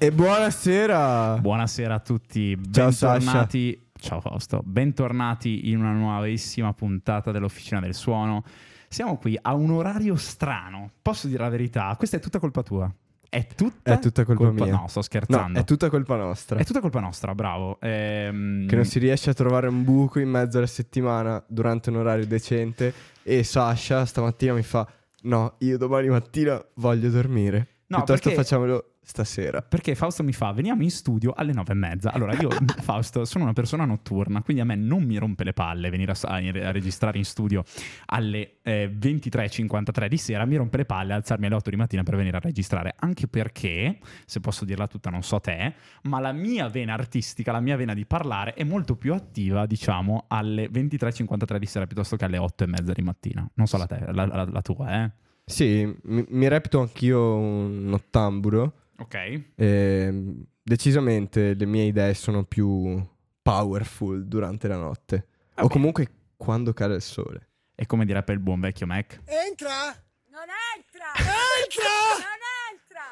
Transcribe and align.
E 0.00 0.12
buonasera. 0.12 1.38
Buonasera 1.40 1.94
a 1.94 1.98
tutti, 1.98 2.56
Ciao, 2.70 2.90
bentornati. 2.90 3.90
Ciao 3.98 4.20
Fausto, 4.20 4.62
bentornati 4.64 5.70
in 5.70 5.80
una 5.80 5.90
nuovissima 5.90 6.72
puntata 6.72 7.32
dell'Officina 7.32 7.80
del 7.80 7.94
Suono. 7.94 8.44
Siamo 8.88 9.18
qui 9.18 9.36
a 9.40 9.54
un 9.54 9.72
orario 9.72 10.14
strano, 10.14 10.92
posso 11.02 11.26
dire 11.26 11.42
la 11.42 11.48
verità, 11.48 11.92
questa 11.98 12.16
è 12.16 12.20
tutta 12.20 12.38
colpa 12.38 12.62
tua. 12.62 12.94
È 13.30 13.46
tutta, 13.54 13.92
È 13.94 13.98
tutta 13.98 14.24
colpa 14.24 14.50
mia. 14.50 14.72
No, 14.72 14.86
sto 14.88 14.98
No, 15.00 15.04
scherzando. 15.04 15.58
è 15.58 15.64
tutta 15.64 15.90
colpa 15.90 16.16
nostra. 16.16 16.58
È 16.58 16.64
tutta 16.64 16.80
colpa 16.80 17.00
nostra, 17.00 17.34
bravo. 17.34 17.78
Ehm, 17.80 18.66
Che 18.66 18.74
non 18.74 18.84
si 18.84 18.98
riesce 18.98 19.30
a 19.30 19.34
trovare 19.34 19.68
un 19.68 19.84
buco 19.84 20.18
in 20.18 20.30
mezzo 20.30 20.58
alla 20.58 20.66
settimana 20.66 21.42
durante 21.46 21.90
un 21.90 21.96
orario 21.96 22.26
decente. 22.26 22.92
E 23.22 23.42
Sasha 23.44 24.06
stamattina 24.06 24.54
mi 24.54 24.62
fa: 24.62 24.88
No, 25.22 25.56
io 25.58 25.76
domani 25.76 26.08
mattina 26.08 26.62
voglio 26.76 27.10
dormire. 27.10 27.66
No, 27.90 27.96
Piuttosto 27.98 28.28
perché- 28.28 28.42
facciamolo 28.42 28.92
stasera. 29.00 29.62
Perché 29.62 29.94
Fausto 29.94 30.22
mi 30.22 30.34
fa, 30.34 30.52
veniamo 30.52 30.82
in 30.82 30.90
studio 30.90 31.32
alle 31.34 31.54
nove 31.54 31.72
e 31.72 31.76
mezza. 31.76 32.12
Allora 32.12 32.34
io, 32.34 32.50
Fausto, 32.82 33.24
sono 33.24 33.44
una 33.44 33.54
persona 33.54 33.86
notturna, 33.86 34.42
quindi 34.42 34.62
a 34.62 34.66
me 34.66 34.74
non 34.74 35.02
mi 35.04 35.16
rompe 35.16 35.44
le 35.44 35.54
palle 35.54 35.88
venire 35.88 36.12
a, 36.12 36.16
a 36.34 36.70
registrare 36.70 37.16
in 37.16 37.24
studio 37.24 37.64
alle 38.06 38.58
eh, 38.62 38.94
23.53 38.94 40.06
di 40.06 40.18
sera, 40.18 40.44
mi 40.44 40.56
rompe 40.56 40.76
le 40.76 40.84
palle 40.84 41.14
alzarmi 41.14 41.46
alle 41.46 41.54
8 41.54 41.70
di 41.70 41.76
mattina 41.76 42.02
per 42.02 42.16
venire 42.16 42.36
a 42.36 42.40
registrare. 42.40 42.94
Anche 42.98 43.26
perché, 43.26 43.98
se 44.26 44.40
posso 44.40 44.66
dirla 44.66 44.86
tutta, 44.86 45.08
non 45.08 45.22
so 45.22 45.40
te, 45.40 45.72
ma 46.02 46.20
la 46.20 46.32
mia 46.32 46.68
vena 46.68 46.92
artistica, 46.92 47.52
la 47.52 47.60
mia 47.60 47.76
vena 47.76 47.94
di 47.94 48.04
parlare 48.04 48.52
è 48.52 48.64
molto 48.64 48.96
più 48.96 49.14
attiva, 49.14 49.64
diciamo, 49.64 50.26
alle 50.28 50.68
23.53 50.68 51.56
di 51.56 51.64
sera 51.66 51.86
piuttosto 51.86 52.16
che 52.16 52.26
alle 52.26 52.36
8 52.36 52.64
e 52.64 52.66
mezza 52.66 52.92
di 52.92 53.00
mattina. 53.02 53.48
Non 53.54 53.66
so 53.66 53.78
la, 53.78 53.86
te, 53.86 54.04
la, 54.12 54.26
la- 54.26 54.44
la 54.44 54.60
tua, 54.60 55.04
eh? 55.04 55.10
Sì, 55.48 55.96
mi, 56.02 56.24
mi 56.28 56.48
reputo 56.48 56.80
anch'io 56.80 57.36
un 57.36 57.90
ottamburo. 57.92 58.72
Ok. 58.98 59.42
E 59.54 60.34
decisamente 60.62 61.54
le 61.54 61.66
mie 61.66 61.84
idee 61.84 62.14
sono 62.14 62.44
più 62.44 63.02
powerful 63.42 64.26
durante 64.26 64.68
la 64.68 64.76
notte. 64.76 65.26
Va 65.54 65.64
o 65.64 65.68
comunque 65.68 66.08
quando 66.36 66.72
cade 66.72 66.96
il 66.96 67.02
sole. 67.02 67.48
E 67.74 67.86
come 67.86 68.04
direbbe 68.04 68.32
il 68.32 68.40
buon 68.40 68.60
vecchio 68.60 68.86
Mac? 68.86 69.20
Entra! 69.24 69.94
Non 70.30 70.46
entra! 70.76 71.12
Entra! 71.16 71.88
Non 72.18 72.40
entra! 72.70 73.06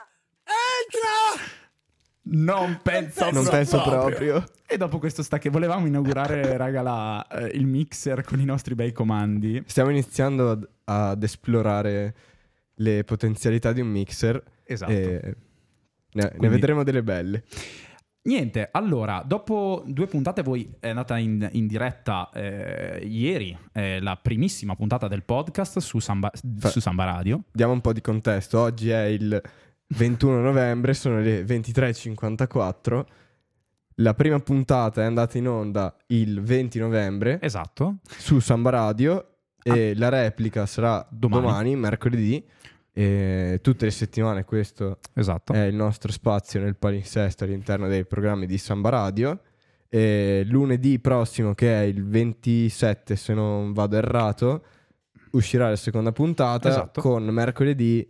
Entra! 0.44 1.65
Non 2.28 2.80
penso, 2.82 3.30
Non 3.30 3.46
penso 3.48 3.80
proprio. 3.82 4.44
E 4.66 4.76
dopo 4.76 4.98
questo 4.98 5.22
sta 5.22 5.38
che 5.38 5.48
volevamo 5.48 5.86
inaugurare, 5.86 6.56
raga, 6.58 6.82
la- 6.82 7.26
eh, 7.28 7.56
il 7.56 7.66
mixer 7.66 8.22
con 8.24 8.40
i 8.40 8.44
nostri 8.44 8.74
bei 8.74 8.92
comandi. 8.92 9.62
Stiamo 9.66 9.90
iniziando 9.90 10.50
ad, 10.50 10.68
ad 10.84 11.22
esplorare 11.22 12.14
le 12.74 13.04
potenzialità 13.04 13.72
di 13.72 13.80
un 13.80 13.88
mixer. 13.88 14.42
Esatto. 14.64 14.90
E 14.90 15.20
ne, 16.14 16.22
ne 16.22 16.28
Quindi- 16.30 16.48
vedremo 16.48 16.82
delle 16.82 17.02
belle. 17.02 17.44
Niente, 18.26 18.70
allora, 18.72 19.22
dopo 19.24 19.84
due 19.86 20.08
puntate 20.08 20.42
voi 20.42 20.68
è 20.80 20.88
andata 20.88 21.16
in, 21.16 21.48
in 21.52 21.68
diretta 21.68 22.28
eh, 22.34 23.06
ieri 23.06 23.56
eh, 23.72 24.00
la 24.00 24.18
primissima 24.20 24.74
puntata 24.74 25.06
del 25.06 25.22
podcast 25.22 25.78
su 25.78 26.00
Samba, 26.00 26.32
Fa- 26.58 26.70
su 26.70 26.80
Samba 26.80 27.04
Radio. 27.04 27.44
Diamo 27.52 27.72
un 27.72 27.80
po' 27.80 27.92
di 27.92 28.00
contesto. 28.00 28.58
Oggi 28.58 28.90
è 28.90 29.04
il 29.04 29.40
21 29.88 30.40
novembre, 30.40 30.94
sono 30.94 31.20
le 31.20 31.42
23.54. 31.44 33.04
La 34.00 34.14
prima 34.14 34.38
puntata 34.40 35.02
è 35.02 35.04
andata 35.06 35.38
in 35.38 35.48
onda 35.48 35.96
il 36.08 36.42
20 36.42 36.78
novembre 36.78 37.38
Esatto. 37.40 37.96
su 38.06 38.40
Samba 38.40 38.70
Radio 38.70 39.36
e 39.62 39.94
la 39.96 40.08
replica 40.10 40.66
sarà 40.66 41.06
Domani. 41.10 41.42
domani, 41.42 41.76
mercoledì. 41.76 42.44
E 42.92 43.58
tutte 43.62 43.84
le 43.86 43.90
settimane 43.90 44.44
questo 44.44 44.98
Esatto. 45.14 45.52
è 45.52 45.64
il 45.64 45.74
nostro 45.74 46.10
spazio 46.12 46.60
nel 46.60 46.76
palinsesto 46.76 47.44
all'interno 47.44 47.88
dei 47.88 48.04
programmi 48.06 48.46
di 48.46 48.58
Samba 48.58 48.88
Radio. 48.90 49.40
E 49.88 50.42
lunedì 50.46 50.98
prossimo, 50.98 51.54
che 51.54 51.72
è 51.74 51.84
il 51.84 52.04
27, 52.06 53.16
se 53.16 53.32
non 53.34 53.72
vado 53.72 53.96
errato, 53.96 54.64
uscirà 55.32 55.68
la 55.70 55.76
seconda 55.76 56.12
puntata 56.12 56.68
Esatto. 56.68 57.00
con 57.00 57.24
mercoledì 57.24 58.06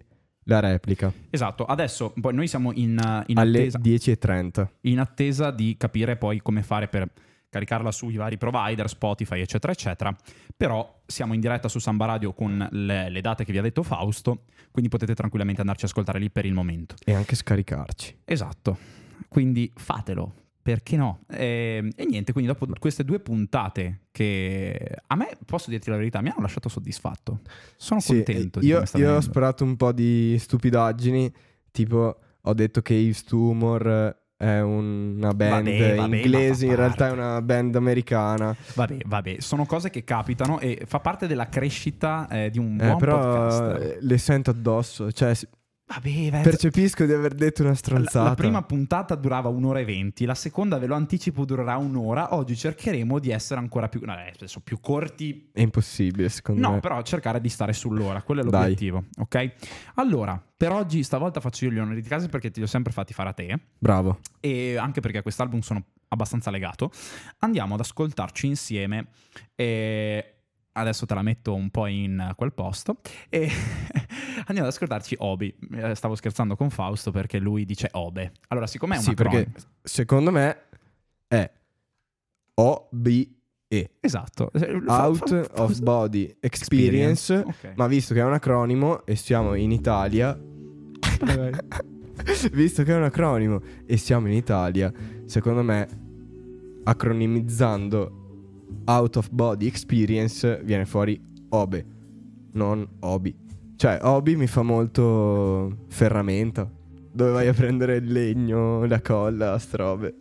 la 0.48 0.60
replica 0.60 1.12
Esatto. 1.30 1.64
Adesso 1.64 2.12
poi 2.20 2.34
noi 2.34 2.46
siamo 2.48 2.72
in, 2.72 2.98
eh, 2.98 3.24
in 3.26 3.38
alle 3.38 3.68
attesa. 3.68 3.78
10.30. 3.78 4.68
in 4.82 4.98
attesa 4.98 5.50
di 5.50 5.76
capire 5.76 6.16
poi 6.16 6.40
come 6.40 6.62
fare 6.62 6.88
per 6.88 7.10
caricarla 7.48 7.90
sui 7.90 8.16
vari 8.16 8.36
provider, 8.36 8.88
Spotify, 8.88 9.40
eccetera, 9.40 9.72
eccetera. 9.72 10.14
Però 10.56 11.02
siamo 11.06 11.34
in 11.34 11.40
diretta 11.40 11.68
su 11.68 11.78
Samba 11.78 12.06
Radio 12.06 12.32
con 12.32 12.66
le, 12.70 13.08
le 13.08 13.20
date 13.20 13.44
che 13.44 13.52
vi 13.52 13.58
ha 13.58 13.62
detto 13.62 13.82
Fausto, 13.82 14.44
quindi 14.70 14.90
potete 14.90 15.14
tranquillamente 15.14 15.60
andarci 15.60 15.84
a 15.84 15.88
ascoltare 15.88 16.18
lì 16.18 16.30
per 16.30 16.44
il 16.44 16.52
momento. 16.52 16.94
E 17.04 17.14
anche 17.14 17.34
scaricarci. 17.34 18.20
Esatto, 18.24 18.78
quindi 19.28 19.70
fatelo. 19.74 20.44
Perché 20.66 20.96
no? 20.96 21.20
E, 21.30 21.92
e 21.94 22.04
niente, 22.06 22.32
quindi 22.32 22.50
dopo 22.50 22.66
queste 22.80 23.04
due 23.04 23.20
puntate 23.20 24.06
che 24.10 24.96
a 25.06 25.14
me, 25.14 25.28
posso 25.44 25.70
dirti 25.70 25.90
la 25.90 25.96
verità, 25.96 26.20
mi 26.20 26.30
hanno 26.30 26.40
lasciato 26.40 26.68
soddisfatto. 26.68 27.42
Sono 27.76 28.00
Sì, 28.00 28.14
contento 28.14 28.58
di 28.58 28.66
io, 28.66 28.82
io 28.94 29.14
ho 29.14 29.20
sparato 29.20 29.62
un 29.62 29.76
po' 29.76 29.92
di 29.92 30.36
stupidaggini, 30.40 31.32
tipo 31.70 32.18
ho 32.40 32.52
detto 32.54 32.82
che 32.82 32.94
Yves 32.94 33.22
Tumor 33.22 34.16
è 34.36 34.60
una 34.60 35.32
band 35.32 35.66
Vabbè, 35.66 35.94
vabbè, 35.96 36.16
inglese, 36.16 36.66
in 36.66 36.74
realtà 36.74 37.06
è 37.06 37.10
una 37.12 37.40
band 37.40 37.76
americana. 37.76 38.54
Vabbè, 38.74 38.98
vabbè, 39.06 39.36
sono 39.38 39.66
cose 39.66 39.88
che 39.90 40.02
capitano 40.02 40.58
e 40.58 40.82
fa 40.84 40.98
parte 40.98 41.26
della 41.28 41.48
crescita 41.48 42.26
eh, 42.28 42.50
di 42.50 42.58
un 42.58 42.74
Eh, 42.80 42.84
buon 42.84 42.98
però 42.98 43.18
podcast. 43.20 43.82
eh, 43.82 43.98
le 44.00 44.18
sento 44.18 44.50
addosso, 44.50 45.12
cioè 45.12 45.32
Vabbè, 45.88 46.30
vai- 46.30 46.42
percepisco 46.42 47.04
di 47.06 47.12
aver 47.12 47.32
detto 47.34 47.60
una 47.62 47.70
La, 47.70 47.76
stronzata. 47.76 48.28
la 48.30 48.34
prima 48.34 48.60
puntata 48.62 49.14
durava 49.14 49.48
un'ora 49.48 49.78
e 49.78 49.84
venti, 49.84 50.24
la 50.24 50.34
seconda 50.34 50.78
ve 50.78 50.86
lo 50.86 50.96
anticipo 50.96 51.44
durerà 51.44 51.76
un'ora. 51.76 52.34
Oggi 52.34 52.56
cercheremo 52.56 53.20
di 53.20 53.30
essere 53.30 53.60
ancora 53.60 53.88
più, 53.88 54.00
no, 54.04 54.12
eh, 54.18 54.32
adesso 54.34 54.58
più 54.60 54.80
corti. 54.80 55.48
È 55.52 55.60
impossibile, 55.60 56.28
secondo 56.28 56.60
No, 56.60 56.74
me. 56.74 56.80
però 56.80 57.00
cercare 57.02 57.40
di 57.40 57.48
stare 57.48 57.72
sull'ora, 57.72 58.22
quello 58.22 58.40
è 58.40 58.44
Dai. 58.44 58.60
l'obiettivo, 58.62 59.04
ok? 59.18 59.52
Allora, 59.94 60.42
per 60.56 60.72
oggi 60.72 61.04
stavolta 61.04 61.38
faccio 61.40 61.66
io 61.66 61.70
gli 61.70 61.78
onori 61.78 62.02
di 62.02 62.08
casa 62.08 62.26
perché 62.28 62.50
ti 62.50 62.58
li 62.58 62.64
ho 62.64 62.68
sempre 62.68 62.92
fatti 62.92 63.12
fare 63.12 63.28
a 63.28 63.32
te 63.32 63.56
Bravo. 63.78 64.18
e 64.40 64.76
anche 64.76 65.00
perché 65.00 65.18
a 65.18 65.22
quest'album 65.22 65.60
sono 65.60 65.84
abbastanza 66.08 66.50
legato. 66.50 66.90
Andiamo 67.38 67.74
ad 67.74 67.80
ascoltarci 67.80 68.46
insieme 68.48 69.06
e 69.54 70.35
adesso 70.76 71.06
te 71.06 71.14
la 71.14 71.22
metto 71.22 71.54
un 71.54 71.70
po' 71.70 71.86
in 71.86 72.32
quel 72.36 72.52
posto 72.52 72.98
e 73.28 73.48
andiamo 74.46 74.68
ad 74.68 74.74
ascoltarci 74.74 75.16
Obi. 75.18 75.54
Eh, 75.74 75.94
Stavo 75.94 76.14
scherzando 76.14 76.56
con 76.56 76.70
Fausto 76.70 77.10
perché 77.10 77.38
lui 77.38 77.64
dice 77.64 77.88
Obe. 77.92 78.32
Allora, 78.48 78.66
siccome 78.66 78.94
è 78.94 78.98
un 78.98 79.04
Sì, 79.04 79.14
perché 79.14 79.36
acronimo- 79.38 79.58
secondo 79.82 80.30
me 80.30 80.56
è 81.28 81.50
OBE. 82.54 83.30
Esatto. 84.00 84.50
Fa- 84.52 85.06
Out 85.06 85.28
fa- 85.28 85.44
fa- 85.44 85.62
of 85.62 85.78
Body 85.80 86.36
Experience. 86.40 87.34
Ok. 87.34 87.72
Ma 87.76 87.86
visto 87.86 88.14
che 88.14 88.20
è 88.20 88.24
un 88.24 88.32
acronimo 88.32 89.04
e 89.04 89.16
siamo 89.16 89.54
in 89.54 89.72
Italia, 89.72 90.38
visto 92.52 92.82
che 92.82 92.92
è 92.92 92.96
un 92.96 93.02
acronimo 93.02 93.60
e 93.84 93.96
siamo 93.96 94.28
in 94.28 94.34
Italia, 94.34 94.92
secondo 95.26 95.62
me, 95.62 95.88
acronimizzando 96.84 98.25
Out 98.84 99.16
of 99.16 99.30
Body 99.30 99.66
Experience 99.66 100.60
viene 100.62 100.84
fuori 100.84 101.20
OBE, 101.48 101.86
non 102.52 102.86
OBI. 103.00 103.34
Cioè, 103.76 103.98
OBI 104.02 104.36
mi 104.36 104.46
fa 104.46 104.62
molto 104.62 105.84
ferramenta. 105.88 106.70
Dove 107.12 107.30
vai 107.30 107.48
a 107.48 107.52
prendere 107.52 107.96
il 107.96 108.12
legno, 108.12 108.84
la 108.86 109.00
colla, 109.00 109.58
ste 109.58 109.76
robe. 109.76 110.14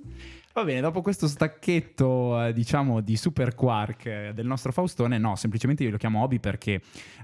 Va 0.55 0.63
bene, 0.63 0.79
dopo 0.79 1.01
questo 1.01 1.27
stacchetto, 1.27 2.41
eh, 2.41 2.53
diciamo, 2.53 3.01
di 3.01 3.17
super 3.17 3.55
quark 3.55 4.05
eh, 4.05 4.31
del 4.33 4.45
nostro 4.45 4.71
Faustone, 4.71 5.17
no, 5.17 5.35
semplicemente 5.35 5.83
io 5.83 5.91
lo 5.91 5.97
chiamo 5.97 6.23
Hobby 6.23 6.39
perché 6.39 6.79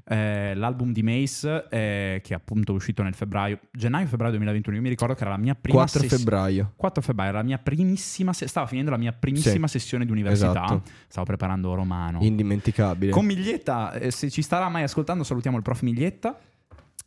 eh, 0.05 0.53
l'album 0.53 0.91
di 0.91 1.01
Mace, 1.01 1.65
eh, 1.69 2.19
che 2.21 2.33
è 2.33 2.35
appunto 2.35 2.73
uscito 2.73 3.03
nel 3.03 3.13
febbraio, 3.13 3.57
gennaio-febbraio 3.71 4.33
2021, 4.33 4.75
io 4.75 4.81
mi 4.81 4.89
ricordo 4.89 5.13
che 5.13 5.21
era 5.21 5.29
la 5.29 5.37
mia 5.37 5.55
prima 5.55 5.77
4 5.77 6.01
sess- 6.01 6.17
febbraio. 6.17 6.73
4 6.75 7.01
febbraio, 7.01 7.31
la 7.31 7.43
mia 7.43 7.57
primissima, 7.57 8.33
se- 8.33 8.49
stava 8.49 8.67
finendo 8.67 8.91
la 8.91 8.97
mia 8.97 9.13
primissima 9.13 9.67
sessione 9.69 10.03
di 10.03 10.11
università, 10.11 10.49
esatto. 10.49 10.81
stavo 11.07 11.25
preparando 11.25 11.73
romano. 11.73 12.19
Indimenticabile. 12.19 13.13
Con 13.13 13.25
Miglietta, 13.25 13.93
eh, 13.93 14.11
se 14.11 14.29
ci 14.29 14.41
starà 14.41 14.67
mai 14.67 14.83
ascoltando, 14.83 15.23
salutiamo 15.23 15.55
il 15.55 15.63
prof 15.63 15.83
Miglietta. 15.83 16.37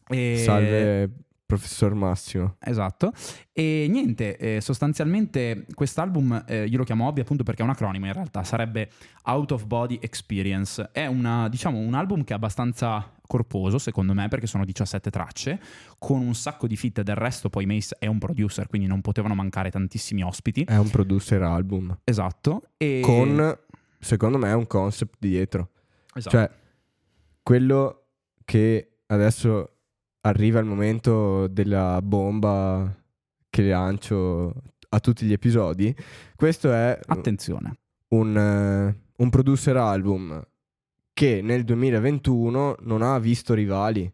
E- 0.08 0.42
Salve, 0.42 1.10
professor 1.56 1.94
Massimo. 1.94 2.56
Esatto. 2.60 3.12
E 3.52 3.86
niente, 3.88 4.36
eh, 4.36 4.60
sostanzialmente 4.60 5.66
quest'album 5.74 6.44
eh, 6.46 6.64
io 6.64 6.78
lo 6.78 6.84
chiamo 6.84 7.06
Hobby 7.06 7.20
appunto 7.20 7.42
perché 7.44 7.62
è 7.62 7.64
un 7.64 7.70
acronimo 7.70 8.06
in 8.06 8.12
realtà, 8.12 8.42
sarebbe 8.44 8.90
Out 9.24 9.52
of 9.52 9.64
Body 9.66 9.98
Experience. 10.00 10.90
È 10.92 11.06
una, 11.06 11.48
diciamo, 11.48 11.78
un 11.78 11.94
album 11.94 12.24
che 12.24 12.32
è 12.32 12.36
abbastanza 12.36 13.10
corposo 13.26 13.78
secondo 13.78 14.12
me 14.12 14.28
perché 14.28 14.46
sono 14.46 14.66
17 14.66 15.10
tracce 15.10 15.58
con 15.98 16.20
un 16.20 16.34
sacco 16.34 16.66
di 16.66 16.76
fit 16.76 17.00
del 17.00 17.14
resto 17.14 17.48
poi 17.48 17.64
Mace 17.64 17.96
è 17.98 18.06
un 18.06 18.18
producer 18.18 18.66
quindi 18.66 18.86
non 18.86 19.00
potevano 19.00 19.34
mancare 19.34 19.70
tantissimi 19.70 20.22
ospiti 20.22 20.64
È 20.64 20.76
un 20.76 20.90
producer 20.90 21.40
album. 21.42 21.98
esatto 22.04 22.60
e 22.76 23.00
Con 23.02 23.58
secondo 23.98 24.36
me 24.36 24.52
un 24.52 24.66
concept 24.66 25.16
dietro. 25.18 25.70
Esatto. 26.14 26.36
Cioè, 26.36 26.50
quello 27.42 28.06
che 28.44 28.98
adesso 29.06 29.73
arriva 30.26 30.58
il 30.58 30.66
momento 30.66 31.46
della 31.48 32.00
bomba 32.02 32.94
che 33.50 33.62
lancio 33.68 34.54
a 34.88 35.00
tutti 35.00 35.26
gli 35.26 35.32
episodi, 35.32 35.94
questo 36.36 36.72
è 36.72 36.98
Attenzione. 37.06 37.78
un, 38.08 38.36
eh, 38.36 39.00
un 39.16 39.30
producer 39.30 39.76
album 39.76 40.42
che 41.12 41.40
nel 41.42 41.64
2021 41.64 42.76
non 42.80 43.02
ha 43.02 43.18
visto 43.18 43.54
rivali, 43.54 44.10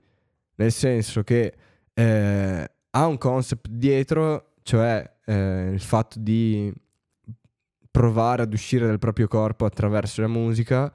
nel 0.56 0.72
senso 0.72 1.22
che 1.22 1.54
eh, 1.94 2.70
ha 2.90 3.06
un 3.06 3.18
concept 3.18 3.68
dietro, 3.68 4.52
cioè 4.62 5.10
eh, 5.24 5.70
il 5.72 5.80
fatto 5.80 6.18
di 6.18 6.72
provare 7.90 8.42
ad 8.42 8.52
uscire 8.52 8.86
dal 8.86 8.98
proprio 8.98 9.28
corpo 9.28 9.64
attraverso 9.64 10.20
la 10.20 10.28
musica 10.28 10.92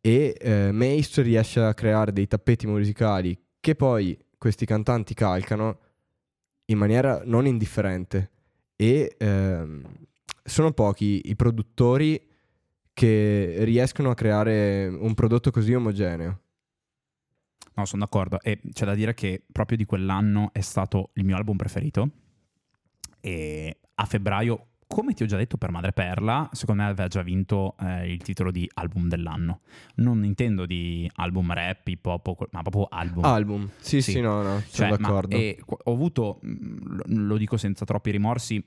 e 0.00 0.36
eh, 0.38 0.72
Mace 0.72 1.22
riesce 1.22 1.60
a 1.60 1.74
creare 1.74 2.12
dei 2.12 2.26
tappeti 2.26 2.66
musicali 2.66 3.38
che 3.60 3.74
poi 3.74 4.18
questi 4.42 4.66
cantanti 4.66 5.14
calcano 5.14 5.78
in 6.64 6.76
maniera 6.76 7.22
non 7.24 7.46
indifferente 7.46 8.30
e 8.74 9.14
ehm, 9.16 9.84
sono 10.42 10.72
pochi 10.72 11.20
i 11.26 11.36
produttori 11.36 12.20
che 12.92 13.58
riescono 13.60 14.10
a 14.10 14.14
creare 14.16 14.88
un 14.88 15.14
prodotto 15.14 15.52
così 15.52 15.72
omogeneo. 15.72 16.40
No, 17.74 17.84
sono 17.84 18.02
d'accordo. 18.02 18.40
E 18.40 18.60
c'è 18.72 18.84
da 18.84 18.96
dire 18.96 19.14
che 19.14 19.44
proprio 19.52 19.76
di 19.76 19.84
quell'anno 19.84 20.50
è 20.52 20.60
stato 20.60 21.10
il 21.12 21.24
mio 21.24 21.36
album 21.36 21.56
preferito. 21.56 22.10
E 23.20 23.78
a 23.94 24.04
febbraio, 24.06 24.66
come 24.92 25.14
ti 25.14 25.22
ho 25.22 25.26
già 25.26 25.38
detto 25.38 25.56
per 25.56 25.70
Madreperla, 25.70 26.50
secondo 26.52 26.82
me 26.82 26.88
aveva 26.90 27.08
già 27.08 27.22
vinto 27.22 27.76
eh, 27.80 28.12
il 28.12 28.20
titolo 28.22 28.50
di 28.50 28.68
album 28.74 29.08
dell'anno. 29.08 29.60
Non 29.96 30.22
intendo 30.22 30.66
di 30.66 31.10
album 31.14 31.50
rap, 31.54 31.88
hip 31.88 32.04
hop, 32.04 32.48
ma 32.52 32.60
proprio 32.60 32.86
album. 32.90 33.24
Album, 33.24 33.70
sì, 33.78 34.02
sì, 34.02 34.12
Sì. 34.12 34.20
no, 34.20 34.42
no, 34.42 34.58
Cioè, 34.60 34.66
sono 34.68 34.88
ma- 34.90 34.96
d'accordo. 34.98 35.34
e 35.36 35.58
qu- 35.64 35.80
ho 35.82 35.92
avuto, 35.92 36.38
mh, 36.42 37.02
lo- 37.06 37.36
dico 37.38 37.56
senza 37.56 37.86
troppi 37.86 38.10
rimorsi, 38.10 38.62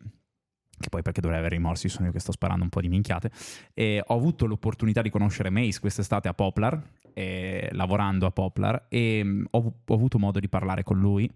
che 0.78 0.90
poi 0.90 1.04
perché 1.04 1.22
dovrei 1.22 1.40
avere 1.40 1.56
rimorsi, 1.56 1.88
sono 1.90 2.08
io 2.08 2.12
che 2.12 2.20
sto 2.20 2.32
sparando 2.32 2.64
un 2.64 2.70
po' 2.70 2.82
di 2.82 2.90
minchiate, 2.90 3.30
e 3.74 4.04
ho 4.06 4.16
avuto 4.16 4.48
l'opportunità 4.48 5.04
di 5.04 5.12
conoscere 5.12 5.52
Mace 5.52 5.80
quest'estate 5.80 6.28
a 6.28 6.34
Poplar, 6.34 6.82
eh, 7.14 7.70
lavorando 7.72 8.26
a 8.26 8.32
Poplar, 8.32 8.88
e 8.90 9.24
mh, 9.24 9.46
ho, 9.52 9.74
ho 9.86 9.94
avuto 9.94 10.18
modo 10.18 10.40
di 10.40 10.50
parlare 10.50 10.82
con 10.82 10.98
lui 11.00 11.32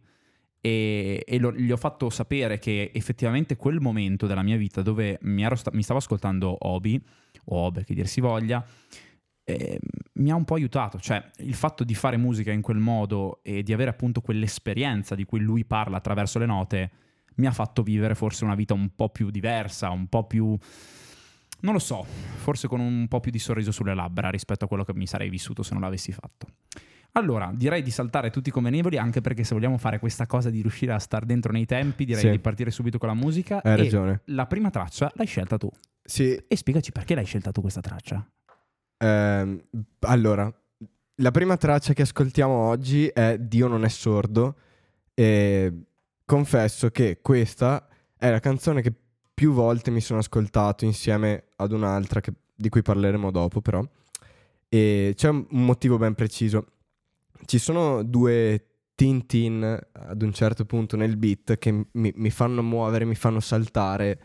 e, 0.61 1.23
e 1.25 1.39
lo- 1.39 1.53
gli 1.53 1.71
ho 1.71 1.77
fatto 1.77 2.09
sapere 2.09 2.59
che 2.59 2.91
effettivamente 2.93 3.55
quel 3.55 3.79
momento 3.79 4.27
della 4.27 4.43
mia 4.43 4.57
vita 4.57 4.81
dove 4.81 5.17
mi, 5.21 5.47
sta- 5.55 5.71
mi 5.73 5.83
stavo 5.83 5.99
ascoltando 5.99 6.55
Obi, 6.67 7.01
o 7.45 7.57
Obe 7.57 7.83
che 7.83 7.93
dir 7.93 8.07
si 8.07 8.21
voglia, 8.21 8.65
eh, 9.43 9.79
mi 10.13 10.31
ha 10.31 10.35
un 10.35 10.45
po' 10.45 10.55
aiutato, 10.55 10.99
cioè 10.99 11.23
il 11.37 11.55
fatto 11.55 11.83
di 11.83 11.95
fare 11.95 12.17
musica 12.17 12.51
in 12.51 12.61
quel 12.61 12.77
modo 12.77 13.39
e 13.41 13.63
di 13.63 13.73
avere 13.73 13.89
appunto 13.89 14.21
quell'esperienza 14.21 15.15
di 15.15 15.25
cui 15.25 15.39
lui 15.39 15.65
parla 15.65 15.97
attraverso 15.97 16.39
le 16.39 16.45
note 16.45 16.91
mi 17.35 17.47
ha 17.47 17.51
fatto 17.51 17.81
vivere 17.81 18.15
forse 18.15 18.43
una 18.43 18.55
vita 18.55 18.73
un 18.73 18.89
po' 18.95 19.09
più 19.09 19.31
diversa, 19.31 19.89
un 19.89 20.07
po' 20.07 20.25
più... 20.25 20.57
non 21.61 21.73
lo 21.73 21.79
so, 21.79 22.03
forse 22.03 22.67
con 22.67 22.79
un 22.79 23.07
po' 23.07 23.21
più 23.21 23.31
di 23.31 23.39
sorriso 23.39 23.71
sulle 23.71 23.95
labbra 23.95 24.29
rispetto 24.29 24.65
a 24.65 24.67
quello 24.67 24.83
che 24.83 24.93
mi 24.93 25.07
sarei 25.07 25.29
vissuto 25.29 25.63
se 25.63 25.73
non 25.73 25.81
l'avessi 25.81 26.11
fatto. 26.11 26.47
Allora, 27.13 27.51
direi 27.53 27.81
di 27.81 27.91
saltare 27.91 28.29
tutti 28.29 28.49
i 28.49 28.51
convenevoli 28.51 28.97
anche 28.97 29.19
perché 29.21 29.43
se 29.43 29.53
vogliamo 29.53 29.77
fare 29.77 29.99
questa 29.99 30.25
cosa 30.27 30.49
di 30.49 30.61
riuscire 30.61 30.93
a 30.93 30.99
star 30.99 31.25
dentro 31.25 31.51
nei 31.51 31.65
tempi, 31.65 32.05
direi 32.05 32.21
Sì. 32.21 32.29
di 32.29 32.39
partire 32.39 32.71
subito 32.71 32.97
con 32.97 33.07
la 33.09 33.15
musica. 33.15 33.61
Hai 33.63 33.75
ragione. 33.77 34.21
La 34.25 34.45
prima 34.45 34.69
traccia 34.69 35.11
l'hai 35.15 35.25
scelta 35.27 35.57
tu. 35.57 35.69
Sì, 36.03 36.35
E 36.47 36.55
spiegaci 36.55 36.91
perché 36.91 37.15
l'hai 37.15 37.25
scelta 37.25 37.51
tu 37.51 37.61
questa 37.61 37.81
traccia. 37.81 38.25
Ehm, 38.97 39.61
allora, 40.01 40.51
la 41.15 41.31
prima 41.31 41.57
traccia 41.57 41.93
che 41.93 42.03
ascoltiamo 42.03 42.53
oggi 42.53 43.07
è 43.07 43.37
Dio 43.39 43.67
non 43.67 43.83
è 43.83 43.89
sordo 43.89 44.55
e 45.13 45.73
confesso 46.25 46.89
che 46.89 47.19
questa 47.21 47.87
è 48.17 48.29
la 48.29 48.39
canzone 48.39 48.81
che 48.81 48.93
più 49.33 49.51
volte 49.51 49.89
mi 49.91 50.01
sono 50.01 50.19
ascoltato 50.19 50.85
insieme 50.85 51.45
ad 51.57 51.71
un'altra 51.71 52.21
che- 52.21 52.33
di 52.55 52.69
cui 52.69 52.81
parleremo 52.81 53.31
dopo 53.31 53.61
però 53.61 53.81
e 54.67 55.13
c'è 55.15 55.29
un 55.29 55.45
motivo 55.49 55.97
ben 55.97 56.13
preciso. 56.13 56.65
Ci 57.45 57.57
sono 57.57 58.03
due 58.03 58.65
Tintin 58.95 59.79
ad 59.91 60.21
un 60.21 60.33
certo 60.33 60.65
punto 60.65 60.97
nel 60.97 61.15
beat 61.17 61.57
che 61.57 61.71
mi, 61.71 62.11
mi 62.15 62.29
fanno 62.29 62.61
muovere, 62.61 63.05
mi 63.05 63.15
fanno 63.15 63.39
saltare 63.39 64.21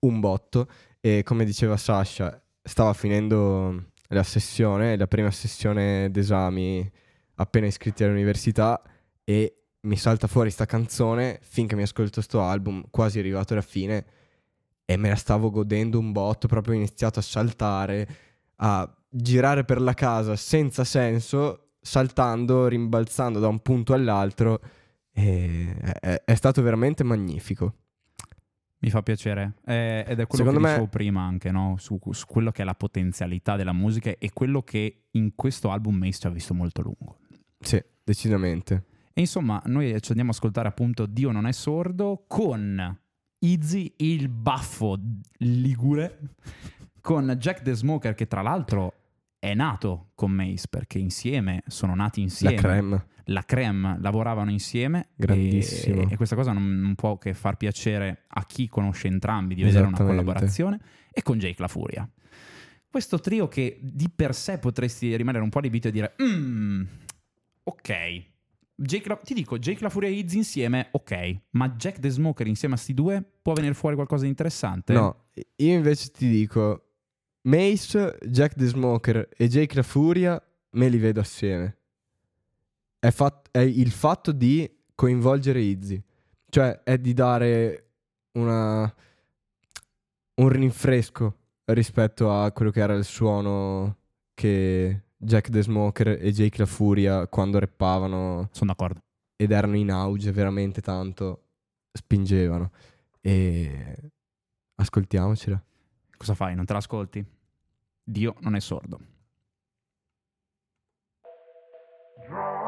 un 0.00 0.20
botto. 0.20 0.68
E 1.00 1.22
come 1.22 1.44
diceva 1.44 1.76
Sasha 1.76 2.40
stava 2.62 2.92
finendo 2.92 3.92
la 4.08 4.22
sessione, 4.22 4.96
la 4.96 5.06
prima 5.06 5.30
sessione 5.30 6.10
d'esami 6.10 6.90
appena 7.36 7.66
iscritti 7.66 8.04
all'università 8.04 8.82
e 9.24 9.54
mi 9.82 9.96
salta 9.96 10.26
fuori 10.26 10.50
sta 10.50 10.66
canzone 10.66 11.38
finché 11.42 11.74
mi 11.74 11.82
ascolto 11.82 12.20
sto 12.20 12.42
album, 12.42 12.84
quasi 12.90 13.18
arrivato 13.18 13.54
alla 13.54 13.62
fine 13.62 14.04
e 14.84 14.96
me 14.96 15.08
la 15.08 15.16
stavo 15.16 15.50
godendo 15.50 15.98
un 15.98 16.12
botto, 16.12 16.48
proprio 16.48 16.74
iniziato 16.74 17.20
a 17.20 17.22
saltare, 17.22 18.08
a 18.56 18.92
girare 19.08 19.64
per 19.64 19.80
la 19.80 19.94
casa 19.94 20.36
senza 20.36 20.84
senso, 20.84 21.69
saltando, 21.80 22.68
rimbalzando 22.68 23.38
da 23.38 23.48
un 23.48 23.60
punto 23.60 23.92
all'altro 23.94 24.60
è, 25.12 26.20
è 26.24 26.34
stato 26.34 26.62
veramente 26.62 27.04
magnifico. 27.04 27.74
Mi 28.82 28.88
fa 28.88 29.02
piacere. 29.02 29.56
Eh, 29.66 30.04
ed 30.06 30.20
è 30.20 30.26
quello 30.26 30.44
Secondo 30.44 30.52
che 30.52 30.58
me- 30.60 30.68
dicevo 30.70 30.86
prima 30.86 31.22
anche, 31.22 31.50
no? 31.50 31.76
su, 31.78 31.98
su 32.10 32.26
quello 32.26 32.50
che 32.50 32.62
è 32.62 32.64
la 32.64 32.74
potenzialità 32.74 33.56
della 33.56 33.74
musica 33.74 34.14
e 34.18 34.30
quello 34.32 34.62
che 34.62 35.08
in 35.10 35.34
questo 35.34 35.70
album 35.70 35.96
Mace 35.96 36.20
ci 36.20 36.26
ha 36.26 36.30
visto 36.30 36.54
molto 36.54 36.80
lungo. 36.80 37.18
Sì, 37.58 37.82
decisamente. 38.02 38.84
E 39.12 39.20
insomma, 39.20 39.60
noi 39.66 39.88
ci 40.00 40.10
andiamo 40.10 40.30
a 40.30 40.32
ascoltare 40.32 40.68
appunto 40.68 41.04
Dio 41.04 41.30
non 41.30 41.46
è 41.46 41.52
sordo 41.52 42.24
con 42.26 42.98
Izzy, 43.40 43.92
il 43.98 44.28
baffo 44.30 44.98
ligure, 45.38 46.18
con 47.02 47.26
Jack 47.38 47.60
the 47.60 47.74
Smoker 47.74 48.14
che 48.14 48.26
tra 48.26 48.40
l'altro 48.40 48.94
è 49.40 49.54
nato 49.54 50.10
con 50.14 50.30
Mace 50.30 50.66
perché 50.70 50.98
insieme 50.98 51.62
sono 51.66 51.94
nati 51.96 52.20
insieme. 52.20 52.54
La 52.54 52.60
creme. 52.60 53.04
la 53.24 53.42
Creme 53.44 53.96
lavoravano 54.00 54.50
insieme 54.50 55.08
Grandissimo. 55.16 56.02
e, 56.02 56.12
e 56.12 56.16
questa 56.16 56.36
cosa 56.36 56.52
non, 56.52 56.78
non 56.80 56.94
può 56.94 57.16
che 57.18 57.32
far 57.34 57.56
piacere 57.56 58.24
a 58.28 58.44
chi 58.44 58.68
conosce 58.68 59.08
entrambi 59.08 59.54
di 59.54 59.62
vedere 59.62 59.86
una 59.86 59.96
collaborazione 59.96 60.78
e 61.12 61.22
con 61.22 61.38
Jake 61.38 61.60
La 61.60 61.68
Furia. 61.68 62.08
Questo 62.90 63.18
trio 63.20 63.48
che 63.48 63.78
di 63.80 64.08
per 64.14 64.34
sé 64.34 64.58
potresti 64.58 65.14
rimanere 65.16 65.42
un 65.44 65.50
po' 65.50 65.58
allibito 65.58 65.88
e 65.88 65.90
dire 65.92 66.14
"Mm, 66.22 66.82
ok, 67.62 68.24
Jake 68.74 69.08
La- 69.08 69.16
ti 69.16 69.34
dico 69.34 69.58
Jake 69.58 69.82
La 69.82 69.90
Furia 69.90 70.08
e 70.08 70.12
Izzy 70.12 70.38
insieme, 70.38 70.88
ok, 70.90 71.40
ma 71.50 71.68
Jack 71.70 71.98
the 72.00 72.08
Smoker 72.08 72.46
insieme 72.46 72.74
a 72.74 72.78
sti 72.78 72.94
due 72.94 73.24
può 73.42 73.52
venire 73.52 73.74
fuori 73.74 73.94
qualcosa 73.94 74.24
di 74.24 74.28
interessante? 74.30 74.92
No, 74.92 75.26
io 75.56 75.72
invece 75.74 76.10
ti 76.10 76.28
dico 76.28 76.89
Mace, 77.42 78.18
Jack 78.26 78.54
the 78.54 78.66
Smoker 78.66 79.28
e 79.36 79.48
Jake 79.48 79.74
La 79.74 79.82
Furia 79.82 80.42
me 80.70 80.88
li 80.88 80.98
vedo 80.98 81.20
assieme. 81.20 81.76
È, 82.98 83.10
fat- 83.10 83.48
è 83.50 83.60
il 83.60 83.90
fatto 83.90 84.32
di 84.32 84.70
coinvolgere 84.94 85.60
Izzy, 85.60 86.02
cioè 86.50 86.82
è 86.82 86.98
di 86.98 87.14
dare 87.14 87.84
una 88.32 88.92
un 90.40 90.48
rinfresco 90.48 91.36
rispetto 91.66 92.32
a 92.32 92.50
quello 92.52 92.70
che 92.70 92.80
era 92.80 92.94
il 92.94 93.04
suono 93.04 93.96
che 94.34 95.02
Jack 95.16 95.50
the 95.50 95.62
Smoker 95.62 96.08
e 96.08 96.32
Jake 96.32 96.58
La 96.58 96.66
Furia 96.66 97.26
quando 97.28 97.58
rappavano 97.58 98.48
Sono 98.52 98.72
d'accordo. 98.74 99.02
ed 99.36 99.50
erano 99.50 99.76
in 99.76 99.90
auge 99.90 100.32
veramente 100.32 100.80
tanto 100.80 101.42
spingevano 101.92 102.70
e 103.20 103.96
ascoltiamocela 104.76 105.62
Cosa 106.20 106.34
fai? 106.34 106.54
Non 106.54 106.66
te 106.66 106.74
l'ascolti? 106.74 107.24
Dio 108.04 108.34
non 108.40 108.54
è 108.54 108.60
sordo. 108.60 109.00
Draw 112.28 112.60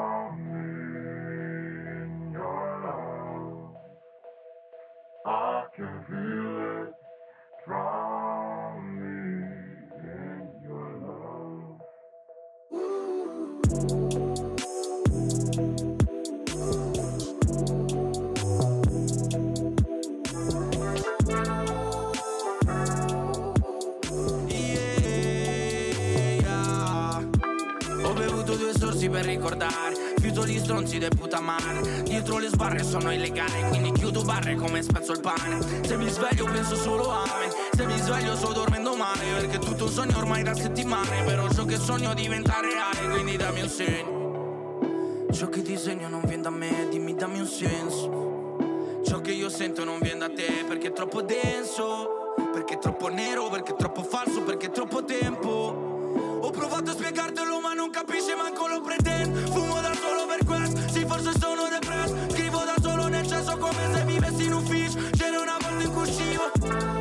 ricordare. 29.42 30.14
Rifiuto 30.14 30.46
gli 30.46 30.58
stronzi 30.58 30.98
del 30.98 31.10
putamare 31.16 32.02
Dietro 32.04 32.38
le 32.38 32.46
sbarre 32.46 32.84
sono 32.84 33.12
illegale 33.12 33.68
Quindi 33.68 33.90
chiudo 33.90 34.22
barre 34.22 34.54
come 34.54 34.82
spezzo 34.82 35.12
il 35.12 35.20
pane. 35.20 35.60
Se 35.84 35.96
mi 35.96 36.08
sveglio 36.08 36.44
penso 36.44 36.76
solo 36.76 37.10
a 37.10 37.24
me 37.24 37.50
Se 37.72 37.84
mi 37.84 37.98
sveglio 37.98 38.36
sto 38.36 38.52
dormendo 38.52 38.94
male 38.94 39.24
Perché 39.40 39.58
tutto 39.58 39.84
un 39.84 39.90
sogno 39.90 40.18
ormai 40.18 40.44
da 40.44 40.54
settimane. 40.54 41.24
Però 41.24 41.48
ciò 41.50 41.64
che 41.64 41.76
sogno 41.76 42.14
diventa 42.14 42.60
reale 42.60 43.12
Quindi 43.12 43.36
dammi 43.36 43.62
un 43.62 43.68
segno. 43.68 44.20
Ciò 45.32 45.48
che 45.48 45.62
disegno 45.62 46.08
non 46.08 46.22
viene 46.24 46.42
da 46.42 46.50
me 46.50 46.86
Dimmi 46.88 47.14
dammi 47.14 47.40
un 47.40 47.46
senso. 47.46 49.00
Ciò 49.04 49.20
che 49.20 49.32
io 49.32 49.48
sento 49.48 49.82
non 49.82 49.98
viene 49.98 50.20
da 50.20 50.28
te 50.28 50.64
Perché 50.68 50.88
è 50.88 50.92
troppo 50.92 51.20
denso. 51.20 52.34
Perché 52.52 52.74
è 52.74 52.78
troppo 52.78 53.08
nero 53.08 53.48
Perché 53.48 53.72
è 53.72 53.76
troppo 53.76 54.02
falso 54.04 54.42
Perché 54.42 54.66
è 54.66 54.70
troppo 54.70 55.04
tempo 55.04 55.81
provato 56.62 56.90
a 56.90 56.94
spiegartelo 56.94 57.60
ma 57.60 57.72
non 57.74 57.90
capisci 57.90 58.32
manco 58.36 58.68
lo 58.68 58.80
pretendo 58.80 59.50
Fumo 59.50 59.80
da 59.80 59.92
solo 59.94 60.26
per 60.26 60.44
questo, 60.46 60.78
sì 60.92 61.04
forse 61.04 61.32
sono 61.36 61.66
depresso 61.68 62.14
Scrivo 62.30 62.58
da 62.58 62.74
solo 62.80 63.08
nel 63.08 63.26
cesso 63.26 63.56
come 63.56 63.82
se 63.92 64.04
vivessi 64.04 64.44
in 64.44 64.52
ufficio 64.52 64.98
C'era 65.10 65.40
una 65.40 65.56
volta 65.60 65.82
in 65.82 65.92
cui 65.92 66.02
uscivo 66.02 66.44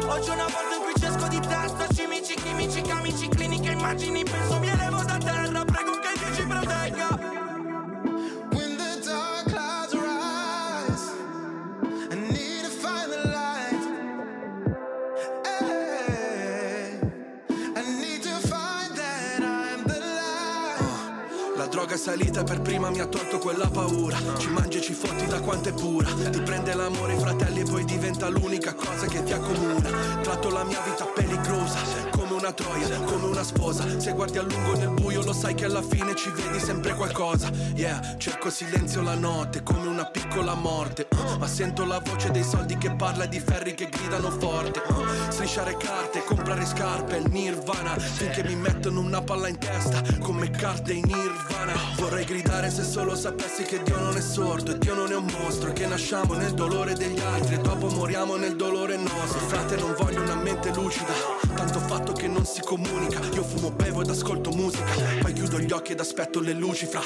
Oggi 0.10 0.30
una 0.30 0.50
volta 0.50 0.74
in 0.76 0.82
cui 0.82 0.94
ci 0.98 1.06
esco 1.06 1.28
di 1.28 1.40
testa. 1.40 1.88
Cimici, 1.94 2.34
chimici, 2.34 2.82
camici, 2.82 3.28
cliniche, 3.30 3.72
immagini 3.72 4.24
Penso 4.24 4.60
mi 4.60 4.68
elevo 4.68 5.04
da 5.04 5.21
salita 22.02 22.44
per 22.44 22.62
prima 22.62 22.90
mi 22.90 23.00
ha 23.00 23.06
tolto 23.06 23.38
quella 23.38 23.70
paura. 23.70 24.18
Ci 24.40 24.50
mangi 24.50 24.80
e 24.80 24.82
ci 24.82 24.94
fotti 24.94 25.28
da 25.28 25.40
quanto 25.40 25.70
è 25.70 25.72
pura. 25.72 26.10
Ti 26.32 26.42
prende 26.42 26.74
l'amore 26.74 27.16
fratelli 27.16 27.60
e 27.60 27.64
poi 27.64 27.86
diventa 27.86 28.28
l'unica 28.28 28.74
cosa 28.74 29.06
che 29.06 29.22
ti 29.22 29.32
accomuna. 29.34 29.88
Tratto 30.24 30.50
la 30.50 30.64
mia 30.64 30.82
vita 30.82 31.06
pellicrosa 31.06 31.78
Come 32.10 32.21
una 32.42 32.52
troia, 32.54 33.00
come 33.02 33.26
una 33.26 33.44
sposa. 33.44 33.86
Se 34.00 34.14
guardi 34.14 34.40
a 34.40 34.42
lungo 34.42 34.76
nel 34.76 34.90
buio 34.90 35.24
lo 35.24 35.32
sai 35.32 35.54
che 35.54 35.66
alla 35.66 35.84
fine 35.84 36.16
ci 36.16 36.32
vedi 36.32 36.60
sempre 36.60 36.96
qualcosa. 36.96 37.52
Yeah, 37.76 38.18
cerco 38.18 38.50
silenzio 38.50 39.04
la 39.04 39.14
notte 39.14 39.62
come 39.62 39.86
una 39.88 40.06
piccola 40.06 40.56
morte. 40.56 41.08
Uh, 41.12 41.38
Ma 41.38 41.48
sento 41.48 41.86
la 41.86 42.00
voce 42.00 42.32
dei 42.32 42.44
soldi 42.44 42.78
che 42.80 42.90
parla 42.96 43.26
e 43.26 43.30
di 43.30 43.40
ferri 43.40 43.76
che 43.76 43.90
gridano 43.90 44.32
forte. 44.32 44.82
Uh, 44.88 45.04
Strisciare 45.30 45.78
carte, 45.78 46.24
comprare 46.24 46.66
scarpe, 46.66 47.18
il 47.18 47.30
nirvana. 47.30 47.96
Finché 48.00 48.44
mi 48.44 48.56
mettono 48.56 49.02
una 49.02 49.22
palla 49.22 49.48
in 49.48 49.60
testa 49.60 50.02
come 50.20 50.50
carte 50.50 50.94
in 50.94 51.06
nirvana. 51.06 51.74
Vorrei 51.98 52.26
gridare 52.26 52.72
se 52.72 52.84
solo 52.84 53.16
sapessi 53.16 53.64
che 53.64 53.84
Dio 53.84 54.00
non 54.00 54.18
è 54.18 54.22
sordo. 54.22 54.72
E 54.72 54.80
Dio 54.80 54.96
non 54.96 55.12
è 55.12 55.16
un 55.16 55.32
mostro 55.40 55.70
e 55.70 55.74
che 55.74 55.86
nasciamo 55.86 56.34
nel 56.34 56.54
dolore 56.56 56.96
degli 56.96 57.20
altri. 57.20 57.56
E 57.56 57.60
dopo 57.60 57.88
moriamo 57.90 58.36
nel 58.36 58.56
dolore 58.56 58.98
nostro. 58.98 59.40
Frate 59.48 59.76
non 59.76 59.94
voglio 59.96 60.24
una 60.24 60.36
mente 60.36 60.72
lucida. 60.74 61.14
Tanto 61.54 61.80
fatto 61.80 62.14
che 62.14 62.30
non 62.32 62.46
si 62.46 62.62
comunica. 62.62 63.20
Io 63.34 63.44
fumo, 63.44 63.72
bevo 63.72 64.02
ed 64.02 64.10
ascolto 64.10 64.52
musica. 64.52 64.92
Poi 65.22 65.34
chiudo 65.34 65.60
gli 65.60 65.72
occhi 65.72 65.92
ed 65.92 66.00
aspetto 66.00 66.40
le 66.40 66.54
luci 66.54 66.86
fra 66.86 67.02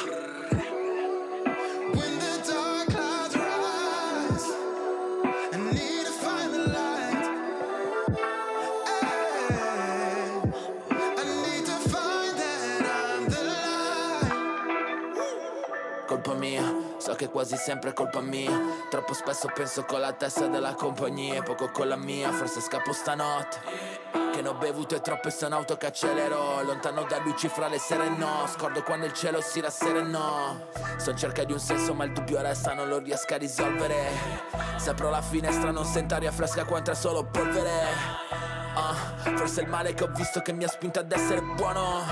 che 17.15 17.29
quasi 17.29 17.55
sempre 17.55 17.91
è 17.91 17.93
colpa 17.93 18.22
mia. 18.22 18.51
Troppo 18.89 19.13
spesso 19.13 19.50
penso 19.53 19.84
con 19.86 20.00
la 20.00 20.13
testa 20.13 20.48
della 20.48 20.74
compagnia 20.74 21.41
Poco 21.41 21.69
con 21.72 21.88
la 21.88 21.95
mia, 21.95 22.31
forse 22.31 22.62
scappo 22.62 22.93
stanotte. 22.93 23.60
Che 24.31 24.41
ne 24.41 24.48
ho 24.48 24.53
bevuto 24.53 24.95
e 24.95 25.01
troppe 25.01 25.31
sono 25.31 25.55
auto 25.55 25.77
che 25.77 25.86
accelerò 25.86 26.62
Lontano 26.63 27.03
da 27.03 27.19
luci 27.19 27.48
fra 27.48 27.67
le 27.67 27.79
sere 27.79 28.10
no. 28.10 28.45
Scordo 28.48 28.84
quando 28.84 29.05
il 29.05 29.13
cielo 29.13 29.41
si 29.41 29.62
rasserenò. 29.62 30.55
Sto 30.98 31.12
in 31.12 31.17
cerca 31.17 31.43
di 31.43 31.53
un 31.53 31.60
senso 31.60 31.93
ma 31.93 32.03
il 32.03 32.12
dubbio 32.12 32.41
resta 32.41 32.74
Non 32.74 32.89
lo 32.89 33.00
riesco 33.00 33.34
a 33.34 33.38
risolvere. 33.38 34.10
Se 34.77 34.89
apro 34.89 35.10
la 35.10 35.22
finestra 35.22 35.72
non 35.72 35.86
sento 35.86 36.15
aria 36.15 36.31
fresca 36.31 36.65
quanto 36.65 36.91
è 36.91 36.95
solo 36.95 37.24
polvere. 37.24 37.84
Ah, 38.75 38.93
forse 39.36 39.62
il 39.62 39.67
male 39.67 39.93
che 39.93 40.03
ho 40.03 40.12
visto 40.13 40.41
che 40.41 40.51
mi 40.51 40.65
ha 40.65 40.69
spinto 40.69 41.00
ad 41.00 41.12
essere 41.12 41.41
buono. 41.41 42.03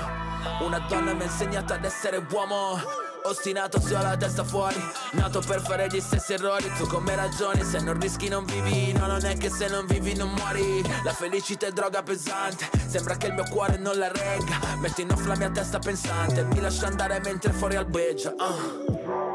Una 0.60 0.78
donna 0.88 1.12
mi 1.12 1.22
ha 1.22 1.24
insegnato 1.24 1.74
ad 1.74 1.84
essere 1.84 2.24
uomo 2.30 3.12
Ostinato 3.26 3.80
se 3.80 3.94
ho 3.96 4.02
la 4.02 4.18
testa 4.18 4.44
fuori. 4.44 4.76
Nato 5.12 5.40
per 5.40 5.62
fare 5.62 5.86
gli 5.86 5.98
stessi 5.98 6.34
errori. 6.34 6.70
Tu 6.76 6.86
come 6.86 7.16
ragioni 7.16 7.64
Se 7.64 7.80
non 7.80 7.98
rischi 7.98 8.28
non 8.28 8.44
vivi. 8.44 8.92
No 8.92 9.06
non 9.06 9.24
è 9.24 9.38
che 9.38 9.48
se 9.48 9.66
non 9.68 9.86
vivi 9.86 10.14
non 10.14 10.30
muori. 10.30 10.82
La 11.02 11.12
felicità 11.12 11.66
è 11.66 11.72
droga 11.72 12.02
pesante. 12.02 12.68
Sembra 12.86 13.16
che 13.16 13.28
il 13.28 13.32
mio 13.32 13.44
cuore 13.48 13.78
non 13.78 13.96
la 13.96 14.08
regga. 14.08 14.76
Metto 14.78 15.00
in 15.00 15.10
off 15.10 15.24
la 15.24 15.36
mia 15.36 15.50
testa 15.50 15.78
pensante. 15.78 16.44
Mi 16.44 16.60
lascia 16.60 16.86
andare 16.86 17.18
mentre 17.20 17.52
fuori 17.52 17.76
albeggia. 17.76 18.34
Uh, 18.38 19.33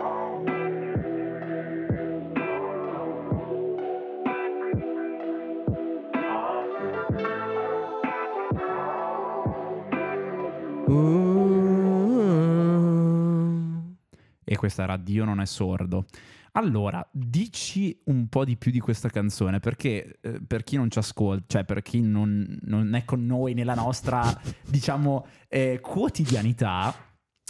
questa 14.59 14.83
era 14.83 14.97
Dio 14.97 15.23
non 15.23 15.39
è 15.39 15.45
sordo. 15.45 16.05
Allora, 16.53 17.07
dici 17.11 17.97
un 18.05 18.27
po' 18.27 18.43
di 18.43 18.57
più 18.57 18.71
di 18.71 18.81
questa 18.81 19.07
canzone, 19.07 19.59
perché 19.59 20.17
eh, 20.19 20.41
per 20.45 20.63
chi 20.63 20.75
non 20.75 20.91
ci 20.91 20.99
ascolta, 20.99 21.45
cioè 21.47 21.63
per 21.63 21.81
chi 21.81 22.01
non, 22.01 22.59
non 22.63 22.93
è 22.93 23.05
con 23.05 23.25
noi 23.25 23.53
nella 23.53 23.73
nostra, 23.73 24.21
diciamo, 24.67 25.25
eh, 25.47 25.79
quotidianità, 25.79 26.93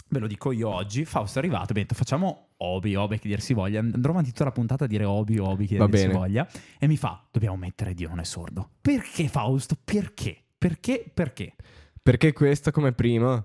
ve 0.08 0.18
lo 0.20 0.28
dico 0.28 0.52
io 0.52 0.68
oggi, 0.68 1.04
Fausto 1.04 1.40
è 1.40 1.42
arrivato, 1.42 1.72
detto 1.72 1.96
facciamo 1.96 2.50
Obi, 2.58 2.94
Obi 2.94 3.18
che 3.18 3.26
dir 3.26 3.40
si 3.40 3.54
voglia, 3.54 3.80
andrò 3.80 4.12
avanti 4.12 4.30
tutta 4.30 4.44
la 4.44 4.52
puntata 4.52 4.84
a 4.84 4.86
dire 4.86 5.04
Obi, 5.04 5.38
Obi 5.38 5.66
che 5.66 5.84
dir 5.84 5.98
si 5.98 6.08
voglia, 6.08 6.48
e 6.78 6.86
mi 6.86 6.96
fa, 6.96 7.26
dobbiamo 7.32 7.56
mettere 7.56 7.94
Dio 7.94 8.08
non 8.08 8.20
è 8.20 8.24
sordo. 8.24 8.70
Perché 8.80 9.26
Fausto? 9.26 9.76
Perché? 9.82 10.44
Perché? 10.56 11.10
Perché? 11.12 11.54
perché 12.02 12.32
questa 12.32 12.70
come 12.70 12.92
prima? 12.92 13.44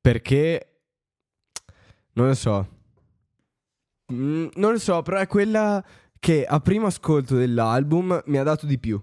Perché 0.00 0.71
non 2.14 2.26
lo 2.26 2.34
so. 2.34 2.68
Mm, 4.12 4.48
non 4.54 4.72
lo 4.72 4.78
so, 4.78 5.02
però 5.02 5.18
è 5.18 5.26
quella 5.26 5.84
che 6.18 6.44
a 6.44 6.60
primo 6.60 6.86
ascolto 6.86 7.36
dell'album 7.36 8.22
mi 8.26 8.36
ha 8.38 8.42
dato 8.42 8.66
di 8.66 8.78
più. 8.78 9.00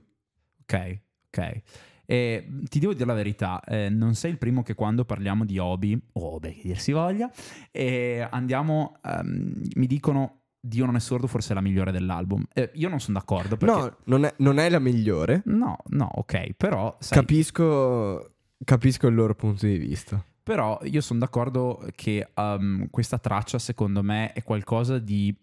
Ok, 0.62 1.00
ok. 1.28 1.62
E 2.06 2.48
ti 2.70 2.80
devo 2.80 2.94
dire 2.94 3.06
la 3.06 3.14
verità, 3.14 3.62
eh, 3.64 3.90
non 3.90 4.16
sei 4.16 4.32
il 4.32 4.38
primo 4.38 4.64
che 4.64 4.74
quando 4.74 5.06
parliamo 5.06 5.46
di 5.46 5.60
Obi, 5.60 6.00
o 6.14 6.36
Obi 6.36 6.54
che 6.56 6.62
dir 6.64 6.80
si 6.80 6.92
voglia, 6.92 7.32
e 7.72 8.28
andiamo, 8.32 8.96
ehm, 9.04 9.62
mi 9.76 9.86
dicono 9.86 10.40
Dio 10.62 10.86
non 10.86 10.96
è 10.96 11.00
sordo, 11.00 11.28
forse 11.28 11.52
è 11.52 11.54
la 11.54 11.62
migliore 11.62 11.92
dell'album. 11.92 12.44
Eh, 12.54 12.72
io 12.74 12.90
non 12.90 13.00
sono 13.00 13.18
d'accordo 13.20 13.58
perché... 13.58 13.80
No, 13.80 13.98
non 14.06 14.26
è, 14.26 14.34
non 14.38 14.58
è 14.58 14.70
la 14.70 14.80
migliore. 14.80 15.42
no, 15.46 15.78
no, 15.88 16.10
ok, 16.16 16.54
però... 16.54 16.98
sai, 17.00 17.20
Capisco, 17.20 18.34
capisco 18.64 19.08
il 19.08 19.16
loro 19.16 19.36
punto 19.36 19.66
di 19.66 19.78
vista. 19.78 20.24
Però 20.42 20.80
io 20.84 21.02
sono 21.02 21.20
d'accordo 21.20 21.88
che 21.96 22.28
um, 22.36 22.90
questa 22.90 23.20
traccia, 23.20 23.60
secondo 23.60 24.02
me, 24.02 24.34
è 24.34 24.44
qualcosa 24.44 24.98
di 24.98 25.36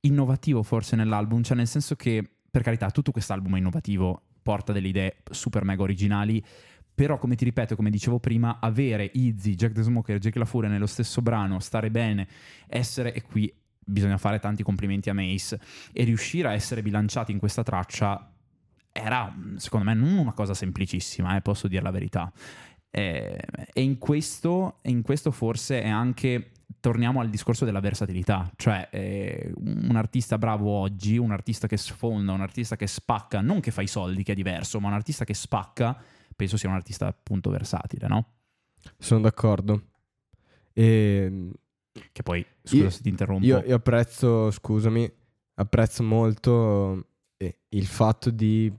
innovativo 0.00 0.62
forse 0.62 0.96
nell'album, 0.96 1.42
cioè 1.42 1.56
nel 1.56 1.66
senso 1.66 1.96
che, 1.96 2.22
per 2.50 2.62
carità, 2.62 2.90
tutto 2.90 3.12
quest'album 3.12 3.54
è 3.54 3.58
innovativo, 3.58 4.22
porta 4.42 4.72
delle 4.72 4.88
idee 4.88 5.16
super 5.30 5.64
mega 5.64 5.82
originali, 5.82 6.44
però 6.94 7.18
come 7.18 7.34
ti 7.34 7.44
ripeto, 7.44 7.76
come 7.76 7.90
dicevo 7.90 8.18
prima, 8.18 8.58
avere 8.60 9.10
Izzy, 9.12 9.54
Jack 9.54 9.74
the 9.74 9.82
Smoker 9.82 10.18
Jake 10.18 10.38
La 10.38 10.44
Furia 10.44 10.70
nello 10.70 10.86
stesso 10.86 11.20
brano, 11.20 11.60
stare 11.60 11.90
bene, 11.90 12.26
essere, 12.66 13.12
e 13.12 13.22
qui 13.22 13.52
bisogna 13.84 14.16
fare 14.16 14.38
tanti 14.38 14.62
complimenti 14.62 15.10
a 15.10 15.14
Mace, 15.14 15.60
e 15.92 16.04
riuscire 16.04 16.48
a 16.48 16.52
essere 16.52 16.82
bilanciati 16.82 17.32
in 17.32 17.38
questa 17.38 17.62
traccia 17.62 18.32
era, 18.92 19.34
secondo 19.56 19.84
me, 19.84 19.94
non 19.94 20.16
una 20.16 20.32
cosa 20.32 20.54
semplicissima, 20.54 21.36
eh, 21.36 21.42
posso 21.42 21.68
dire 21.68 21.82
la 21.82 21.90
verità. 21.90 22.32
Eh, 22.90 23.38
e 23.72 23.82
in 23.82 23.98
questo, 23.98 24.78
in 24.82 25.02
questo 25.02 25.30
forse 25.30 25.82
è 25.82 25.88
anche 25.88 26.52
torniamo 26.80 27.20
al 27.20 27.30
discorso 27.30 27.64
della 27.64 27.80
versatilità, 27.80 28.50
cioè 28.56 28.88
eh, 28.92 29.52
un 29.56 29.96
artista 29.96 30.38
bravo 30.38 30.70
oggi, 30.70 31.18
un 31.18 31.32
artista 31.32 31.66
che 31.66 31.76
sfonda, 31.76 32.32
un 32.32 32.40
artista 32.40 32.76
che 32.76 32.86
spacca, 32.86 33.40
non 33.40 33.60
che 33.60 33.70
fa 33.70 33.82
i 33.82 33.86
soldi, 33.86 34.22
che 34.22 34.32
è 34.32 34.34
diverso, 34.34 34.78
ma 34.78 34.88
un 34.88 34.94
artista 34.94 35.24
che 35.24 35.34
spacca, 35.34 36.00
penso 36.34 36.56
sia 36.56 36.68
un 36.68 36.76
artista 36.76 37.08
appunto 37.08 37.50
versatile, 37.50 38.06
no? 38.06 38.34
Sono 38.98 39.22
d'accordo. 39.22 39.82
E 40.72 41.50
Che 42.12 42.22
poi, 42.22 42.44
scusa 42.62 42.82
Io- 42.84 42.90
se 42.90 43.02
ti 43.02 43.08
interrompo, 43.08 43.44
io, 43.44 43.62
io 43.66 43.74
apprezzo, 43.74 44.50
scusami, 44.50 45.10
apprezzo 45.54 46.02
molto 46.02 47.06
eh, 47.36 47.58
il 47.70 47.86
fatto 47.86 48.30
di 48.30 48.72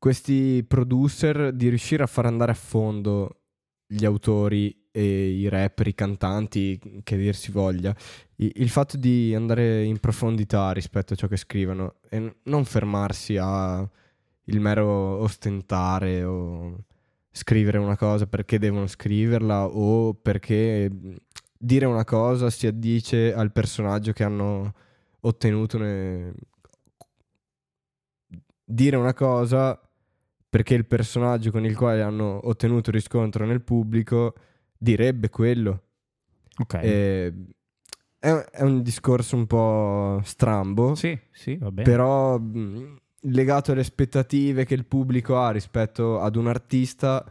questi 0.00 0.64
producer 0.66 1.52
di 1.52 1.68
riuscire 1.68 2.02
a 2.02 2.06
far 2.06 2.24
andare 2.24 2.52
a 2.52 2.54
fondo 2.54 3.42
gli 3.86 4.06
autori 4.06 4.88
e 4.90 5.28
i 5.28 5.46
rapper, 5.48 5.88
i 5.88 5.94
cantanti, 5.94 6.80
che 7.04 7.16
dir 7.18 7.34
si 7.36 7.52
voglia, 7.52 7.94
il 8.36 8.68
fatto 8.70 8.96
di 8.96 9.34
andare 9.34 9.84
in 9.84 9.98
profondità 10.00 10.72
rispetto 10.72 11.12
a 11.12 11.16
ciò 11.16 11.26
che 11.28 11.36
scrivono 11.36 11.96
e 12.08 12.36
non 12.44 12.64
fermarsi 12.64 13.36
a 13.36 13.88
il 14.44 14.58
mero 14.60 15.18
ostentare 15.18 16.24
o 16.24 16.84
scrivere 17.30 17.76
una 17.76 17.96
cosa 17.96 18.26
perché 18.26 18.58
devono 18.58 18.86
scriverla 18.86 19.66
o 19.66 20.14
perché 20.14 20.90
dire 21.58 21.84
una 21.84 22.04
cosa 22.04 22.48
si 22.48 22.66
addice 22.66 23.34
al 23.34 23.52
personaggio 23.52 24.12
che 24.12 24.24
hanno 24.24 24.72
ottenuto 25.20 25.78
ne- 25.78 26.32
dire 28.64 28.96
una 28.96 29.14
cosa 29.14 29.78
perché 30.50 30.74
il 30.74 30.84
personaggio 30.84 31.50
con 31.50 31.64
il 31.64 31.76
quale 31.76 32.02
hanno 32.02 32.40
ottenuto 32.46 32.90
riscontro 32.90 33.46
nel 33.46 33.62
pubblico 33.62 34.34
direbbe 34.76 35.30
quello. 35.30 35.82
Ok. 36.58 36.74
E 36.74 37.34
è, 38.18 38.30
è 38.30 38.62
un 38.62 38.82
discorso 38.82 39.34
un 39.34 39.46
po' 39.46 40.20
strambo, 40.24 40.94
sì, 40.94 41.18
sì, 41.30 41.56
va 41.56 41.70
bene. 41.70 41.88
però 41.88 42.38
mh, 42.38 42.96
legato 43.22 43.72
alle 43.72 43.80
aspettative 43.80 44.66
che 44.66 44.74
il 44.74 44.84
pubblico 44.84 45.38
ha 45.38 45.50
rispetto 45.50 46.20
ad 46.20 46.36
un 46.36 46.46
artista 46.46 47.24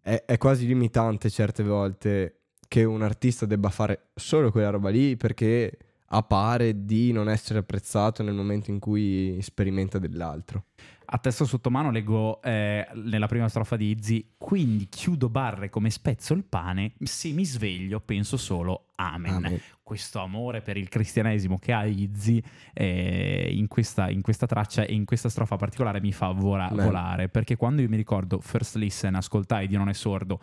è, 0.00 0.24
è 0.26 0.36
quasi 0.36 0.66
limitante 0.66 1.30
certe 1.30 1.62
volte 1.62 2.40
che 2.68 2.84
un 2.84 3.02
artista 3.02 3.46
debba 3.46 3.70
fare 3.70 4.08
solo 4.14 4.50
quella 4.50 4.70
roba 4.70 4.90
lì 4.90 5.16
perché 5.16 5.78
ha 6.08 6.22
pare 6.22 6.84
di 6.84 7.10
non 7.10 7.30
essere 7.30 7.60
apprezzato 7.60 8.22
nel 8.22 8.34
momento 8.34 8.70
in 8.70 8.78
cui 8.78 9.38
sperimenta 9.40 9.98
dell'altro. 9.98 10.66
A 11.14 11.18
testo 11.18 11.44
sotto 11.44 11.70
mano 11.70 11.92
leggo 11.92 12.42
eh, 12.42 12.88
nella 12.94 13.28
prima 13.28 13.48
strofa 13.48 13.76
di 13.76 13.90
Izzy, 13.90 14.34
quindi 14.36 14.88
chiudo 14.88 15.28
barre 15.28 15.70
come 15.70 15.88
spezzo 15.90 16.34
il 16.34 16.42
pane, 16.42 16.94
se 17.04 17.30
mi 17.30 17.44
sveglio 17.44 18.00
penso 18.00 18.36
solo 18.36 18.86
amen. 18.96 19.34
Amen. 19.34 19.60
Questo 19.80 20.18
amore 20.18 20.60
per 20.60 20.76
il 20.76 20.88
cristianesimo 20.88 21.60
che 21.60 21.72
ha 21.72 21.84
Izzy 21.84 22.42
eh, 22.72 23.48
in, 23.48 23.68
questa, 23.68 24.10
in 24.10 24.22
questa 24.22 24.46
traccia 24.46 24.82
e 24.82 24.92
in 24.92 25.04
questa 25.04 25.28
strofa 25.28 25.54
particolare 25.54 26.00
mi 26.00 26.10
fa 26.10 26.32
vola- 26.32 26.70
volare, 26.72 27.28
perché 27.28 27.54
quando 27.54 27.80
io 27.80 27.88
mi 27.88 27.96
ricordo 27.96 28.40
First 28.40 28.74
Listen, 28.74 29.14
ascoltai 29.14 29.68
Dio 29.68 29.78
non 29.78 29.90
è 29.90 29.94
sordo, 29.94 30.40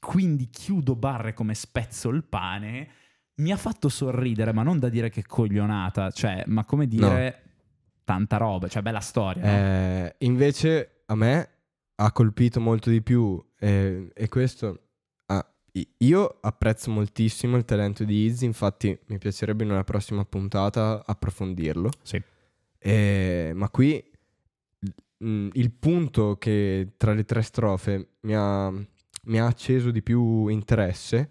quindi 0.00 0.50
chiudo 0.50 0.96
barre 0.96 1.32
come 1.32 1.54
spezzo 1.54 2.10
il 2.10 2.24
pane, 2.24 2.88
mi 3.36 3.52
ha 3.52 3.56
fatto 3.56 3.88
sorridere, 3.88 4.52
ma 4.52 4.64
non 4.64 4.78
da 4.78 4.90
dire 4.90 5.08
che 5.08 5.24
coglionata, 5.24 6.10
cioè, 6.10 6.44
ma 6.46 6.66
come 6.66 6.86
dire 6.86 7.44
tanta 8.10 8.38
roba, 8.38 8.66
cioè 8.66 8.82
bella 8.82 8.98
storia. 8.98 9.40
no? 9.40 9.48
Eh, 9.48 10.14
invece 10.18 11.02
a 11.06 11.14
me 11.14 11.48
ha 11.94 12.10
colpito 12.10 12.60
molto 12.60 12.90
di 12.90 13.02
più 13.02 13.40
eh, 13.56 14.10
e 14.12 14.28
questo 14.28 14.80
ah, 15.26 15.48
io 15.98 16.38
apprezzo 16.40 16.90
moltissimo 16.90 17.56
il 17.56 17.64
talento 17.64 18.02
di 18.02 18.24
Izzy, 18.24 18.46
infatti 18.46 18.98
mi 19.06 19.18
piacerebbe 19.18 19.62
in 19.62 19.70
una 19.70 19.84
prossima 19.84 20.24
puntata 20.24 21.04
approfondirlo. 21.06 21.88
Sì. 22.02 22.20
Eh, 22.80 23.52
ma 23.54 23.68
qui 23.68 24.02
mm, 25.24 25.50
il 25.52 25.70
punto 25.70 26.36
che 26.36 26.94
tra 26.96 27.12
le 27.12 27.24
tre 27.24 27.42
strofe 27.42 28.14
mi 28.22 28.34
ha, 28.34 28.70
mi 28.70 29.38
ha 29.38 29.46
acceso 29.46 29.92
di 29.92 30.02
più 30.02 30.48
interesse 30.48 31.30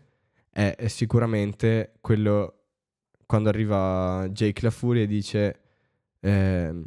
è, 0.49 0.75
è 0.77 0.87
sicuramente 0.87 1.95
quello 1.99 2.53
quando 3.25 3.49
arriva 3.49 4.29
Jake 4.29 4.61
La 4.61 4.71
Furia 4.71 5.03
e 5.03 5.07
dice 5.07 5.59
ehm, 6.19 6.85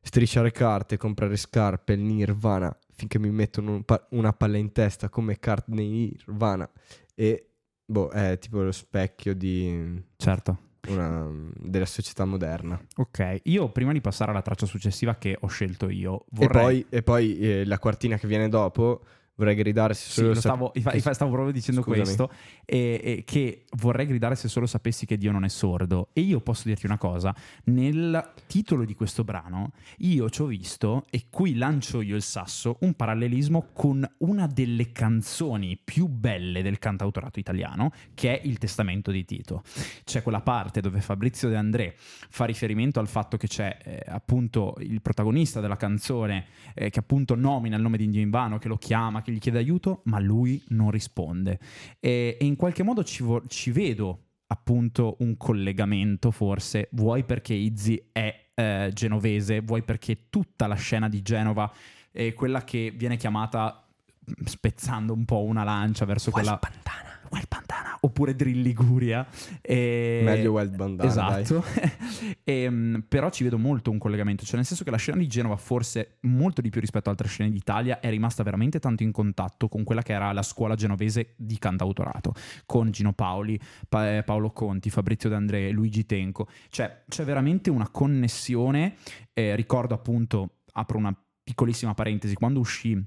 strisciare 0.00 0.50
carte, 0.50 0.96
comprare 0.96 1.36
scarpe, 1.36 1.96
Nirvana 1.96 2.76
finché 2.94 3.18
mi 3.18 3.30
mettono 3.30 3.72
un 3.72 3.84
pa- 3.84 4.06
una 4.10 4.32
palla 4.32 4.58
in 4.58 4.70
testa 4.72 5.08
come 5.08 5.38
carte 5.38 5.72
Nirvana 5.72 6.70
e 7.14 7.48
boh 7.84 8.08
è 8.10 8.38
tipo 8.38 8.62
lo 8.62 8.72
specchio 8.72 9.34
di 9.34 10.02
Certo. 10.16 10.58
una, 10.88 11.28
della 11.56 11.86
società 11.86 12.24
moderna. 12.24 12.80
Ok, 12.96 13.40
io 13.44 13.70
prima 13.70 13.92
di 13.92 14.00
passare 14.00 14.30
alla 14.30 14.42
traccia 14.42 14.66
successiva 14.66 15.16
che 15.16 15.36
ho 15.38 15.46
scelto 15.46 15.88
io, 15.88 16.24
E 16.24 16.24
vorrei... 16.32 16.62
poi, 16.62 16.86
e 16.88 17.02
poi, 17.02 17.38
eh, 17.38 17.64
la 17.64 17.78
quartina 17.78 18.16
che 18.16 18.26
viene 18.26 18.48
dopo 18.48 19.04
vorrei 19.34 19.54
gridare 19.54 19.94
se 19.94 20.06
Sì, 20.08 20.12
solo 20.12 20.28
lo 20.28 20.34
sap- 20.34 20.42
stavo, 20.42 20.72
infa- 20.74 21.14
stavo 21.14 21.30
proprio 21.30 21.52
dicendo 21.52 21.82
Scusami. 21.82 22.02
questo, 22.02 22.30
e, 22.64 23.00
e 23.02 23.22
che 23.24 23.64
vorrei 23.76 24.06
gridare 24.06 24.34
se 24.34 24.48
solo 24.48 24.66
sapessi 24.66 25.06
che 25.06 25.16
Dio 25.16 25.32
non 25.32 25.44
è 25.44 25.48
sordo. 25.48 26.08
E 26.12 26.20
io 26.20 26.40
posso 26.40 26.62
dirti 26.66 26.86
una 26.86 26.98
cosa, 26.98 27.34
nel 27.64 28.32
titolo 28.46 28.84
di 28.84 28.94
questo 28.94 29.24
brano 29.24 29.72
io 29.98 30.28
ci 30.30 30.42
ho 30.42 30.46
visto, 30.46 31.04
e 31.10 31.26
qui 31.30 31.54
lancio 31.54 32.00
io 32.00 32.14
il 32.16 32.22
sasso, 32.22 32.76
un 32.80 32.94
parallelismo 32.94 33.68
con 33.72 34.08
una 34.18 34.46
delle 34.46 34.92
canzoni 34.92 35.78
più 35.82 36.06
belle 36.08 36.62
del 36.62 36.78
cantautorato 36.78 37.38
italiano, 37.38 37.90
che 38.14 38.38
è 38.40 38.46
Il 38.46 38.58
Testamento 38.58 39.10
di 39.10 39.24
Tito. 39.24 39.62
C'è 40.04 40.22
quella 40.22 40.40
parte 40.40 40.80
dove 40.80 41.00
Fabrizio 41.00 41.48
De 41.48 41.56
André 41.56 41.94
fa 41.96 42.44
riferimento 42.44 43.00
al 43.00 43.08
fatto 43.08 43.36
che 43.36 43.46
c'è 43.48 43.78
eh, 43.82 44.02
appunto 44.06 44.74
il 44.80 45.00
protagonista 45.00 45.60
della 45.60 45.76
canzone 45.76 46.46
eh, 46.74 46.90
che 46.90 46.98
appunto 46.98 47.34
nomina 47.34 47.76
il 47.76 47.82
nome 47.82 47.96
di 47.96 48.08
Dio 48.08 48.20
in 48.20 48.30
vano, 48.30 48.58
che 48.58 48.68
lo 48.68 48.76
chiama, 48.76 49.21
che 49.22 49.32
gli 49.32 49.38
chiede 49.38 49.58
aiuto, 49.58 50.02
ma 50.04 50.18
lui 50.18 50.62
non 50.68 50.90
risponde. 50.90 51.58
E, 52.00 52.36
e 52.40 52.44
in 52.44 52.56
qualche 52.56 52.82
modo 52.82 53.02
ci, 53.04 53.22
vo- 53.22 53.44
ci 53.46 53.70
vedo 53.70 54.26
appunto 54.46 55.16
un 55.20 55.36
collegamento 55.36 56.30
forse, 56.30 56.88
vuoi 56.92 57.24
perché 57.24 57.54
Izzy 57.54 58.10
è 58.12 58.50
eh, 58.54 58.90
genovese, 58.92 59.60
vuoi 59.60 59.82
perché 59.82 60.28
tutta 60.28 60.66
la 60.66 60.74
scena 60.74 61.08
di 61.08 61.22
Genova 61.22 61.72
è 62.10 62.34
quella 62.34 62.62
che 62.62 62.92
viene 62.94 63.16
chiamata 63.16 63.82
mm, 64.28 64.44
spezzando 64.44 65.14
un 65.14 65.24
po' 65.24 65.42
una 65.42 65.64
lancia 65.64 66.04
verso 66.04 66.30
quella... 66.30 66.58
Bandana. 66.60 67.11
Wild 67.32 67.48
Bandana 67.48 67.96
oppure 68.00 68.34
Drill 68.36 68.60
Liguria. 68.60 69.26
E... 69.60 70.20
Meglio 70.22 70.52
Wild 70.52 70.76
Bandana, 70.76 71.08
esatto. 71.08 71.64
Ehm, 72.44 73.04
però 73.08 73.30
ci 73.30 73.44
vedo 73.44 73.58
molto 73.58 73.90
un 73.90 73.98
collegamento 73.98 74.44
cioè 74.44 74.56
nel 74.56 74.64
senso 74.64 74.84
che 74.84 74.90
la 74.90 74.96
scena 74.96 75.18
di 75.18 75.26
Genova 75.26 75.56
forse 75.56 76.18
molto 76.22 76.60
di 76.60 76.70
più 76.70 76.80
rispetto 76.80 77.08
ad 77.08 77.16
altre 77.16 77.32
scene 77.32 77.50
d'Italia 77.50 78.00
è 78.00 78.10
rimasta 78.10 78.42
veramente 78.42 78.78
tanto 78.78 79.02
in 79.02 79.12
contatto 79.12 79.68
con 79.68 79.84
quella 79.84 80.02
che 80.02 80.12
era 80.12 80.32
la 80.32 80.42
scuola 80.42 80.74
genovese 80.74 81.34
di 81.36 81.58
cantautorato 81.58 82.32
con 82.66 82.90
Gino 82.90 83.12
Paoli 83.12 83.58
Pa- 83.88 84.16
eh, 84.16 84.22
Paolo 84.22 84.50
Conti 84.50 84.90
Fabrizio 84.90 85.28
D'Andrea 85.28 85.72
Luigi 85.72 86.04
Tenco. 86.04 86.48
Cioè 86.68 87.04
c'è 87.08 87.24
veramente 87.24 87.70
una 87.70 87.88
connessione 87.88 88.96
eh, 89.32 89.54
ricordo 89.56 89.94
appunto 89.94 90.60
apro 90.72 90.98
una 90.98 91.16
piccolissima 91.42 91.94
parentesi 91.94 92.34
quando 92.34 92.60
uscì 92.60 93.00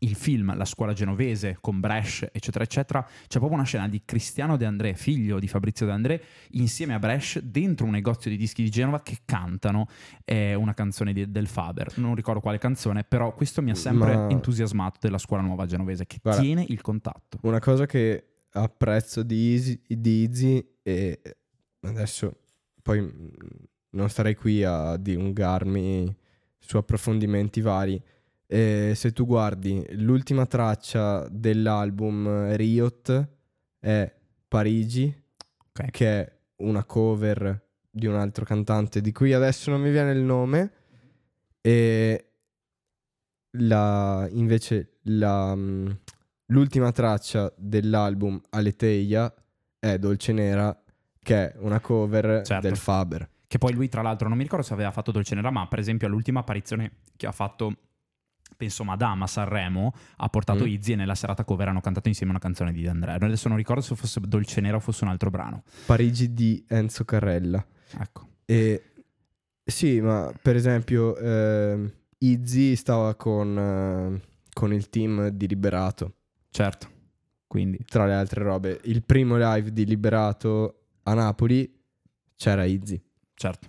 il 0.00 0.14
film 0.14 0.54
La 0.56 0.64
scuola 0.64 0.92
genovese 0.92 1.56
con 1.60 1.80
Brescia, 1.80 2.28
eccetera, 2.32 2.64
eccetera, 2.64 3.02
c'è 3.04 3.38
proprio 3.38 3.52
una 3.58 3.64
scena 3.64 3.88
di 3.88 4.02
Cristiano 4.04 4.56
De 4.56 4.64
André, 4.66 4.94
figlio 4.94 5.38
di 5.38 5.48
Fabrizio 5.48 5.86
De 5.86 5.92
André, 5.92 6.22
insieme 6.50 6.94
a 6.94 6.98
Brescia 6.98 7.40
dentro 7.42 7.86
un 7.86 7.92
negozio 7.92 8.30
di 8.30 8.36
dischi 8.36 8.62
di 8.62 8.70
Genova 8.70 9.00
che 9.02 9.18
cantano 9.24 9.86
eh, 10.24 10.54
una 10.54 10.74
canzone 10.74 11.12
di- 11.12 11.30
del 11.30 11.46
Faber. 11.46 11.96
Non 11.98 12.14
ricordo 12.14 12.40
quale 12.40 12.58
canzone, 12.58 13.04
però 13.04 13.34
questo 13.34 13.62
mi 13.62 13.70
ha 13.70 13.74
sempre 13.74 14.16
Ma- 14.16 14.28
entusiasmato 14.30 14.98
della 15.00 15.18
scuola 15.18 15.42
nuova 15.42 15.66
genovese 15.66 16.06
che 16.06 16.18
Guarda, 16.22 16.40
tiene 16.42 16.64
il 16.68 16.80
contatto. 16.80 17.38
Una 17.42 17.60
cosa 17.60 17.86
che 17.86 18.24
apprezzo 18.50 19.22
di 19.22 19.52
Izzy, 19.54 19.80
di 19.86 20.22
Izzy 20.22 20.66
e 20.82 21.20
adesso 21.80 22.40
poi 22.82 23.00
mm, 23.00 23.28
non 23.90 24.08
starei 24.08 24.34
qui 24.34 24.62
a 24.64 24.96
dilungarmi 24.96 26.16
su 26.58 26.76
approfondimenti 26.76 27.60
vari. 27.60 28.02
E 28.46 28.92
se 28.94 29.12
tu 29.12 29.26
guardi 29.26 29.84
l'ultima 29.96 30.46
traccia 30.46 31.26
dell'album 31.28 32.54
Riot 32.54 33.28
è 33.80 34.14
Parigi, 34.48 35.22
Ok. 35.68 35.90
che 35.90 36.20
è 36.20 36.38
una 36.58 36.84
cover 36.84 37.64
di 37.90 38.06
un 38.06 38.14
altro 38.14 38.44
cantante 38.44 39.00
di 39.00 39.10
cui 39.12 39.32
adesso 39.32 39.70
non 39.70 39.80
mi 39.80 39.90
viene 39.90 40.12
il 40.12 40.20
nome. 40.22 40.72
E 41.60 42.30
la, 43.58 44.28
invece 44.30 44.98
la, 45.04 45.54
mm, 45.54 45.88
l'ultima 46.46 46.92
traccia 46.92 47.52
dell'album 47.56 48.40
Aleteia 48.50 49.32
è 49.78 49.98
Dolce 49.98 50.32
Nera, 50.32 50.78
che 51.22 51.52
è 51.52 51.56
una 51.58 51.80
cover 51.80 52.42
Certo. 52.44 52.66
del 52.68 52.76
Faber. 52.76 53.28
Che 53.48 53.58
poi 53.58 53.72
lui, 53.72 53.88
tra 53.88 54.02
l'altro, 54.02 54.28
non 54.28 54.36
mi 54.36 54.42
ricordo 54.44 54.64
se 54.64 54.72
aveva 54.72 54.90
fatto 54.90 55.10
Dolce 55.12 55.34
Nera, 55.34 55.50
ma 55.50 55.66
per 55.68 55.78
esempio 55.78 56.06
all'ultima 56.06 56.40
apparizione 56.40 56.92
che 57.16 57.26
ha 57.26 57.32
fatto, 57.32 57.74
penso 58.56 58.84
Madame 58.84 59.24
a 59.24 59.26
Sanremo, 59.26 59.92
ha 60.16 60.28
portato 60.28 60.64
Mm. 60.64 60.68
Izzy 60.68 60.92
e 60.92 60.96
nella 60.96 61.14
serata 61.14 61.44
cover 61.44 61.68
hanno 61.68 61.80
cantato 61.80 62.08
insieme 62.08 62.32
una 62.32 62.40
canzone 62.40 62.72
di 62.72 62.82
De 62.82 62.88
André. 62.88 63.12
Adesso 63.12 63.48
non 63.48 63.56
ricordo 63.56 63.80
se 63.82 63.94
fosse 63.96 64.20
Dolce 64.20 64.60
Nera 64.60 64.76
o 64.76 64.80
fosse 64.80 65.04
un 65.04 65.10
altro 65.10 65.30
brano. 65.30 65.62
Parigi 65.86 66.32
di 66.32 66.64
Enzo 66.68 67.04
Carrella. 67.04 67.64
Ecco. 67.98 68.28
E 68.44 68.82
sì, 69.64 70.00
ma 70.00 70.32
per 70.40 70.56
esempio 70.56 71.16
ehm, 71.16 71.92
Izzy 72.18 72.76
stava 72.76 73.14
con, 73.14 73.58
eh, 73.58 74.20
con 74.52 74.72
il 74.72 74.88
team 74.88 75.28
di 75.28 75.48
Liberato. 75.48 76.14
Certo. 76.50 76.88
Quindi, 77.46 77.78
Tra 77.86 78.06
le 78.06 78.14
altre 78.14 78.42
robe, 78.42 78.80
il 78.84 79.02
primo 79.04 79.36
live 79.38 79.72
di 79.72 79.84
Liberato 79.84 80.82
a 81.04 81.14
Napoli 81.14 81.72
c'era 82.36 82.64
Izzy. 82.64 83.00
certo. 83.34 83.68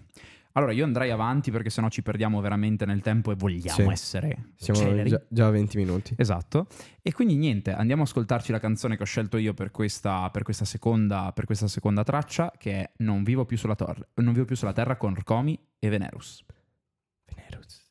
Allora, 0.58 0.72
io 0.72 0.86
andrei 0.86 1.12
avanti 1.12 1.52
perché 1.52 1.70
sennò 1.70 1.88
ci 1.88 2.02
perdiamo 2.02 2.42
veramente 2.42 2.84
nel 2.88 3.02
tempo 3.02 3.32
e 3.32 3.36
vogliamo 3.36 3.76
Sì. 3.78 3.84
essere 3.92 4.54
Siamo 4.56 4.80
celeri. 4.80 5.08
già, 5.10 5.22
già 5.30 5.46
a 5.46 5.50
20 5.52 5.78
minuti. 5.78 6.16
Esatto. 6.18 6.66
E 7.04 7.14
quindi 7.14 7.36
niente, 7.36 7.72
andiamo 7.74 8.02
a 8.02 8.06
ascoltarci 8.06 8.52
la 8.52 8.60
canzone 8.60 8.98
che 8.98 9.04
ho 9.04 9.06
scelto 9.06 9.38
io 9.38 9.54
per 9.54 9.70
questa, 9.70 10.28
per 10.32 10.42
questa, 10.42 10.66
seconda, 10.66 11.32
per 11.32 11.46
questa 11.46 11.68
seconda 11.68 12.04
traccia, 12.04 12.52
che 12.58 12.72
è 12.72 12.92
Non 12.98 13.22
vivo 13.22 13.46
più 13.46 13.56
sulla, 13.56 13.76
tor- 13.76 14.08
non 14.16 14.34
vivo 14.34 14.46
più 14.46 14.56
sulla 14.56 14.74
terra 14.74 14.96
con 14.98 15.14
Rcomi 15.14 15.60
e 15.78 15.90
Venerus. 15.90 16.44
Venerus. 17.26 17.86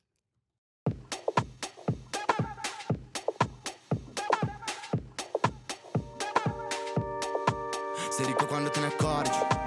Sei 8.10 8.26
ricco 8.26 8.46
quando 8.46 8.70
te 8.70 8.80
ne 8.80 8.86
accorgi. 8.86 9.65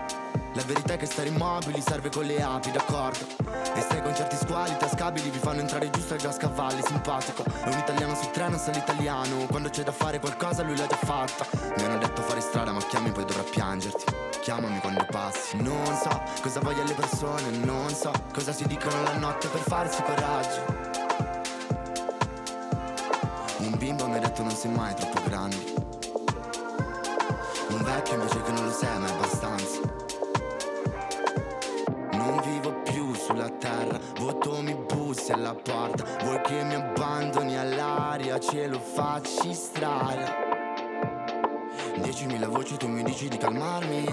La 0.53 0.63
verità 0.65 0.93
è 0.93 0.97
che 0.97 1.05
stare 1.05 1.29
immobili 1.29 1.79
serve 1.79 2.09
con 2.09 2.25
le 2.25 2.41
api, 2.41 2.71
d'accordo? 2.71 3.25
E 3.75 3.81
stai 3.81 4.01
con 4.01 4.15
certi 4.15 4.35
squali 4.35 4.75
tascabili, 4.77 5.29
vi 5.29 5.37
fanno 5.37 5.59
entrare 5.59 5.89
giusto 5.91 6.15
ai 6.15 6.19
gascavalli, 6.19 6.81
simpatico. 6.83 7.43
È 7.43 7.67
un 7.69 7.77
italiano 7.77 8.15
sul 8.15 8.31
treno, 8.31 8.57
sa 8.57 8.71
l'italiano. 8.71 9.45
Quando 9.45 9.69
c'è 9.69 9.83
da 9.83 9.91
fare 9.91 10.19
qualcosa 10.19 10.63
lui 10.63 10.75
l'ha 10.75 10.87
già 10.87 10.97
fatta. 10.97 11.45
Mi 11.77 11.83
hanno 11.83 11.99
detto 11.99 12.23
fare 12.23 12.41
strada, 12.41 12.71
ma 12.71 12.79
chiami 12.79 13.11
poi 13.11 13.25
dovrà 13.25 13.43
piangerti. 13.43 14.05
Chiamami 14.41 14.79
quando 14.79 15.05
passi. 15.09 15.61
Non 15.61 15.95
so 16.01 16.21
cosa 16.41 16.59
vogliono 16.61 16.87
le 16.87 16.93
persone, 16.95 17.49
non 17.51 17.89
so 17.89 18.11
cosa 18.33 18.51
si 18.51 18.65
dicono 18.65 19.03
la 19.03 19.17
notte 19.17 19.47
per 19.49 19.61
farsi 19.61 20.01
coraggio. 20.01 20.87
Un 23.57 23.77
bimbo 23.77 24.07
mi 24.07 24.17
ha 24.17 24.19
detto 24.19 24.41
non 24.41 24.55
sei 24.55 24.71
mai 24.71 24.95
troppo 24.95 25.21
grande. 25.25 25.57
Un 27.69 27.83
vecchio 27.83 28.15
invece 28.15 28.41
che 28.41 28.51
non 28.51 28.65
lo 28.65 28.71
sei, 28.71 28.97
ma 28.97 29.07
è 29.07 29.11
abbastanza. 29.11 30.08
Terra, 33.79 33.99
voto 34.19 34.61
mi 34.61 34.75
bussi 34.75 35.31
alla 35.31 35.53
porta. 35.53 36.03
Vuoi 36.23 36.41
che 36.41 36.63
mi 36.63 36.75
abbandoni 36.75 37.57
all'aria, 37.57 38.39
ce 38.39 38.67
lo 38.67 38.79
facci 38.79 39.53
strada. 39.53 40.47
Diecimila 42.01 42.47
voci, 42.47 42.77
tu 42.77 42.87
mi 42.87 43.03
dici 43.03 43.27
di 43.27 43.37
calmarmi. 43.37 44.05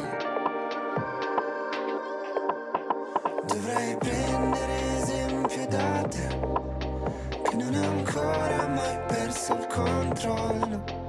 Dovrei 3.46 3.96
prendere 3.96 5.00
esempio 5.00 5.66
da 5.68 6.02
te, 6.08 6.38
che 7.42 7.56
non 7.56 7.74
hai 7.74 7.84
ancora 7.84 8.66
mai 8.68 8.98
perso 9.06 9.54
il 9.54 9.66
controllo. 9.66 11.04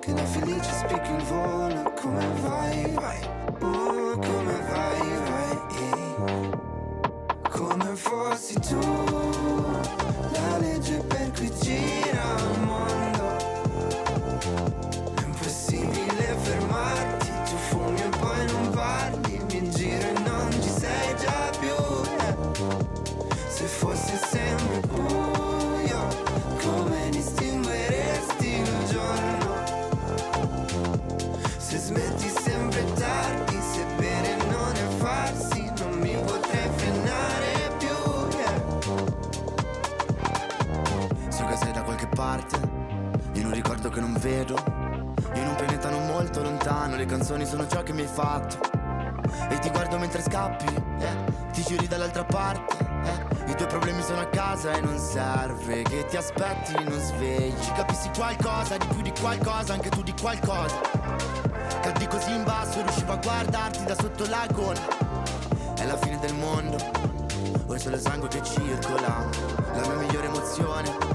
Che 0.00 0.12
da 0.12 0.24
felice 0.24 0.70
spicchi 0.70 1.12
il 1.12 1.22
volo 1.22 1.92
Come 1.98 2.26
vai, 2.42 2.90
vai 2.92 3.18
Uh, 3.58 4.18
come 4.18 4.60
vai 4.68 4.73
fossi 7.96 8.54
tu 8.54 8.78
La 10.32 10.58
legge 10.58 11.02
per 11.06 11.30
cui 11.32 11.50
gira 11.60 12.34
il 12.52 12.60
canzoni 47.44 47.46
sono 47.46 47.66
ciò 47.66 47.82
che 47.82 47.92
mi 47.92 48.00
hai 48.00 48.08
fatto. 48.08 48.58
E 49.50 49.58
ti 49.58 49.70
guardo 49.70 49.98
mentre 49.98 50.22
scappi, 50.22 50.66
ti 51.52 51.62
giri 51.62 51.86
dall'altra 51.86 52.24
parte. 52.24 52.92
I 53.46 53.54
tuoi 53.54 53.68
problemi 53.68 54.02
sono 54.02 54.20
a 54.20 54.26
casa 54.26 54.72
e 54.72 54.80
non 54.80 54.98
serve 54.98 55.82
che 55.82 56.06
ti 56.06 56.16
aspetti, 56.16 56.72
non 56.82 56.98
svegli. 56.98 57.72
Capissi 57.74 58.10
qualcosa 58.16 58.76
di 58.76 58.86
più 58.86 59.02
di 59.02 59.12
qualcosa, 59.18 59.74
anche 59.74 59.90
tu 59.90 60.02
di 60.02 60.14
qualcosa. 60.18 60.80
Caddi 61.82 62.06
così 62.06 62.32
in 62.32 62.44
basso 62.44 62.80
riuscivo 62.80 63.12
a 63.12 63.16
guardarti 63.16 63.84
da 63.84 63.94
sotto 63.94 64.26
la 64.26 64.46
gonna 64.52 64.80
È 65.74 65.84
la 65.84 65.96
fine 65.98 66.18
del 66.18 66.34
mondo 66.34 66.76
Ora 67.66 67.78
solo 67.78 67.98
sangue 67.98 68.28
che 68.28 68.42
circola 68.42 69.28
La 69.74 69.86
mia 69.86 69.96
migliore 69.96 70.26
emozione 70.26 71.13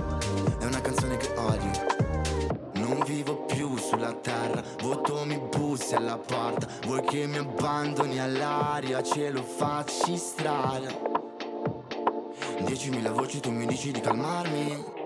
alla 6.10 6.18
porta. 6.18 6.68
Vuoi 6.86 7.02
che 7.04 7.28
mi 7.28 7.38
abbandoni 7.38 8.20
all'aria 8.20 9.04
Ce 9.04 9.30
lo 9.30 9.44
facci 9.44 10.18
strada. 10.18 11.08
Diecimila 12.66 13.12
voci 13.12 13.40
tu 13.40 13.52
mi 13.52 13.66
dici 13.66 13.92
di 13.92 14.00
calmarmi. 14.00 14.98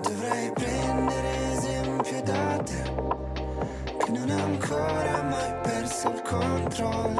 Dovrei 0.00 0.52
prendere 0.52 1.52
esempio 1.52 2.22
da 2.22 2.56
te 2.58 2.82
Che 3.98 4.10
non 4.12 4.30
hai 4.30 4.40
ancora 4.40 5.22
mai 5.22 5.54
perso 5.60 6.10
il 6.10 6.22
controllo 6.22 7.17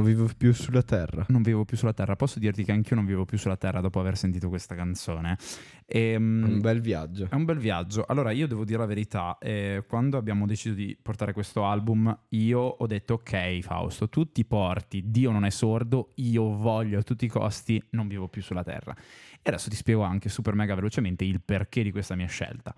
Non 0.00 0.08
vivo 0.08 0.30
più 0.34 0.54
sulla 0.54 0.82
terra. 0.82 1.26
Non 1.28 1.42
vivo 1.42 1.64
più 1.64 1.76
sulla 1.76 1.92
terra. 1.92 2.16
Posso 2.16 2.38
dirti 2.38 2.64
che 2.64 2.72
anch'io 2.72 2.96
non 2.96 3.04
vivo 3.04 3.26
più 3.26 3.36
sulla 3.36 3.56
terra 3.56 3.80
dopo 3.80 4.00
aver 4.00 4.16
sentito 4.16 4.48
questa 4.48 4.74
canzone. 4.74 5.36
Ehm, 5.86 6.44
È 6.44 6.48
un 6.52 6.60
bel 6.60 6.80
viaggio. 6.80 7.28
È 7.30 7.34
un 7.34 7.44
bel 7.44 7.58
viaggio. 7.58 8.04
Allora, 8.06 8.30
io 8.30 8.46
devo 8.46 8.64
dire 8.64 8.78
la 8.78 8.86
verità, 8.86 9.36
eh, 9.38 9.84
quando 9.86 10.16
abbiamo 10.16 10.46
deciso 10.46 10.74
di 10.74 10.96
portare 11.00 11.32
questo 11.34 11.64
album, 11.64 12.16
io 12.30 12.60
ho 12.60 12.86
detto, 12.86 13.14
ok 13.14 13.60
Fausto, 13.60 14.08
tu 14.08 14.30
ti 14.32 14.44
porti, 14.44 15.10
Dio 15.10 15.30
non 15.30 15.44
è 15.44 15.50
sordo, 15.50 16.12
io 16.16 16.56
voglio 16.56 16.98
a 16.98 17.02
tutti 17.02 17.26
i 17.26 17.28
costi, 17.28 17.82
non 17.90 18.08
vivo 18.08 18.28
più 18.28 18.40
sulla 18.40 18.64
Terra. 18.64 18.94
E 19.42 19.48
adesso 19.48 19.68
ti 19.68 19.76
spiego 19.76 20.02
anche 20.02 20.28
super 20.28 20.54
mega 20.54 20.74
velocemente 20.74 21.24
il 21.24 21.40
perché 21.42 21.82
di 21.82 21.90
questa 21.90 22.14
mia 22.14 22.26
scelta. 22.26 22.74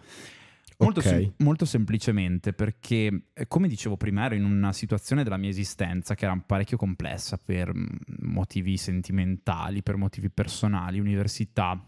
Molto, 0.82 1.00
Ok. 1.00 1.06
sem- 1.06 1.32
molto 1.38 1.64
semplicemente 1.64 2.52
perché, 2.52 3.26
eh, 3.32 3.46
come 3.48 3.68
dicevo 3.68 3.96
prima, 3.96 4.24
ero 4.24 4.34
in 4.34 4.44
una 4.44 4.72
situazione 4.72 5.22
della 5.22 5.36
mia 5.36 5.50
esistenza 5.50 6.14
che 6.14 6.24
era 6.24 6.36
parecchio 6.44 6.76
complessa 6.76 7.38
per 7.38 7.74
mm, 7.74 7.86
motivi 8.20 8.76
sentimentali, 8.76 9.82
per 9.82 9.96
motivi 9.96 10.30
personali, 10.30 10.98
università, 11.00 11.80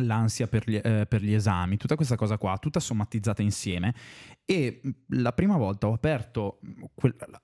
l'ansia 0.00 0.46
per 0.46 0.68
gli, 0.68 0.78
eh, 0.82 1.06
per 1.08 1.22
gli 1.22 1.32
esami, 1.32 1.76
tutta 1.76 1.94
questa 1.96 2.16
cosa 2.16 2.36
qua, 2.38 2.58
tutta 2.58 2.80
sommatizzata 2.80 3.42
insieme. 3.42 3.94
E 4.44 4.80
mm, 4.86 4.90
la 5.20 5.32
prima 5.32 5.56
volta 5.56 5.88
ho 5.88 5.92
aperto, 5.92 6.60
mm, 6.66 6.82
quel- 6.94 7.16
la- 7.26 7.42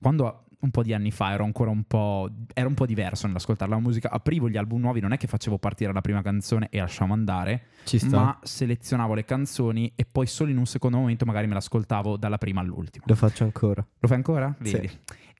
quando 0.00 0.46
un 0.62 0.70
po' 0.70 0.82
di 0.82 0.92
anni 0.94 1.10
fa 1.10 1.32
ero 1.32 1.44
ancora 1.44 1.70
un 1.70 1.84
po', 1.84 2.28
ero 2.54 2.68
un 2.68 2.74
po' 2.74 2.86
diverso 2.86 3.26
nell'ascoltare 3.26 3.70
la 3.70 3.78
musica, 3.78 4.10
aprivo 4.10 4.48
gli 4.48 4.56
album 4.56 4.80
nuovi, 4.80 5.00
non 5.00 5.12
è 5.12 5.16
che 5.16 5.26
facevo 5.26 5.58
partire 5.58 5.92
la 5.92 6.00
prima 6.00 6.22
canzone 6.22 6.68
e 6.70 6.78
lasciamo 6.78 7.12
andare, 7.12 7.66
Ci 7.84 7.98
sta. 7.98 8.08
ma 8.16 8.38
selezionavo 8.42 9.14
le 9.14 9.24
canzoni 9.24 9.92
e 9.94 10.06
poi 10.10 10.26
solo 10.26 10.50
in 10.50 10.58
un 10.58 10.66
secondo 10.66 10.98
momento 10.98 11.24
magari 11.24 11.46
me 11.46 11.54
l'ascoltavo 11.54 12.16
dalla 12.16 12.38
prima 12.38 12.60
all'ultima. 12.60 13.04
Lo 13.08 13.14
faccio 13.14 13.44
ancora. 13.44 13.84
Lo 13.98 14.08
fai 14.08 14.16
ancora? 14.16 14.54
Sì. 14.62 14.88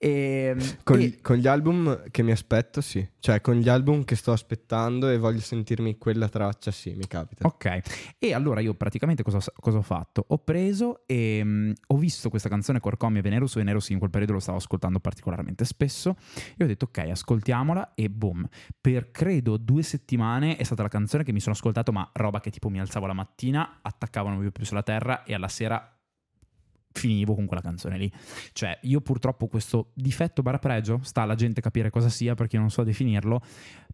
E, 0.05 0.57
Con, 0.83 0.99
e- 0.99 1.21
con 1.21 1.37
gli 1.37 1.47
album 1.47 2.11
che 2.11 2.25
mi 2.25 2.33
aspetto, 2.33 2.81
sì. 2.81 3.09
Cioè, 3.21 3.41
con 3.41 3.55
gli 3.55 3.69
album 3.69 4.03
che 4.03 4.17
sto 4.17 4.33
aspettando 4.33 5.09
e 5.09 5.17
voglio 5.17 5.39
sentirmi 5.39 5.97
quella 5.97 6.29
traccia, 6.29 6.73
sì, 6.73 6.93
mi 6.95 7.07
capita. 7.07 7.47
Ok, 7.47 8.17
e 8.19 8.35
allora 8.35 8.59
io 8.59 8.75
praticamente 8.75 9.23
cosa, 9.23 9.39
cosa 9.61 9.79
ho 9.79 9.83
fatto? 9.83 10.25
Ho 10.27 10.39
preso 10.39 11.03
e 11.07 11.41
mm, 11.45 11.71
ho 11.87 11.97
visto 11.97 12.31
questa 12.31 12.49
canzone 12.49 12.81
Corcomi 12.81 13.19
e 13.19 13.23
Venerus, 13.23 13.55
Venerus 13.55 13.91
in 13.91 13.99
quel 13.99 14.11
periodo 14.11 14.33
lo 14.33 14.41
stavo 14.41 14.59
ascoltando 14.59 14.99
particolarmente 14.99 15.65
spesso 15.65 16.17
e 16.57 16.65
ho 16.65 16.67
detto 16.67 16.87
ok, 16.87 16.99
ascoltiamola 16.99 17.95
e 17.95 18.11
boom. 18.11 18.45
Per 18.81 19.13
credo 19.13 19.57
due 19.57 19.85
settimane 19.85 20.57
è 20.57 20.65
stata 20.65 20.83
la 20.83 20.89
canzone 20.89 21.23
che 21.23 21.31
mi 21.31 21.39
sono 21.39 21.55
ascoltato, 21.55 21.93
ma 21.93 22.11
roba 22.15 22.41
che 22.41 22.51
tipo 22.51 22.69
mi 22.69 22.81
alzavo 22.81 23.07
la 23.07 23.13
mattina, 23.13 23.79
attaccavo 23.81 24.31
Non 24.31 24.51
più 24.51 24.65
sulla 24.65 24.83
terra 24.83 25.23
e 25.23 25.33
alla 25.33 25.47
sera 25.47 25.92
finivo 26.93 27.35
con 27.35 27.47
quella 27.47 27.63
canzone 27.63 27.99
lì. 27.99 28.11
Cioè, 28.53 28.79
io 28.83 29.01
purtroppo 29.01 29.49
questo 29.49 29.91
difetto 29.95 30.43
barra 30.43 30.59
pregio, 30.59 31.01
sta 31.03 31.23
alla 31.23 31.35
gente 31.35 31.61
capire 31.61 31.91
cosa 31.91 32.09
sia 32.09 32.35
perché 32.35 32.57
io 32.57 32.63
non 32.63 32.71
so 32.71 32.83
definirlo, 32.85 33.41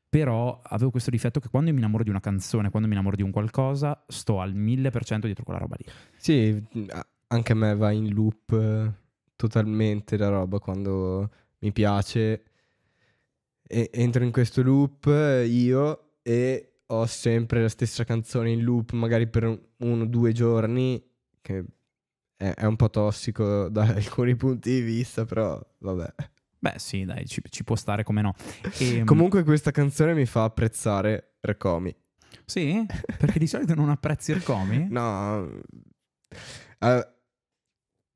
però 0.08 0.60
avevo 0.62 0.90
questo 0.90 1.10
difetto 1.10 1.40
che 1.40 1.48
quando 1.48 1.70
mi 1.70 1.78
innamoro 1.78 2.02
di 2.02 2.10
una 2.10 2.20
canzone, 2.20 2.70
quando 2.70 2.88
mi 2.88 2.94
innamoro 2.94 3.16
di 3.16 3.22
un 3.22 3.30
qualcosa, 3.30 4.04
sto 4.06 4.40
al 4.40 4.54
1000% 4.54 5.26
dietro 5.26 5.44
quella 5.44 5.58
roba 5.60 5.76
lì. 5.78 5.84
Sì, 6.16 6.62
anche 7.28 7.52
a 7.52 7.54
me 7.54 7.74
va 7.76 7.90
in 7.90 8.12
loop 8.14 8.52
eh, 8.52 8.92
totalmente 9.36 10.16
la 10.16 10.28
roba 10.28 10.58
quando 10.58 11.30
mi 11.58 11.72
piace. 11.72 12.42
E- 13.66 13.90
entro 13.92 14.24
in 14.24 14.32
questo 14.32 14.62
loop 14.62 15.06
eh, 15.08 15.44
io 15.46 16.12
e 16.22 16.72
ho 16.86 17.04
sempre 17.06 17.60
la 17.60 17.68
stessa 17.68 18.04
canzone 18.04 18.50
in 18.50 18.62
loop, 18.62 18.92
magari 18.92 19.28
per 19.28 19.44
un- 19.44 19.60
uno 19.78 20.04
o 20.04 20.06
due 20.06 20.32
giorni, 20.32 21.02
che 21.42 21.64
è, 22.38 22.54
è 22.54 22.64
un 22.64 22.76
po' 22.76 22.88
tossico 22.88 23.68
da 23.68 23.82
alcuni 23.82 24.34
punti 24.36 24.70
di 24.70 24.80
vista, 24.80 25.24
però 25.26 25.60
vabbè. 25.80 26.14
Beh, 26.60 26.74
sì, 26.76 27.04
dai, 27.04 27.26
ci, 27.26 27.42
ci 27.50 27.62
può 27.62 27.76
stare 27.76 28.02
come 28.02 28.22
no. 28.22 28.34
E, 28.78 29.04
Comunque 29.04 29.44
questa 29.44 29.70
canzone 29.70 30.14
mi 30.14 30.24
fa 30.24 30.44
apprezzare 30.44 31.34
Recomi. 31.40 31.94
Sì? 32.44 32.84
Perché 33.18 33.38
di 33.38 33.46
solito 33.46 33.74
non 33.74 33.90
apprezzi 33.90 34.32
il 34.32 34.42
comi? 34.42 34.88
No, 34.90 35.60
eh, 36.80 37.08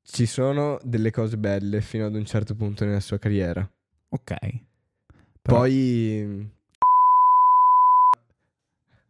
ci 0.03 0.25
sono 0.25 0.77
delle 0.83 1.11
cose 1.11 1.37
belle 1.37 1.81
fino 1.81 2.05
ad 2.05 2.15
un 2.15 2.25
certo 2.25 2.55
punto 2.55 2.83
nella 2.85 2.99
sua 2.99 3.17
carriera. 3.19 3.61
Ok. 4.09 4.33
Però- 5.41 5.57
Poi 5.59 6.51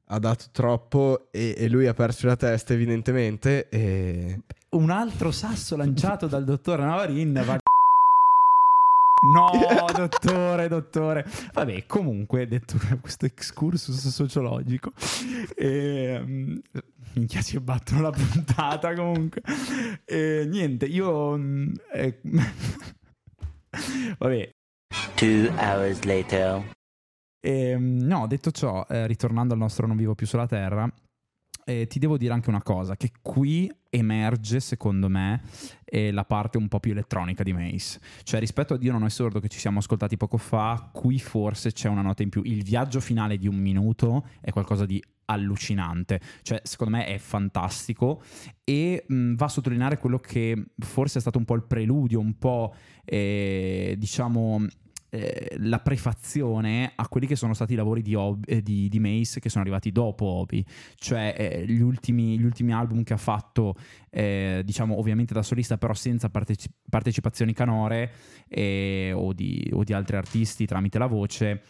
ha 0.07 0.19
dato 0.19 0.45
troppo 0.51 1.29
e, 1.31 1.55
e 1.57 1.69
lui 1.69 1.87
ha 1.87 1.93
perso 1.93 2.27
la 2.27 2.35
testa 2.35 2.73
evidentemente 2.73 3.67
e 3.69 4.41
Un 4.73 4.89
altro 4.89 5.31
sasso 5.31 5.75
lanciato 5.75 6.27
dal 6.27 6.43
dottore 6.43 6.83
Navarin 6.83 7.41
va... 7.45 7.59
No, 9.23 9.49
dottore, 9.95 10.67
dottore. 10.67 11.25
Vabbè, 11.53 11.85
comunque, 11.85 12.47
detto 12.47 12.77
questo 12.99 13.25
excursus 13.25 14.09
sociologico, 14.09 14.91
ehm, 15.55 16.61
minchia 17.13 17.41
ci 17.41 17.57
battono 17.59 18.01
la 18.01 18.09
puntata 18.09 18.93
comunque. 18.93 19.41
E, 20.05 20.45
niente, 20.45 20.85
io... 20.87 21.37
mm, 21.37 21.73
eh, 21.93 22.17
vabbè, 24.17 24.53
Two 25.15 25.49
hours 25.57 26.03
later. 26.03 26.75
Ehm, 27.41 27.99
no, 28.01 28.27
detto 28.27 28.51
ciò, 28.51 28.85
eh, 28.89 29.07
ritornando 29.07 29.53
al 29.53 29.59
nostro 29.59 29.87
Non 29.87 29.95
vivo 29.95 30.15
più 30.15 30.27
sulla 30.27 30.47
Terra, 30.47 30.91
eh, 31.65 31.87
ti 31.87 31.99
devo 31.99 32.17
dire 32.17 32.33
anche 32.33 32.49
una 32.49 32.61
cosa, 32.61 32.95
che 32.95 33.11
qui 33.21 33.71
emerge, 33.89 34.59
secondo 34.59 35.07
me, 35.07 35.41
eh, 35.85 36.11
la 36.11 36.25
parte 36.25 36.57
un 36.57 36.67
po' 36.67 36.79
più 36.79 36.91
elettronica 36.91 37.43
di 37.43 37.53
Mace. 37.53 37.99
Cioè, 38.23 38.39
rispetto 38.39 38.73
a 38.73 38.77
Dio 38.77 38.91
non 38.91 39.05
è 39.05 39.09
sordo 39.09 39.39
che 39.39 39.47
ci 39.47 39.59
siamo 39.59 39.79
ascoltati 39.79 40.17
poco 40.17 40.37
fa, 40.37 40.89
qui 40.91 41.19
forse 41.19 41.71
c'è 41.71 41.89
una 41.89 42.01
nota 42.01 42.23
in 42.23 42.29
più. 42.29 42.41
Il 42.43 42.63
viaggio 42.63 42.99
finale 42.99 43.37
di 43.37 43.47
un 43.47 43.55
minuto 43.55 44.27
è 44.41 44.51
qualcosa 44.51 44.85
di 44.85 45.01
allucinante, 45.25 46.19
cioè 46.41 46.59
secondo 46.63 46.97
me 46.97 47.05
è 47.05 47.17
fantastico 47.17 48.21
e 48.63 49.05
mh, 49.07 49.35
va 49.35 49.45
a 49.45 49.49
sottolineare 49.49 49.97
quello 49.97 50.19
che 50.19 50.71
forse 50.79 51.19
è 51.19 51.21
stato 51.21 51.37
un 51.37 51.45
po' 51.45 51.55
il 51.55 51.63
preludio, 51.63 52.19
un 52.19 52.37
po' 52.37 52.75
eh, 53.05 53.95
diciamo 53.97 54.65
eh, 55.13 55.57
la 55.59 55.77
prefazione 55.77 56.91
a 56.95 57.07
quelli 57.07 57.27
che 57.27 57.35
sono 57.35 57.53
stati 57.53 57.73
i 57.73 57.75
lavori 57.75 58.01
di, 58.01 58.15
Ob- 58.15 58.45
eh, 58.47 58.63
di, 58.63 58.89
di 58.89 58.99
Mace 58.99 59.39
che 59.39 59.47
sono 59.47 59.61
arrivati 59.61 59.91
dopo 59.91 60.25
Obi, 60.25 60.65
cioè 60.95 61.35
eh, 61.37 61.65
gli, 61.67 61.81
ultimi, 61.81 62.39
gli 62.39 62.43
ultimi 62.43 62.73
album 62.73 63.03
che 63.03 63.13
ha 63.13 63.17
fatto, 63.17 63.75
eh, 64.09 64.63
diciamo 64.65 64.97
ovviamente 64.97 65.35
da 65.35 65.43
solista, 65.43 65.77
però 65.77 65.93
senza 65.93 66.29
parteci- 66.29 66.71
partecipazioni 66.89 67.53
canore 67.53 68.11
o, 69.13 69.33
di, 69.33 69.69
o 69.71 69.83
di 69.83 69.93
altri 69.93 70.17
artisti 70.17 70.65
tramite 70.65 70.97
la 70.97 71.05
voce. 71.05 71.61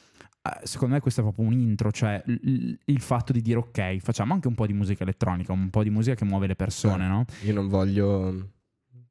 Secondo 0.64 0.94
me 0.94 1.02
questo 1.02 1.20
è 1.20 1.24
proprio 1.24 1.46
un 1.46 1.54
intro, 1.54 1.92
cioè 1.92 2.24
l- 2.26 2.74
il 2.86 3.02
fatto 3.02 3.34
di 3.34 3.42
dire 3.42 3.60
ok, 3.60 3.98
facciamo 3.98 4.32
anche 4.32 4.48
un 4.48 4.56
po' 4.56 4.66
di 4.66 4.74
musica 4.74 5.04
elettronica, 5.04 5.52
un 5.52 5.70
po' 5.70 5.84
di 5.84 5.90
musica 5.90 6.16
che 6.16 6.24
muove 6.24 6.48
le 6.48 6.56
persone, 6.56 7.08
no? 7.08 7.26
io 7.44 7.54
non 7.54 7.68
voglio 7.68 8.52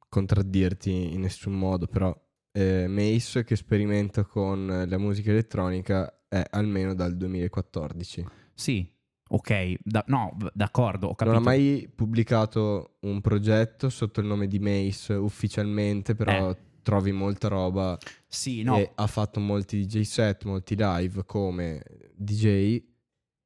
contraddirti 0.09 1.13
in 1.13 1.21
nessun 1.21 1.53
modo, 1.53 1.85
però 1.85 2.15
eh, 2.53 2.87
Mace 2.87 3.43
che 3.43 3.55
sperimenta 3.55 4.23
con 4.23 4.85
la 4.87 4.97
musica 4.97 5.31
elettronica 5.31 6.25
è 6.29 6.43
almeno 6.51 6.93
dal 6.93 7.17
2014. 7.17 8.25
Sì, 8.53 8.87
ok, 9.29 9.75
da- 9.83 10.05
no, 10.07 10.37
d'accordo, 10.53 11.07
ho 11.07 11.15
capito. 11.15 11.37
Non 11.37 11.47
ha 11.47 11.51
mai 11.51 11.89
pubblicato 11.93 12.97
un 13.01 13.19
progetto 13.21 13.89
sotto 13.89 14.19
il 14.19 14.27
nome 14.27 14.47
di 14.47 14.59
Mace 14.59 15.13
ufficialmente, 15.13 16.15
però 16.15 16.55
trovi 16.83 17.11
molta 17.11 17.47
roba 17.47 17.97
Sì, 18.27 18.61
no, 18.61 18.77
e 18.77 18.91
ha 18.93 19.07
fatto 19.07 19.39
molti 19.39 19.85
DJ 19.85 20.01
set, 20.01 20.43
molti 20.43 20.75
live 20.77 21.25
come 21.25 21.81
DJ 22.15 22.81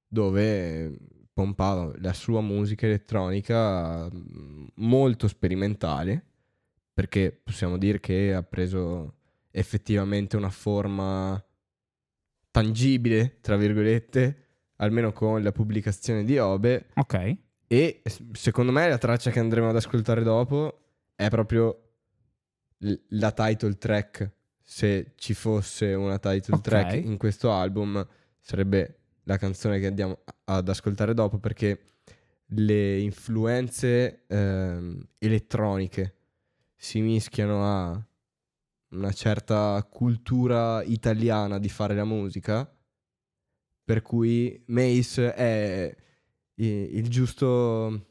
dove 0.09 0.97
pompava 1.31 1.93
la 1.99 2.13
sua 2.13 2.41
musica 2.41 2.87
elettronica 2.87 4.09
mm, 4.09 4.67
molto 4.75 5.27
sperimentale 5.27 6.26
perché 6.97 7.31
possiamo 7.43 7.77
dire 7.77 7.99
che 7.99 8.33
ha 8.33 8.41
preso 8.41 9.17
effettivamente 9.51 10.35
una 10.35 10.49
forma 10.49 11.39
tangibile, 12.49 13.37
tra 13.39 13.55
virgolette, 13.55 14.45
almeno 14.77 15.11
con 15.13 15.43
la 15.43 15.51
pubblicazione 15.51 16.23
di 16.23 16.39
Obe 16.39 16.87
ok. 16.95 17.35
e 17.67 18.01
secondo 18.31 18.71
me 18.71 18.89
la 18.89 18.97
traccia 18.97 19.29
che 19.29 19.37
andremo 19.37 19.69
ad 19.69 19.75
ascoltare 19.75 20.23
dopo 20.23 20.85
è 21.13 21.29
proprio 21.29 21.91
la 23.09 23.31
title 23.31 23.77
track. 23.77 24.31
Se 24.63 25.11
ci 25.17 25.35
fosse 25.35 25.93
una 25.93 26.17
title 26.17 26.55
Ok. 26.55 26.61
track 26.61 26.93
in 26.95 27.17
questo 27.17 27.51
album, 27.51 28.03
sarebbe 28.39 29.01
la 29.25 29.37
canzone 29.37 29.79
che 29.79 29.85
andiamo 29.85 30.21
ad 30.45 30.67
ascoltare 30.67 31.13
dopo 31.13 31.37
perché 31.37 31.79
le 32.47 32.97
influenze 32.97 34.23
ehm, 34.25 34.99
elettroniche 35.19 36.13
si 36.77 37.01
mischiano 37.01 37.63
a 37.65 38.07
una 38.89 39.11
certa 39.11 39.85
cultura 39.89 40.81
italiana 40.83 41.57
di 41.59 41.67
fare 41.69 41.95
la 41.95 42.05
musica, 42.05 42.71
per 43.83 44.01
cui 44.01 44.61
Mace 44.67 45.33
è 45.33 45.95
il 46.55 47.09
giusto 47.09 48.05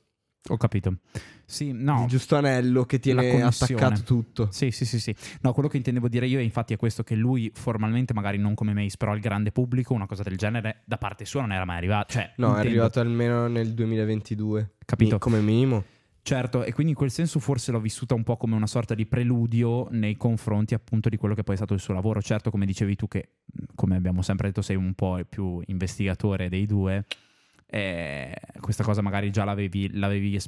Ho 0.48 0.56
capito. 0.56 0.98
Sì, 1.44 1.72
no. 1.72 2.02
Il 2.02 2.08
giusto 2.08 2.36
anello 2.36 2.84
che 2.84 2.98
tiene 2.98 3.42
attaccato 3.42 4.02
tutto. 4.02 4.48
Sì, 4.50 4.70
sì, 4.72 4.84
sì, 4.84 4.98
sì. 5.00 5.14
No, 5.42 5.52
quello 5.52 5.68
che 5.68 5.76
intendevo 5.76 6.08
dire 6.08 6.26
io, 6.26 6.40
infatti, 6.40 6.72
è 6.74 6.76
questo: 6.76 7.02
che 7.04 7.14
lui 7.14 7.50
formalmente, 7.54 8.12
magari 8.14 8.36
non 8.38 8.54
come 8.54 8.72
Mace, 8.72 8.96
però 8.96 9.12
al 9.12 9.20
grande 9.20 9.52
pubblico, 9.52 9.94
una 9.94 10.06
cosa 10.06 10.22
del 10.22 10.36
genere 10.36 10.82
da 10.84 10.98
parte 10.98 11.24
sua 11.24 11.40
non 11.42 11.52
era 11.52 11.64
mai 11.64 11.76
arrivata. 11.78 12.12
Cioè, 12.12 12.32
No, 12.36 12.46
è 12.46 12.48
intendo- 12.48 12.68
arrivato 12.68 13.00
almeno 13.00 13.46
nel 13.48 13.74
2022. 13.74 14.74
Capito. 14.84 15.14
Mi- 15.14 15.20
come 15.20 15.40
minimo. 15.40 15.84
Certo, 16.26 16.64
e 16.64 16.72
quindi 16.72 16.90
in 16.90 16.98
quel 16.98 17.12
senso 17.12 17.38
forse 17.38 17.70
l'ho 17.70 17.78
vissuta 17.78 18.16
un 18.16 18.24
po' 18.24 18.36
come 18.36 18.56
una 18.56 18.66
sorta 18.66 18.96
di 18.96 19.06
preludio 19.06 19.86
nei 19.92 20.16
confronti 20.16 20.74
appunto 20.74 21.08
di 21.08 21.16
quello 21.16 21.36
che 21.36 21.44
poi 21.44 21.54
è 21.54 21.56
stato 21.56 21.72
il 21.72 21.78
suo 21.78 21.94
lavoro. 21.94 22.20
Certo, 22.20 22.50
come 22.50 22.66
dicevi 22.66 22.96
tu, 22.96 23.06
che 23.06 23.28
come 23.76 23.94
abbiamo 23.94 24.22
sempre 24.22 24.48
detto 24.48 24.60
sei 24.60 24.74
un 24.74 24.94
po' 24.94 25.18
il 25.18 25.26
più 25.28 25.62
investigatore 25.66 26.48
dei 26.48 26.66
due, 26.66 27.04
eh, 27.68 28.32
questa 28.60 28.84
cosa 28.84 29.02
magari 29.02 29.30
già 29.30 29.44
l'avevi, 29.44 29.90
l'avevi 29.98 30.38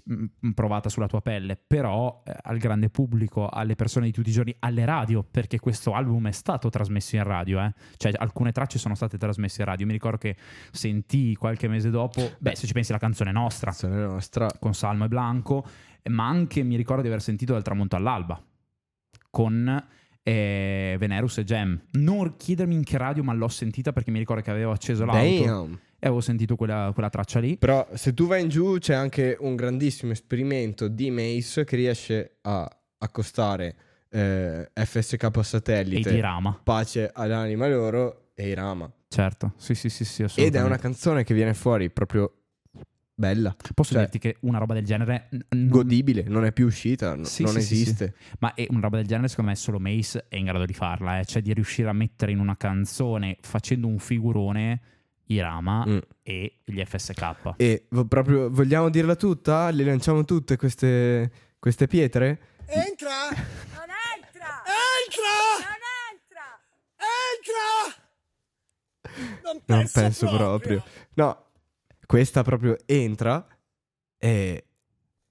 provata 0.55 0.89
sulla 0.89 1.09
tua 1.09 1.21
pelle, 1.21 1.57
però 1.57 2.23
eh, 2.25 2.33
al 2.43 2.59
grande 2.59 2.91
pubblico, 2.91 3.49
alle 3.49 3.75
persone 3.75 4.07
di 4.07 4.13
tutti 4.13 4.29
i 4.29 4.33
giorni, 4.33 4.55
alle 4.61 4.85
radio, 4.85 5.25
perché 5.29 5.59
questo 5.59 5.95
album 5.95 6.29
è 6.29 6.33
stato 6.33 6.71
trasmesso 6.71 7.17
in 7.17 7.25
radio, 7.25 7.61
eh. 7.61 7.73
cioè 7.97 8.13
alcune 8.17 8.53
tracce 8.53 8.79
sono 8.79 8.95
state 8.95 9.19
trasmesse 9.19 9.63
in 9.63 9.67
radio. 9.67 9.87
Mi 9.87 9.93
ricordo 9.93 10.19
che 10.19 10.37
sentii 10.71 11.35
qualche 11.35 11.67
mese 11.67 11.91
dopo, 11.91 12.37
beh, 12.39 12.55
se 12.55 12.67
ci 12.67 12.73
pensi 12.73 12.93
la 12.93 12.99
canzone 12.99 13.33
nostra, 13.33 13.71
Canzone 13.71 14.07
nostra. 14.07 14.49
con 14.59 14.75
Salmo 14.75 15.05
e 15.05 15.09
Blanco, 15.09 15.67
ma 16.11 16.27
anche 16.29 16.63
mi 16.63 16.77
ricordo 16.77 17.03
di 17.03 17.09
aver 17.09 17.21
sentito 17.21 17.53
dal 17.53 17.63
tramonto 17.63 17.97
all'alba 17.97 18.41
con 19.31 19.87
eh, 20.23 20.97
Venerus 20.99 21.39
e 21.39 21.45
Gem. 21.45 21.81
Non 21.93 22.37
chiedermi 22.37 22.75
in 22.75 22.85
che 22.85 22.97
radio, 22.97 23.25
ma 23.25 23.33
l'ho 23.33 23.49
sentita 23.49 23.93
perché 23.93 24.11
mi 24.11 24.19
ricordo 24.19 24.43
che 24.43 24.51
avevo 24.51 24.71
acceso 24.71 25.05
l'auto 25.05 25.45
Damn. 25.45 25.79
E 25.99 26.07
avevo 26.07 26.21
sentito 26.21 26.55
quella, 26.57 26.91
quella 26.95 27.11
traccia 27.11 27.41
lì. 27.41 27.57
Però 27.59 27.87
se 27.95 28.15
tu 28.15 28.27
vai 28.27 28.43
in 28.43 28.49
giù 28.49 28.79
c'è 28.79 28.95
anche 28.95 29.37
un 29.41 29.57
grandissimo 29.57 30.13
esperimento 30.13 30.89
di 30.89 31.11
Mace 31.11 31.65
che 31.65 31.77
riesce 31.77 32.39
a 32.43 32.69
accostare 32.99 33.77
eh, 34.11 34.71
FSK 34.75 35.31
E 35.37 35.43
satellite, 35.43 36.11
di 36.13 36.21
Rama, 36.21 36.59
pace 36.63 37.11
all'anima 37.13 37.69
loro 37.69 38.31
e 38.35 38.49
Irama. 38.49 38.91
certo. 39.09 39.53
Sì, 39.57 39.75
sì, 39.75 39.89
sì, 39.89 40.05
sì 40.05 40.25
Ed 40.41 40.55
è 40.55 40.63
una 40.63 40.79
canzone 40.79 41.25
che 41.25 41.35
viene 41.35 41.53
fuori 41.55 41.91
proprio 41.91 42.33
bella, 43.15 43.55
Posso 43.75 43.93
cioè- 43.95 44.03
dirti 44.03 44.19
che 44.21 44.37
una 44.43 44.59
roba 44.59 44.75
del 44.75 44.85
genere... 44.85 45.29
n- 45.51 45.69
godibile, 45.69 46.23
non 46.29 46.45
è 46.45 46.53
più 46.53 46.67
uscita, 46.67 47.17
n- 47.17 47.25
Sì, 47.25 47.43
non 47.43 47.53
sì, 47.55 47.61
sì, 47.63 47.67
sì. 47.75 47.83
esiste. 47.83 48.15
Ma 48.39 48.55
è 48.55 48.67
una 48.71 48.81
roba 48.81 48.97
del 48.99 49.07
genere, 49.07 49.27
secondo 49.29 49.51
me, 49.51 49.57
solo 49.57 49.79
Mace 49.81 50.27
è 50.29 50.37
in 50.37 50.45
grado 50.45 50.65
di 50.65 50.73
farla, 50.73 51.19
eh. 51.19 51.25
cioè 51.25 51.43
di 51.43 51.53
riuscire 51.53 51.89
a 51.89 51.93
mettere 51.93 52.31
in 52.31 52.39
una 52.39 52.57
canzone 52.57 53.37
facendo 53.41 53.89
un 53.89 53.99
figurone 53.99 54.81
Irama 55.31 55.85
Mm. 55.87 55.99
e 56.23 56.61
gli 56.65 56.83
FSK. 56.85 57.55
E 57.57 57.87
proprio 58.09 58.51
vogliamo 58.51 58.89
dirla 58.89 59.15
tutta? 59.17 59.71
Le 59.71 59.85
lanciamo 59.85 60.25
tutte 60.25 60.57
queste, 60.57 61.31
queste 61.59 61.87
pietre? 61.87 62.41
Entra! 62.67 63.29
Non 63.79 63.89
entra! 64.17 64.63
Entra! 64.65 65.37
Non 65.65 65.83
entra! 66.13 66.47
Entra! 67.25 68.07
Non 69.43 69.53
Non 69.53 69.63
penso, 69.65 70.01
penso 70.01 70.29
proprio. 70.29 70.83
No, 71.15 71.45
questa 72.07 72.43
proprio 72.43 72.77
entra 72.87 73.47
e 74.19 74.65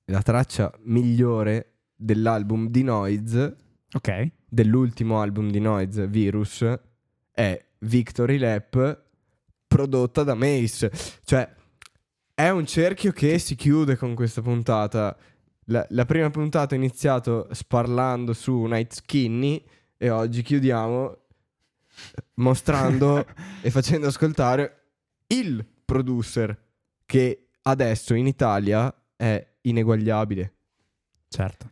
la 0.05 0.21
traccia 0.21 0.71
migliore 0.83 1.73
dell'album 1.95 2.67
di 2.69 2.83
Noise, 2.83 3.55
Ok. 3.93 4.29
dell'ultimo 4.45 5.19
album 5.21 5.49
di 5.51 5.59
Noise, 5.59 6.07
Virus, 6.07 6.65
è 7.31 7.65
Victory 7.79 8.37
Lap 8.37 9.05
prodotta 9.77 10.23
da 10.23 10.33
Mace. 10.33 10.91
Cioè, 11.23 11.47
è 12.33 12.49
un 12.49 12.65
cerchio 12.65 13.11
che 13.11 13.37
si 13.37 13.53
chiude 13.53 13.95
con 13.95 14.15
questa 14.15 14.41
puntata. 14.41 15.15
La, 15.65 15.85
la 15.89 16.05
prima 16.05 16.31
puntata 16.31 16.73
ho 16.73 16.77
iniziato 16.77 17.47
sparlando 17.51 18.33
su 18.33 18.63
Night 18.63 18.93
Skinny 18.93 19.63
e 19.95 20.09
oggi 20.09 20.41
chiudiamo 20.41 21.17
mostrando 22.35 23.23
e 23.61 23.69
facendo 23.69 24.07
ascoltare 24.07 24.85
il 25.27 25.63
producer 25.85 26.57
che 27.05 27.49
adesso 27.61 28.15
in 28.15 28.25
Italia 28.25 28.91
è 29.15 29.45
ineguagliabile. 29.61 30.53
Certo. 31.27 31.71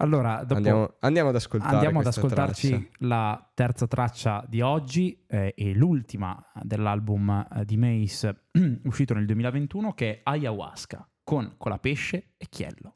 Allora, 0.00 0.42
dopo 0.44 0.54
Andiamo, 0.54 0.94
andiamo 1.00 1.28
ad 1.30 1.34
ascoltare 1.34 1.74
andiamo 1.74 1.98
ad 2.00 2.06
ascoltarci 2.06 2.68
traccia. 2.68 2.88
la 2.98 3.50
terza 3.52 3.86
traccia 3.88 4.44
di 4.46 4.60
oggi 4.60 5.24
eh, 5.26 5.52
e 5.56 5.74
l'ultima 5.74 6.40
dell'album 6.62 7.46
eh, 7.52 7.64
di 7.64 7.76
Mace 7.76 8.46
uscito 8.84 9.14
nel 9.14 9.26
2021 9.26 9.94
che 9.94 10.10
è 10.10 10.20
Ayahuasca 10.22 11.08
con 11.24 11.54
Colapesce 11.58 12.34
e 12.36 12.46
Chiello. 12.48 12.94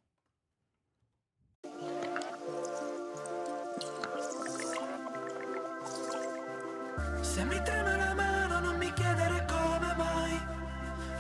Se 7.21 7.45
mi 7.45 7.61
trema 7.65 7.97
la 7.97 8.15
mano 8.15 8.61
non 8.61 8.77
mi 8.79 8.93
chiedere 8.93 9.45
come 9.47 9.95
mai 9.97 10.39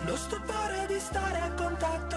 Lo 0.06 0.16
stupore 0.16 0.86
di 0.86 0.98
stare 0.98 1.38
a 1.38 1.50
contatto 1.54 2.11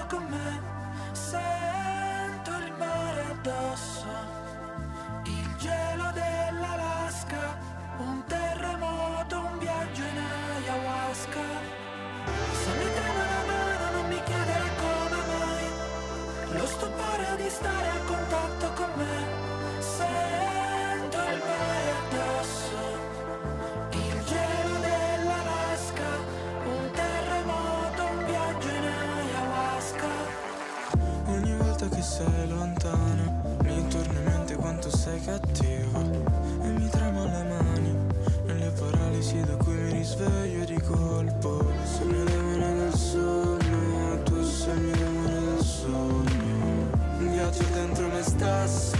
sei 35.06 35.22
cattivo 35.22 36.00
E 36.64 36.68
mi 36.68 36.90
tremano 36.90 37.26
le 37.26 37.44
mani. 37.44 37.96
Nelle 38.48 38.72
paralisi 38.72 39.40
da 39.42 39.56
cui 39.56 39.74
mi 39.74 39.92
risveglio 39.92 40.66
di 40.66 40.82
colpo. 40.82 41.64
Sei 41.84 42.08
mio 42.08 42.24
demone 42.24 42.74
del 42.74 42.94
sonno 42.94 44.24
Tu 44.24 44.44
sei 44.44 44.80
mio 44.80 44.96
demone 44.96 45.40
del 45.42 45.64
sogno. 45.64 46.90
Un 47.20 47.32
viaggio 47.32 47.64
dentro 47.72 48.08
me 48.08 48.24
stesso 48.24 48.95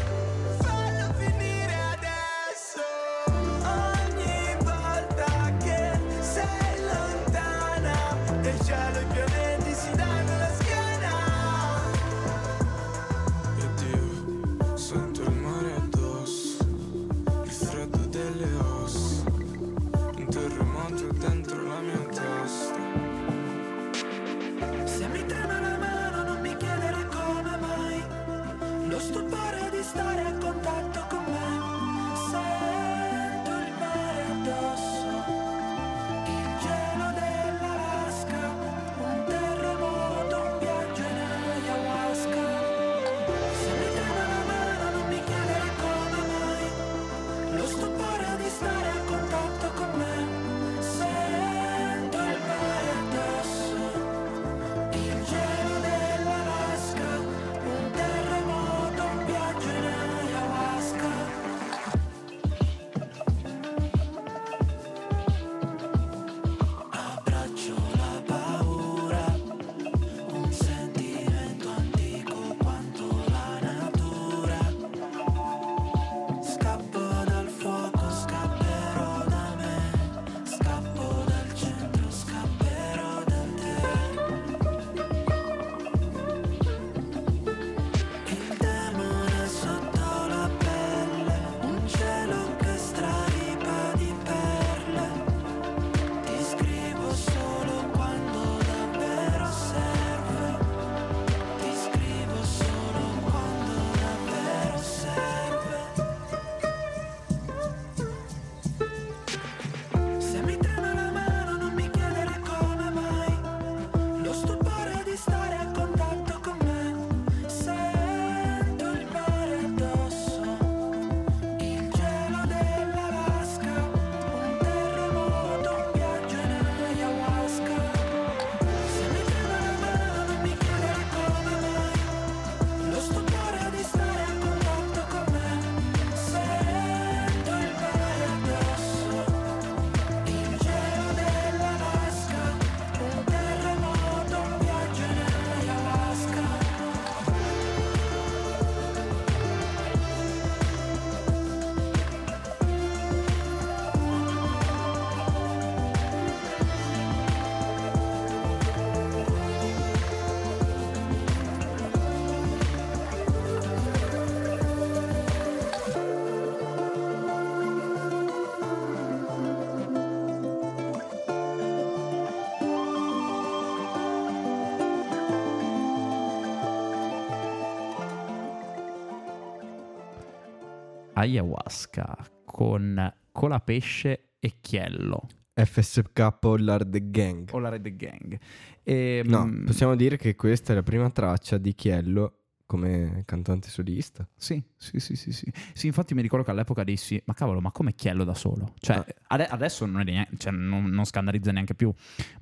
l'ayahuasca 181.26 182.16
con 182.46 183.14
colapesce 183.32 184.34
e 184.40 184.58
chiello. 184.62 185.28
FSK 185.54 186.38
Hollard 186.42 186.90
The 186.90 187.10
Gang. 187.10 187.50
O 187.54 187.60
la 187.60 187.70
Red 187.70 187.88
Gang. 187.96 188.38
E, 188.84 189.22
No, 189.26 189.46
mm, 189.46 189.66
possiamo 189.66 189.96
dire 189.96 190.18
che 190.18 190.36
questa 190.36 190.74
è 190.74 190.76
la 190.76 190.84
prima 190.84 191.10
traccia 191.10 191.58
di 191.58 191.74
Chiello 191.74 192.40
come 192.66 193.24
cantante 193.26 193.70
solista. 193.70 194.28
Sì, 194.36 194.62
sì, 194.76 195.00
sì, 195.00 195.16
sì, 195.16 195.32
sì. 195.32 195.52
Sì, 195.74 195.88
infatti 195.88 196.14
mi 196.14 196.22
ricordo 196.22 196.44
che 196.46 196.52
all'epoca 196.52 196.84
dissi, 196.84 197.22
ma 197.26 197.34
cavolo, 197.34 197.62
ma 197.62 197.72
come 197.72 197.94
Chiello 197.96 198.24
da 198.24 198.34
solo? 198.34 198.74
Cioè, 198.80 198.98
Ah. 198.98 199.06
ade- 199.28 199.48
adesso 199.48 199.86
non, 199.86 200.02
neanche, 200.04 200.36
cioè, 200.38 200.52
non, 200.52 200.86
non 200.86 201.06
scandalizza 201.06 201.52
neanche 201.52 201.74
più, 201.76 201.92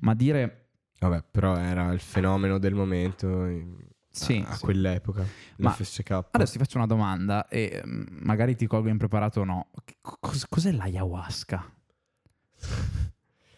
ma 0.00 0.14
dire... 0.14 0.60
Vabbè, 0.98 1.24
però 1.30 1.56
era 1.56 1.92
il 1.92 2.00
fenomeno 2.00 2.58
del 2.58 2.72
momento 2.74 3.46
Sì, 4.14 4.42
a, 4.46 4.50
a 4.50 4.54
sì. 4.54 4.64
quell'epoca. 4.64 5.26
Ma 5.56 5.70
L'FSK. 5.70 6.28
Adesso 6.30 6.52
ti 6.52 6.58
faccio 6.58 6.76
una 6.76 6.86
domanda 6.86 7.48
e 7.48 7.82
mm, 7.84 8.02
magari 8.20 8.54
ti 8.54 8.66
colgo 8.66 8.88
impreparato 8.88 9.40
o 9.40 9.44
no. 9.44 9.70
Cos- 10.00 10.46
cos'è 10.48 10.70
l'ayahuasca? 10.70 11.72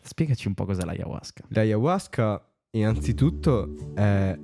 Spiegaci 0.00 0.48
un 0.48 0.54
po' 0.54 0.64
cos'è 0.64 0.84
l'ayahuasca. 0.84 1.44
L'ayahuasca, 1.48 2.42
innanzitutto, 2.70 3.92
è 3.94 4.38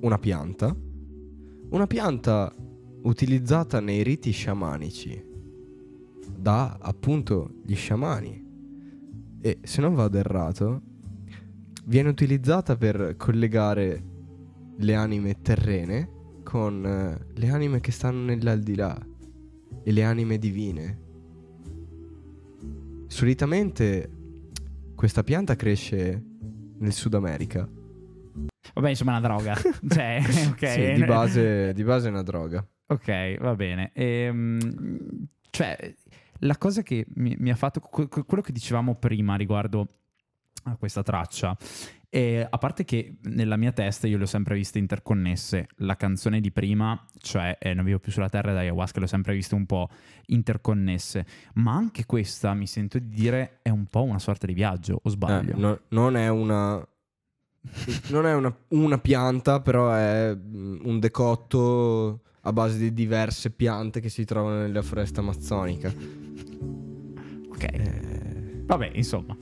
una 0.00 0.18
pianta. 0.18 0.74
Una 1.70 1.86
pianta 1.86 2.52
utilizzata 3.02 3.80
nei 3.80 4.02
riti 4.02 4.32
sciamanici 4.32 5.32
da 6.36 6.78
appunto 6.80 7.60
gli 7.64 7.76
sciamani. 7.76 8.42
E 9.40 9.58
se 9.62 9.80
non 9.80 9.94
vado 9.94 10.18
errato, 10.18 10.82
viene 11.84 12.08
utilizzata 12.08 12.76
per 12.76 13.14
collegare 13.16 14.13
le 14.78 14.94
anime 14.94 15.40
terrene 15.40 16.10
con 16.42 16.84
eh, 16.84 17.26
le 17.34 17.48
anime 17.48 17.80
che 17.80 17.90
stanno 17.90 18.24
nell'aldilà 18.24 18.96
e 19.82 19.92
le 19.92 20.02
anime 20.02 20.38
divine. 20.38 21.02
Solitamente 23.06 24.10
questa 24.94 25.22
pianta 25.22 25.56
cresce 25.56 26.22
nel 26.78 26.92
Sud 26.92 27.14
America. 27.14 27.68
Vabbè, 28.74 28.88
insomma, 28.88 29.14
è 29.14 29.18
una 29.18 29.26
droga. 29.28 29.54
cioè, 29.88 30.22
ok. 30.50 30.68
Sì, 30.68 30.92
di 30.94 31.04
base, 31.04 31.72
di 31.72 31.84
base 31.84 32.08
è 32.08 32.10
una 32.10 32.22
droga. 32.22 32.66
Ok, 32.86 33.38
va 33.38 33.54
bene. 33.54 33.90
Ehm, 33.94 34.58
cioè, 35.50 35.94
la 36.40 36.56
cosa 36.58 36.82
che 36.82 37.06
mi, 37.14 37.36
mi 37.38 37.50
ha 37.50 37.56
fatto, 37.56 37.80
que- 37.80 38.08
que- 38.08 38.24
quello 38.24 38.42
che 38.42 38.52
dicevamo 38.52 38.94
prima 38.94 39.36
riguardo 39.36 39.88
a 40.64 40.76
questa 40.76 41.02
traccia, 41.02 41.56
è, 42.14 42.46
a 42.48 42.58
parte 42.58 42.84
che 42.84 43.16
nella 43.22 43.56
mia 43.56 43.72
testa 43.72 44.06
io 44.06 44.16
le 44.18 44.22
ho 44.22 44.26
sempre 44.26 44.54
viste 44.54 44.78
interconnesse, 44.78 45.66
la 45.78 45.96
canzone 45.96 46.40
di 46.40 46.52
prima, 46.52 47.04
cioè 47.18 47.58
eh, 47.60 47.74
Non 47.74 47.84
vivo 47.84 47.98
più 47.98 48.12
sulla 48.12 48.28
terra 48.28 48.52
da 48.52 48.60
ayahuasca, 48.60 49.00
le 49.00 49.06
ho 49.06 49.08
sempre 49.08 49.34
viste 49.34 49.56
un 49.56 49.66
po' 49.66 49.88
interconnesse, 50.26 51.26
ma 51.54 51.72
anche 51.74 52.06
questa, 52.06 52.54
mi 52.54 52.68
sento 52.68 53.00
di 53.00 53.08
dire, 53.08 53.58
è 53.62 53.68
un 53.70 53.86
po' 53.86 54.04
una 54.04 54.20
sorta 54.20 54.46
di 54.46 54.54
viaggio, 54.54 54.94
o 55.02 55.08
Eh, 55.08 55.10
sbaglio? 55.10 55.56
no- 55.56 55.80
non 55.88 56.16
è 56.16 56.28
una. 56.28 56.86
Non 58.10 58.26
è 58.26 58.34
una, 58.34 58.54
una 58.68 58.98
pianta, 58.98 59.60
però 59.60 59.90
è 59.92 60.36
mm, 60.36 60.80
un 60.84 61.00
decotto 61.00 62.20
a 62.42 62.52
base 62.52 62.78
di 62.78 62.92
diverse 62.92 63.50
piante 63.50 64.00
che 64.00 64.08
si 64.10 64.24
trovano 64.24 64.58
nella 64.60 64.82
foresta 64.82 65.20
amazzonica. 65.20 65.88
Ok, 67.48 67.62
Eh, 67.62 68.62
vabbè, 68.66 68.90
insomma. 68.94 69.36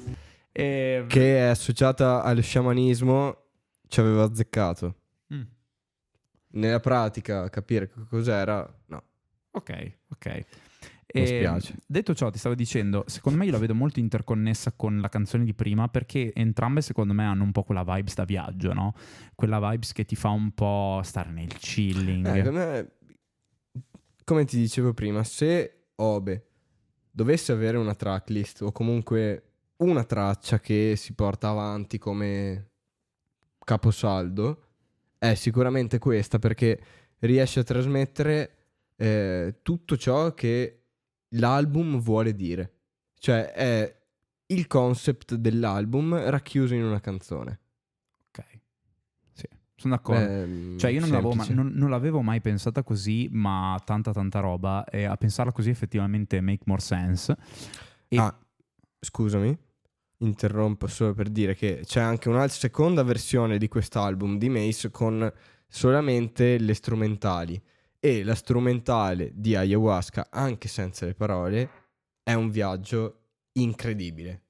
Ehm, 0.53 1.07
che 1.07 1.36
è 1.38 1.40
associata 1.42 2.22
allo 2.22 2.42
sciamanismo, 2.42 3.36
ci 3.88 4.00
aveva 4.00 4.24
azzeccato. 4.24 4.96
mm. 5.34 5.42
Nella 6.55 6.80
pratica, 6.80 7.48
capire 7.48 7.90
cos'era, 8.09 8.66
no. 8.86 9.03
Ok, 9.53 9.92
ok. 10.11 10.26
Mi 11.14 11.20
E, 11.22 11.26
spiace. 11.26 11.74
Detto 11.86 12.14
ciò, 12.14 12.30
ti 12.30 12.38
stavo 12.38 12.55
dicendo, 12.55 13.05
secondo 13.07 13.38
me 13.38 13.44
io 13.44 13.53
la 13.53 13.59
vedo 13.59 13.74
molto 13.74 14.00
interconnessa 14.00 14.72
con 14.72 14.98
la 14.98 15.09
canzone 15.11 15.44
di 15.44 15.53
prima 15.53 15.88
perché 15.88 16.32
entrambe 16.34 16.80
secondo 16.80 17.12
me 17.12 17.24
hanno 17.24 17.44
un 17.44 17.53
po' 17.53 17.64
quella 17.64 17.84
vibes 17.84 18.14
da 18.14 18.24
viaggio, 18.24 18.72
no? 18.72 18.94
Quella 19.34 19.61
vibes 19.70 19.92
che 19.92 20.05
ti 20.07 20.16
fa 20.16 20.30
un 20.30 20.53
po' 20.53 21.00
stare 21.05 21.30
nel 21.30 21.53
chilling. 21.55 22.26
Eh, 22.34 22.42
come, 22.42 22.90
come 24.24 24.44
ti 24.46 24.57
dicevo 24.57 24.94
prima, 24.94 25.22
se 25.22 25.88
Obe 25.96 26.46
dovesse 27.11 27.53
avere 27.53 27.76
una 27.76 27.94
tracklist 27.94 28.62
o 28.62 28.72
comunque 28.72 29.51
una 29.82 30.04
traccia 30.04 30.60
che 30.60 30.94
si 30.96 31.14
porta 31.14 31.48
avanti 31.48 31.98
come 31.98 32.70
caposaldo, 33.64 34.68
è 35.18 35.34
sicuramente 35.34 35.98
questa 35.98 36.38
perché 36.38 36.80
riesce 37.20 37.60
a 37.60 37.64
trasmettere 37.64 38.56
eh, 38.96 39.58
tutto 39.62 39.96
ciò 39.96 40.34
che 40.34 40.82
l'album 41.30 42.00
vuole 42.00 42.34
dire. 42.34 42.72
Cioè 43.18 43.52
è 43.52 44.00
il 44.46 44.66
concept 44.66 45.34
dell'album 45.36 46.14
racchiuso 46.28 46.74
in 46.74 46.82
una 46.84 47.00
canzone. 47.00 47.60
Ok. 48.28 48.44
Sì, 49.32 49.46
sono 49.76 49.94
d'accordo. 49.94 50.20
Ehm, 50.28 50.78
Cioè, 50.78 50.90
io 50.90 51.00
non 51.00 51.10
l'avevo, 51.10 51.34
ma- 51.34 51.44
semplice. 51.44 51.54
non- 51.70 51.72
non 51.78 51.90
l'avevo 51.90 52.20
mai 52.20 52.40
pensata 52.40 52.82
così, 52.82 53.28
ma 53.30 53.80
tanta 53.84 54.12
tanta 54.12 54.40
roba. 54.40 54.84
E 54.84 55.04
a 55.04 55.16
pensarla 55.16 55.52
così 55.52 55.70
effettivamente 55.70 56.40
make 56.40 56.64
more 56.66 56.80
sense. 56.80 57.36
E 58.08 58.18
Ah, 58.18 58.36
scusami, 59.00 59.56
interrompo 60.22 60.86
solo 60.86 61.12
per 61.12 61.28
dire 61.28 61.54
che 61.54 61.82
c'è 61.84 62.00
anche 62.00 62.28
una 62.28 62.48
seconda 62.48 63.02
versione 63.02 63.58
di 63.58 63.68
quest'album 63.68 64.38
di 64.38 64.48
Mace 64.48 64.90
con 64.90 65.30
solamente 65.68 66.58
le 66.58 66.74
strumentali. 66.74 67.60
E 68.04 68.24
la 68.24 68.34
strumentale 68.34 69.30
di 69.32 69.54
Ayahuasca, 69.54 70.26
anche 70.30 70.66
senza 70.66 71.06
le 71.06 71.14
parole, 71.14 71.70
è 72.24 72.32
un 72.34 72.50
viaggio 72.50 73.18
incredibile. 73.52 74.40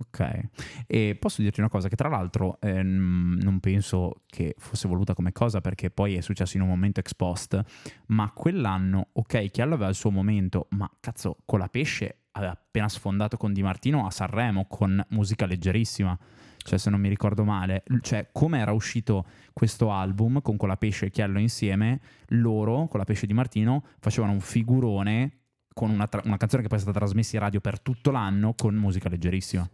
Ok, 0.00 0.48
e 0.86 1.14
posso 1.20 1.42
dirti 1.42 1.60
una 1.60 1.68
cosa 1.68 1.88
che 1.88 1.94
tra 1.94 2.08
l'altro 2.08 2.58
ehm, 2.58 3.38
non 3.42 3.60
penso 3.60 4.22
che 4.26 4.54
fosse 4.56 4.88
voluta 4.88 5.12
come 5.12 5.30
cosa 5.30 5.60
perché 5.60 5.90
poi 5.90 6.16
è 6.16 6.22
successo 6.22 6.56
in 6.56 6.62
un 6.62 6.70
momento 6.70 7.00
ex 7.00 7.14
post, 7.14 7.62
ma 8.06 8.32
quell'anno, 8.32 9.08
ok, 9.12 9.50
Chiallo 9.50 9.74
aveva 9.74 9.90
il 9.90 9.94
suo 9.94 10.10
momento, 10.10 10.68
ma 10.70 10.90
cazzo, 11.00 11.36
con 11.44 11.58
la 11.58 11.68
pesce 11.68 12.19
aveva 12.32 12.52
appena 12.52 12.88
sfondato 12.88 13.36
con 13.36 13.52
Di 13.52 13.62
Martino 13.62 14.06
a 14.06 14.10
Sanremo 14.10 14.66
con 14.66 15.04
musica 15.10 15.46
leggerissima, 15.46 16.16
cioè 16.58 16.78
se 16.78 16.90
non 16.90 17.00
mi 17.00 17.08
ricordo 17.08 17.44
male, 17.44 17.82
cioè 18.02 18.28
come 18.32 18.58
era 18.58 18.72
uscito 18.72 19.26
questo 19.52 19.90
album 19.90 20.40
con 20.42 20.56
Colapesce 20.56 21.06
e 21.06 21.10
Chiello 21.10 21.38
insieme, 21.38 22.00
loro, 22.28 22.86
con 22.86 22.98
la 23.00 23.04
pesce 23.04 23.26
Di 23.26 23.32
Martino, 23.32 23.84
facevano 23.98 24.32
un 24.32 24.40
figurone 24.40 25.38
con 25.72 25.90
una, 25.90 26.06
tra- 26.06 26.22
una 26.24 26.36
canzone 26.36 26.62
che 26.62 26.68
poi 26.68 26.78
è 26.78 26.80
stata 26.80 26.98
trasmessa 26.98 27.36
in 27.36 27.42
radio 27.42 27.60
per 27.60 27.80
tutto 27.80 28.10
l'anno 28.10 28.54
con 28.54 28.74
musica 28.74 29.08
leggerissima. 29.08 29.68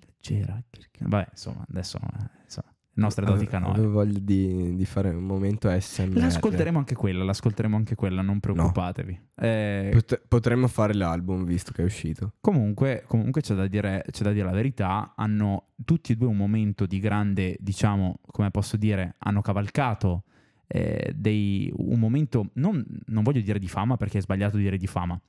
Leggera. 0.00 0.62
Vabbè, 1.00 1.28
insomma, 1.30 1.64
adesso 1.68 1.98
eh, 1.98 2.42
insomma, 2.44 2.74
nostre 2.96 3.24
doti 3.24 3.46
canore. 3.46 3.78
Avevo 3.78 3.92
voglia 3.92 4.18
di, 4.20 4.74
di 4.74 4.84
fare 4.84 5.10
un 5.10 5.24
momento 5.24 5.68
SMR. 5.68 6.16
L'ascolteremo 6.16 6.78
anche 6.78 6.94
quella, 6.94 7.24
l'ascolteremo 7.24 7.76
anche 7.76 7.94
quella, 7.94 8.22
non 8.22 8.40
preoccupatevi. 8.40 9.20
Eh, 9.36 9.90
Pot- 9.92 10.22
potremmo 10.26 10.66
fare 10.68 10.94
l'album 10.94 11.44
visto 11.44 11.72
che 11.72 11.82
è 11.82 11.84
uscito. 11.84 12.34
Comunque, 12.40 13.04
comunque 13.06 13.40
c'è, 13.40 13.54
da 13.54 13.66
dire, 13.66 14.04
c'è 14.10 14.22
da 14.22 14.32
dire 14.32 14.44
la 14.44 14.52
verità, 14.52 15.14
hanno 15.16 15.68
tutti 15.84 16.12
e 16.12 16.16
due 16.16 16.28
un 16.28 16.36
momento 16.36 16.86
di 16.86 16.98
grande, 16.98 17.56
diciamo, 17.60 18.20
come 18.26 18.50
posso 18.50 18.76
dire, 18.76 19.14
hanno 19.18 19.40
cavalcato 19.40 20.24
eh, 20.66 21.12
dei, 21.14 21.72
un 21.76 21.98
momento, 21.98 22.50
non, 22.54 22.84
non 23.06 23.22
voglio 23.22 23.40
dire 23.40 23.58
di 23.58 23.68
fama 23.68 23.96
perché 23.96 24.18
è 24.18 24.20
sbagliato 24.20 24.56
dire 24.56 24.76
di 24.76 24.86
fama, 24.86 25.20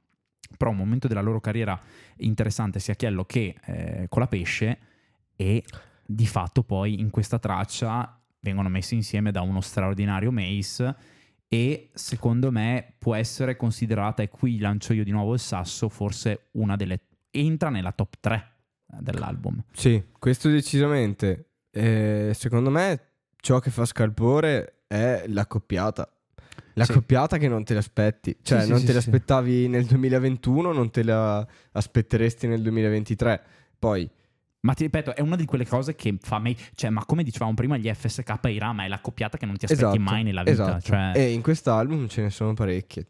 però 0.55 0.72
un 0.72 0.78
momento 0.78 1.07
della 1.07 1.22
loro 1.22 1.39
carriera 1.39 1.80
interessante 2.18 2.80
sia 2.80 2.93
Chiello 2.95 3.26
che 3.26 3.55
eh, 3.65 4.05
con 4.07 4.22
la 4.22 4.28
pesce 4.28 4.80
e 5.36 5.63
di 6.07 6.25
fatto 6.25 6.63
poi 6.63 6.99
in 6.99 7.09
questa 7.09 7.37
traccia 7.39 8.19
vengono 8.39 8.69
messi 8.69 8.95
insieme 8.95 9.31
da 9.31 9.41
uno 9.41 9.61
straordinario 9.61 10.31
Mace 10.31 10.95
e 11.49 11.89
secondo 11.93 12.51
me 12.51 12.93
può 12.97 13.15
essere 13.15 13.55
considerata, 13.55 14.21
e 14.21 14.29
qui 14.29 14.59
lancio 14.59 14.93
io 14.93 15.03
di 15.03 15.11
nuovo 15.11 15.33
il 15.33 15.39
sasso, 15.39 15.87
forse 15.87 16.49
una 16.53 16.75
delle... 16.75 17.01
entra 17.31 17.69
nella 17.69 17.91
top 17.91 18.15
3 18.19 18.51
dell'album. 18.99 19.63
Sì, 19.71 20.03
questo 20.17 20.49
decisamente. 20.49 21.51
Eh, 21.71 22.31
secondo 22.33 22.69
me 22.69 23.01
ciò 23.37 23.59
che 23.59 23.69
fa 23.69 23.85
scalpore 23.85 24.83
è 24.87 25.23
l'accoppiata. 25.27 26.11
L'accoppiata 26.73 27.37
che 27.37 27.47
non 27.47 27.63
te 27.63 27.73
l'aspetti. 27.73 28.37
Cioè, 28.41 28.63
sì, 28.63 28.69
non 28.69 28.79
sì, 28.79 28.85
te 28.85 28.91
sì. 28.91 28.97
l'aspettavi 28.97 29.67
nel 29.67 29.85
2021, 29.85 30.71
non 30.73 30.91
te 30.91 31.03
la 31.03 31.45
aspetteresti 31.71 32.47
nel 32.47 32.61
2023. 32.61 33.41
Poi, 33.79 34.09
Ma 34.61 34.73
ti 34.73 34.83
ripeto, 34.83 35.15
è 35.15 35.21
una 35.21 35.35
di 35.35 35.45
quelle 35.45 35.65
cose 35.65 35.95
che 35.95 36.17
fa 36.19 36.39
me... 36.39 36.55
Cioè, 36.73 36.89
ma 36.89 37.05
come 37.05 37.23
dicevamo 37.23 37.53
prima, 37.53 37.77
gli 37.77 37.91
FSK 37.93 38.39
e 38.43 38.51
i 38.51 38.57
Rama 38.57 38.83
è 38.83 38.87
l'accoppiata 38.87 39.37
che 39.37 39.45
non 39.45 39.55
ti 39.55 39.65
aspetti 39.65 39.83
esatto, 39.83 39.99
mai 39.99 40.23
nella 40.23 40.43
vita. 40.43 40.63
esatto. 40.63 40.81
Cioè, 40.81 41.11
E 41.15 41.31
in 41.31 41.41
quest'album 41.41 42.07
ce 42.07 42.23
ne 42.23 42.29
sono 42.29 42.53
parecchie. 42.53 43.07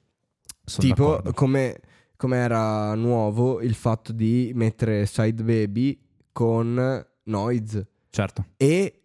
sono 0.63 0.87
tipo, 0.87 1.21
come, 1.33 1.79
come 2.15 2.37
era 2.37 2.93
nuovo 2.95 3.61
il 3.61 3.75
fatto 3.75 4.11
di 4.11 4.51
mettere 4.55 5.05
Side 5.05 5.43
Baby 5.43 5.99
con 6.31 7.05
Noise. 7.23 7.87
Certo. 8.09 8.45
E 8.57 9.03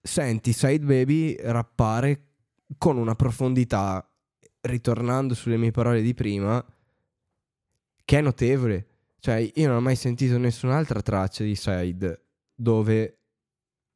senti 0.00 0.52
Side 0.52 0.84
Baby 0.84 1.36
rappare 1.40 2.26
con 2.78 2.96
una 2.96 3.14
profondità 3.14 4.04
ritornando 4.62 5.34
sulle 5.34 5.56
mie 5.56 5.70
parole 5.70 6.02
di 6.02 6.14
prima, 6.14 6.64
che 8.04 8.18
è 8.18 8.20
notevole. 8.20 8.86
Cioè, 9.20 9.52
io 9.54 9.66
non 9.68 9.76
ho 9.76 9.80
mai 9.80 9.96
sentito 9.96 10.38
nessun'altra 10.38 11.02
traccia 11.02 11.44
di 11.44 11.54
Side 11.54 12.24
dove 12.54 13.18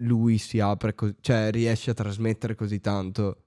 lui 0.02 0.38
si 0.38 0.60
apre, 0.60 0.94
co- 0.94 1.14
cioè 1.20 1.50
riesce 1.50 1.90
a 1.90 1.94
trasmettere 1.94 2.54
così 2.54 2.78
tanto 2.80 3.44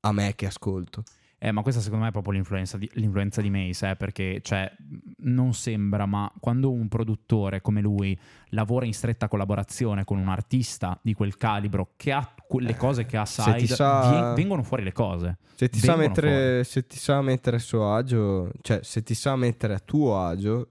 a 0.00 0.12
me 0.12 0.34
che 0.36 0.46
ascolto. 0.46 1.02
Eh, 1.40 1.52
ma 1.52 1.62
questa 1.62 1.80
secondo 1.80 2.02
me 2.02 2.10
è 2.10 2.12
proprio 2.12 2.32
l'influenza 2.32 2.76
di, 2.76 2.90
l'influenza 2.94 3.40
di 3.40 3.48
Mace, 3.48 3.90
eh, 3.90 3.96
perché 3.96 4.40
cioè, 4.42 4.70
non 5.18 5.54
sembra, 5.54 6.04
ma 6.04 6.30
quando 6.40 6.72
un 6.72 6.88
produttore 6.88 7.60
come 7.60 7.80
lui 7.80 8.18
lavora 8.48 8.86
in 8.86 8.92
stretta 8.92 9.28
collaborazione 9.28 10.02
con 10.04 10.18
un 10.18 10.28
artista 10.28 10.98
di 11.00 11.14
quel 11.14 11.36
calibro 11.36 11.92
che 11.96 12.10
ha 12.10 12.34
quelle 12.48 12.76
cose 12.76 13.06
che 13.06 13.16
ha 13.16 13.24
Side, 13.24 13.66
sa- 13.66 14.32
vengono 14.34 14.62
fuori 14.64 14.82
le 14.82 14.92
cose. 14.92 15.38
Se 15.54 15.68
ti, 15.68 15.80
mettere, 15.94 16.64
se 16.64 16.86
ti 16.86 16.98
sa 16.98 17.20
mettere 17.20 17.56
a 17.56 17.60
suo 17.60 17.92
agio, 17.94 18.50
cioè 18.62 18.80
se 18.82 19.02
ti 19.02 19.14
sa 19.14 19.36
mettere 19.36 19.74
a 19.74 19.78
tuo 19.78 20.18
agio, 20.18 20.68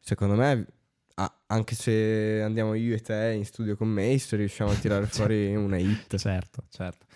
secondo 0.00 0.34
me, 0.34 0.66
ah, 1.14 1.32
anche 1.46 1.74
se 1.74 2.40
andiamo 2.42 2.74
io 2.74 2.94
e 2.94 3.00
te 3.00 3.34
in 3.36 3.44
studio 3.44 3.76
con 3.76 3.88
Mace, 3.88 4.36
riusciamo 4.36 4.70
a 4.70 4.74
tirare 4.74 5.06
fuori 5.12 5.54
una 5.54 5.76
hit. 5.78 6.16
Certo, 6.16 6.64
certo. 6.70 7.06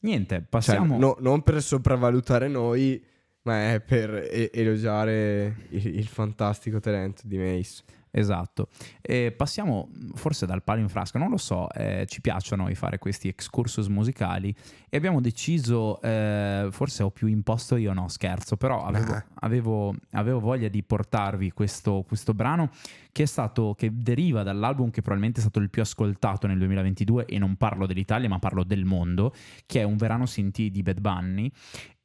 Niente, 0.00 0.36
Cioè, 0.36 0.44
passiamo... 0.48 0.98
no- 0.98 1.16
non 1.20 1.42
per 1.42 1.62
sopravvalutare 1.62 2.48
noi, 2.48 3.02
ma 3.42 3.72
è 3.72 3.80
per 3.80 4.28
elogiare 4.52 5.66
il, 5.70 5.86
il 5.98 6.06
fantastico 6.06 6.80
talento 6.80 7.22
di 7.24 7.38
Mace. 7.38 7.82
Esatto. 8.18 8.68
E 9.02 9.32
passiamo 9.36 9.90
forse 10.14 10.46
dal 10.46 10.62
palo 10.62 10.80
in 10.80 10.88
frasca, 10.88 11.18
non 11.18 11.28
lo 11.28 11.36
so, 11.36 11.70
eh, 11.70 12.06
ci 12.08 12.22
piacciono 12.22 12.62
noi 12.62 12.74
fare 12.74 12.98
questi 12.98 13.28
excursus 13.28 13.88
musicali 13.88 14.54
e 14.88 14.96
abbiamo 14.96 15.20
deciso, 15.20 16.00
eh, 16.00 16.68
forse 16.70 17.02
ho 17.02 17.10
più 17.10 17.26
imposto 17.26 17.76
io, 17.76 17.92
no 17.92 18.08
scherzo, 18.08 18.56
però 18.56 18.84
avevo, 18.84 19.12
Ah. 19.12 19.24
avevo- 19.40 19.94
avevo 20.12 20.40
voglia 20.40 20.68
di 20.68 20.82
portarvi 20.82 21.50
questo, 21.52 22.04
questo 22.06 22.32
brano 22.32 22.70
che 23.12 23.24
è 23.24 23.26
stato, 23.26 23.74
che 23.76 23.90
deriva 23.92 24.42
dall'album 24.42 24.88
che 24.90 25.02
probabilmente 25.02 25.40
è 25.40 25.42
stato 25.42 25.58
il 25.58 25.68
più 25.68 25.82
ascoltato 25.82 26.46
nel 26.46 26.56
2022 26.58 27.26
e 27.26 27.38
non 27.38 27.56
parlo 27.56 27.86
dell'Italia 27.86 28.28
ma 28.30 28.38
parlo 28.38 28.64
del 28.64 28.84
mondo, 28.86 29.34
che 29.66 29.80
è 29.80 29.84
Un 29.84 29.96
verano 29.96 30.24
sentì 30.24 30.70
di 30.70 30.82
Bad 30.82 31.00
Bunny 31.00 31.50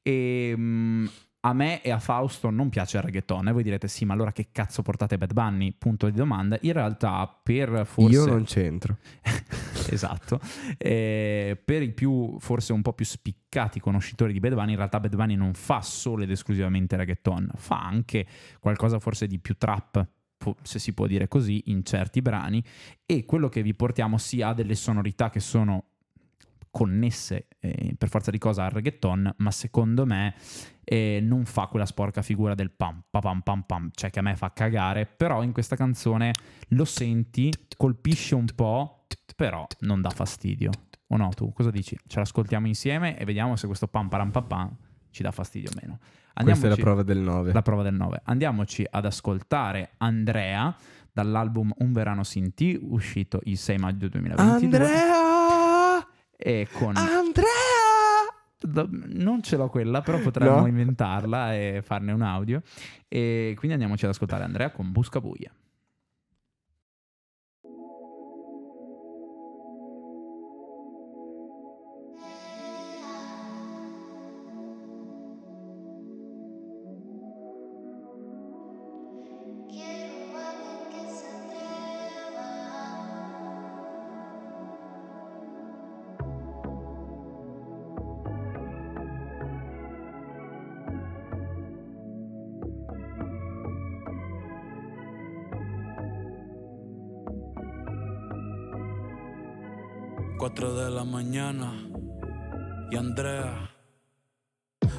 e... 0.01 0.53
mm, 0.57 1.05
a 1.43 1.53
me 1.53 1.81
e 1.81 1.89
a 1.89 1.99
Fausto 1.99 2.49
non 2.49 2.69
piace 2.69 2.97
il 2.97 3.03
reggaeton 3.03 3.47
e 3.47 3.51
voi 3.51 3.63
direte 3.63 3.87
sì 3.87 4.05
ma 4.05 4.13
allora 4.13 4.31
che 4.31 4.49
cazzo 4.51 4.83
portate 4.83 5.17
Bad 5.17 5.33
Bunny? 5.33 5.73
Punto 5.75 6.07
di 6.07 6.15
domanda. 6.15 6.57
In 6.61 6.73
realtà 6.73 7.27
per 7.41 7.83
forse... 7.85 8.15
Io 8.15 8.25
non 8.25 8.43
c'entro. 8.43 8.97
esatto. 9.89 10.39
Eh, 10.77 11.59
per 11.63 11.81
i 11.81 11.91
più, 11.91 12.37
forse 12.39 12.73
un 12.73 12.83
po' 12.83 12.93
più 12.93 13.05
spiccati 13.05 13.79
conoscitori 13.79 14.33
di 14.33 14.39
Bad 14.39 14.53
Bunny, 14.53 14.71
in 14.71 14.77
realtà 14.77 14.99
Bad 14.99 15.15
Bunny 15.15 15.35
non 15.35 15.53
fa 15.53 15.81
solo 15.81 16.23
ed 16.23 16.29
esclusivamente 16.29 16.95
reggaeton, 16.95 17.51
fa 17.55 17.81
anche 17.81 18.25
qualcosa 18.59 18.99
forse 18.99 19.25
di 19.25 19.39
più 19.39 19.57
trap, 19.57 20.05
se 20.61 20.79
si 20.79 20.93
può 20.93 21.07
dire 21.07 21.27
così, 21.27 21.63
in 21.67 21.83
certi 21.83 22.21
brani. 22.21 22.63
E 23.05 23.25
quello 23.25 23.49
che 23.49 23.63
vi 23.63 23.73
portiamo 23.73 24.19
sì 24.19 24.43
ha 24.43 24.53
delle 24.53 24.75
sonorità 24.75 25.31
che 25.31 25.39
sono 25.39 25.85
connesse 26.71 27.47
eh, 27.59 27.93
per 27.97 28.09
forza 28.09 28.31
di 28.31 28.37
cosa 28.37 28.63
al 28.63 28.71
reggaeton, 28.71 29.33
ma 29.37 29.51
secondo 29.51 30.05
me 30.05 30.33
eh, 30.83 31.19
non 31.21 31.45
fa 31.45 31.67
quella 31.67 31.85
sporca 31.85 32.21
figura 32.21 32.55
del 32.55 32.71
pam 32.71 33.03
pa 33.09 33.19
pam 33.19 33.41
pam 33.41 33.61
pam, 33.63 33.89
cioè 33.93 34.09
che 34.09 34.19
a 34.19 34.21
me 34.21 34.35
fa 34.35 34.51
cagare, 34.53 35.05
però 35.05 35.43
in 35.43 35.51
questa 35.51 35.75
canzone 35.75 36.31
lo 36.69 36.85
senti, 36.85 37.51
colpisce 37.77 38.35
un 38.35 38.45
po', 38.55 39.05
però 39.35 39.67
non 39.81 40.01
dà 40.01 40.09
fastidio. 40.09 40.71
O 41.07 41.17
no, 41.17 41.29
tu 41.29 41.51
cosa 41.51 41.71
dici? 41.71 41.97
Ce 42.07 42.19
l'ascoltiamo 42.19 42.67
insieme 42.67 43.17
e 43.17 43.25
vediamo 43.25 43.57
se 43.57 43.67
questo 43.67 43.87
pam 43.87 44.07
param 44.07 44.31
pam 44.31 44.47
pam 44.47 44.77
ci 45.11 45.21
dà 45.23 45.31
fastidio 45.31 45.69
o 45.69 45.73
meno. 45.81 45.97
Questa 46.33 46.67
è 46.67 46.69
la 46.69 46.75
Andiamoci- 46.75 46.81
prova 46.81 47.03
del 47.03 47.19
9. 47.19 47.51
la 47.53 47.61
prova 47.61 47.83
del 47.83 47.93
9. 47.93 48.21
Andiamoci 48.23 48.85
ad 48.89 49.05
ascoltare 49.05 49.91
Andrea 49.97 50.73
dall'album 51.11 51.73
Un 51.79 51.91
verano 51.91 52.23
Sinti, 52.23 52.79
uscito 52.81 53.41
il 53.43 53.57
6 53.57 53.77
maggio 53.77 54.07
2022. 54.07 54.77
Andrea! 54.77 55.30
E 56.43 56.67
con... 56.71 56.95
Andrea! 56.97 57.45
Non 58.83 59.41
ce 59.43 59.57
l'ho 59.57 59.69
quella, 59.69 60.01
però 60.01 60.19
potremmo 60.19 60.61
No? 60.61 60.67
inventarla 60.67 61.55
e 61.55 61.81
farne 61.83 62.11
un 62.11 62.21
audio. 62.21 62.61
E 63.07 63.53
quindi 63.55 63.73
andiamoci 63.73 64.05
ad 64.05 64.11
ascoltare 64.11 64.43
Andrea 64.43 64.71
con 64.71 64.91
Busca 64.91 65.19
Buia. 65.21 65.51
Mañana 101.31 101.71
y 102.91 102.97
Andrea 102.97 103.69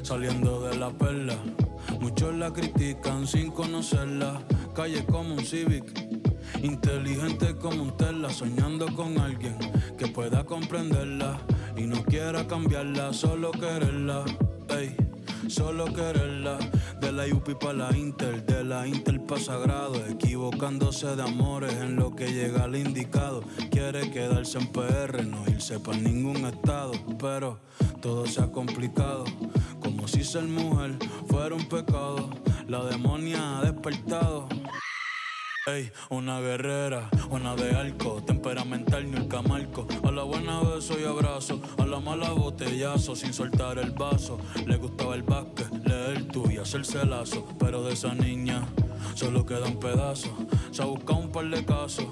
saliendo 0.01 0.67
de 0.67 0.75
la 0.77 0.89
perla. 0.89 1.35
Muchos 2.01 2.33
la 2.33 2.51
critican 2.51 3.27
sin 3.27 3.51
conocerla. 3.51 4.41
Calle 4.73 5.05
como 5.05 5.35
un 5.35 5.45
Civic, 5.45 5.85
inteligente 6.63 7.55
como 7.57 7.83
un 7.83 7.97
Tesla, 7.97 8.31
soñando 8.31 8.87
con 8.95 9.19
alguien 9.19 9.59
que 9.95 10.07
pueda 10.07 10.43
comprenderla 10.43 11.39
y 11.77 11.83
no 11.83 12.03
quiera 12.03 12.47
cambiarla, 12.47 13.13
solo 13.13 13.51
quererla. 13.51 14.25
Solo 15.53 15.85
quererla. 15.85 16.57
De 16.99 17.11
la 17.11 17.25
UP 17.25 17.57
para 17.59 17.73
la 17.73 17.97
Inter, 17.97 18.45
de 18.45 18.63
la 18.63 18.87
Inter 18.87 19.23
pa' 19.25 19.37
Sagrado, 19.37 19.95
equivocándose 20.07 21.15
de 21.15 21.21
amores 21.21 21.73
en 21.73 21.95
lo 21.95 22.15
que 22.15 22.27
llega 22.33 22.63
al 22.63 22.75
indicado. 22.75 23.43
Quiere 23.69 24.09
quedarse 24.09 24.57
en 24.57 24.67
PR, 24.67 25.25
no 25.25 25.43
irse 25.47 25.79
para 25.79 25.97
ningún 25.97 26.45
estado, 26.45 26.93
pero 27.19 27.59
todo 28.01 28.25
se 28.25 28.41
ha 28.41 28.51
complicado. 28.51 29.25
Como 29.81 30.07
si 30.07 30.23
ser 30.23 30.45
mujer 30.45 30.97
fuera 31.27 31.55
un 31.55 31.65
pecado, 31.67 32.29
la 32.67 32.83
demonia 32.85 33.59
ha 33.59 33.61
despertado. 33.63 34.47
Ey, 35.65 35.93
una 36.09 36.41
guerrera, 36.41 37.09
una 37.29 37.55
de 37.55 37.73
arco, 37.73 38.21
temperamental 38.21 39.09
ni 39.09 39.15
el 39.15 39.29
camarco. 39.29 39.87
A 40.03 40.11
la 40.11 40.23
buena 40.23 40.59
beso 40.59 40.99
y 40.99 41.05
abrazo, 41.05 41.61
a 41.77 41.85
la 41.85 42.01
mala 42.01 42.31
botellazo, 42.31 43.15
sin 43.15 43.33
soltar 43.33 43.77
el 43.77 43.91
vaso. 43.91 44.37
Le 44.65 44.75
gustaba 44.75 45.15
el 45.15 45.23
básquet, 45.23 45.71
leer 45.87 46.27
tú 46.27 46.51
y 46.51 46.57
hacerse 46.57 47.05
lazo. 47.05 47.47
Pero 47.59 47.81
de 47.81 47.93
esa 47.93 48.13
niña 48.13 48.67
solo 49.15 49.45
queda 49.45 49.65
un 49.67 49.79
pedazo. 49.79 50.35
Se 50.71 50.81
ha 50.81 50.85
buscado 50.85 51.19
un 51.19 51.31
par 51.31 51.49
de 51.49 51.63
casos, 51.63 52.07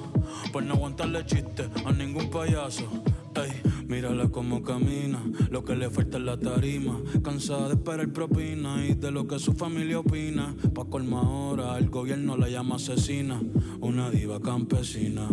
por 0.54 0.64
no 0.64 0.76
aguantarle 0.76 1.26
chiste 1.26 1.68
a 1.86 1.92
ningún 1.92 2.30
payaso. 2.30 2.90
Ey, 3.36 3.62
mírala 3.88 4.30
como 4.30 4.62
camina, 4.62 5.24
lo 5.50 5.64
que 5.64 5.76
le 5.76 5.90
falta 5.90 6.18
es 6.18 6.24
la 6.24 6.38
tarima. 6.38 7.02
Cansada 7.24 7.70
de 7.70 7.76
esperar 7.76 8.12
propina 8.12 8.86
y 8.86 8.94
de 8.94 9.12
lo 9.12 9.28
que 9.28 9.40
su 9.40 9.54
familia 9.54 10.00
opina. 10.00 10.56
Pa' 10.74 10.86
colma 10.86 11.22
ahora, 11.22 11.78
el 11.78 11.90
gobierno 11.90 12.36
la 12.36 12.50
llama 12.50 12.76
asesina. 12.76 13.42
Una 13.80 14.10
diva 14.10 14.40
campesina. 14.42 15.30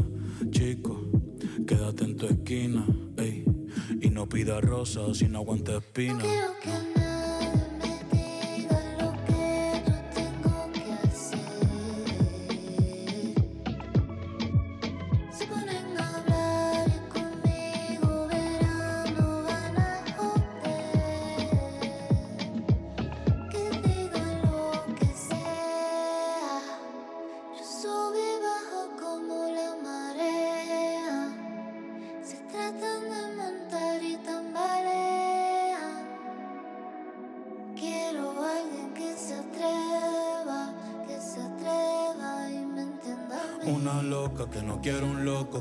Chico, 0.50 1.10
quédate 1.66 2.04
en 2.04 2.16
tu 2.16 2.26
esquina, 2.26 2.86
ey. 3.16 3.44
Y 4.00 4.10
no 4.10 4.28
pida 4.28 4.60
rosas 4.60 5.18
si 5.18 5.28
no 5.28 5.38
aguanta 5.38 5.76
espina. 5.76 6.22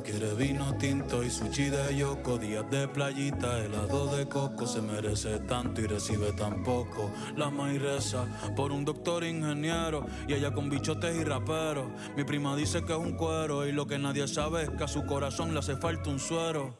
Quiere 0.07 0.33
vino 0.35 0.73
tinto 0.77 1.21
y 1.21 1.29
sushi 1.29 1.69
de 1.69 1.95
yoko. 1.97 2.37
Días 2.37 2.69
de 2.71 2.87
playita, 2.87 3.59
helado 3.59 4.15
de 4.15 4.25
coco, 4.27 4.65
se 4.65 4.81
merece 4.81 5.39
tanto 5.39 5.81
y 5.81 5.87
recibe 5.87 6.31
tan 6.31 6.63
poco. 6.63 7.11
La 7.35 7.49
maíz 7.49 7.81
reza 7.81 8.25
por 8.55 8.71
un 8.71 8.85
doctor 8.85 9.25
ingeniero 9.25 10.05
y 10.27 10.33
ella 10.33 10.53
con 10.53 10.69
bichotes 10.69 11.13
y 11.13 11.23
raperos. 11.25 11.87
Mi 12.15 12.23
prima 12.23 12.55
dice 12.55 12.85
que 12.85 12.93
es 12.93 12.99
un 12.99 13.17
cuero 13.17 13.67
y 13.67 13.73
lo 13.73 13.85
que 13.85 13.99
nadie 13.99 14.27
sabe 14.29 14.63
es 14.63 14.69
que 14.69 14.85
a 14.85 14.87
su 14.87 15.05
corazón 15.05 15.53
le 15.53 15.59
hace 15.59 15.75
falta 15.75 16.09
un 16.09 16.19
suero. 16.19 16.77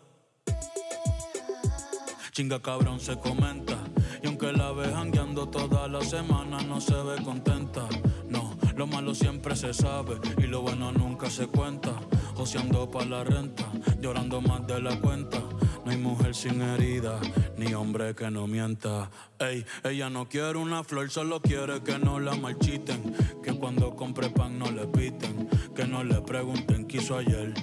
Chinga 2.32 2.62
cabrón 2.62 3.00
se 3.00 3.18
comenta. 3.20 3.76
Y 4.24 4.28
aunque 4.28 4.54
la 4.54 4.72
ve 4.72 4.86
jangueando 4.94 5.50
toda 5.50 5.88
la 5.88 6.02
semana, 6.02 6.60
no 6.62 6.80
se 6.80 6.96
ve 6.96 7.22
contenta. 7.24 7.88
No, 8.30 8.56
lo 8.76 8.88
malo 8.88 9.14
siempre 9.14 9.56
se 9.56 9.74
sabe 9.74 10.18
y 10.38 10.44
lo 10.44 10.62
bueno 10.62 10.92
nunca 10.92 11.30
se 11.30 11.48
cuenta. 11.48 11.94
Joseando 12.38 12.92
pa' 12.92 13.04
la 13.04 13.24
renta, 13.24 13.66
llorando 14.00 14.42
más 14.42 14.68
de 14.68 14.80
la 14.80 15.00
cuenta. 15.00 15.40
No 15.84 15.92
hay 15.92 15.98
mujer 15.98 16.36
sin 16.36 16.62
herida, 16.62 17.20
ni 17.58 17.74
hombre 17.74 18.14
que 18.14 18.30
no 18.30 18.46
mienta. 18.46 19.10
Ey, 19.40 19.66
ella 19.84 20.12
no 20.12 20.30
quiere 20.30 20.60
una 20.60 20.84
flor, 20.84 21.10
solo 21.10 21.42
quiere 21.42 21.82
que 21.82 21.98
no 21.98 22.20
la 22.20 22.36
marchiten. 22.36 23.16
Que 23.42 23.54
cuando 23.54 23.96
compre 23.96 24.30
pan 24.30 24.60
no 24.60 24.70
le 24.70 24.86
piten. 24.86 25.50
Que 25.76 25.88
no 25.88 26.04
le 26.04 26.22
pregunten 26.22 26.86
qué 26.86 26.98
hizo 26.98 27.18
ayer. 27.18 27.56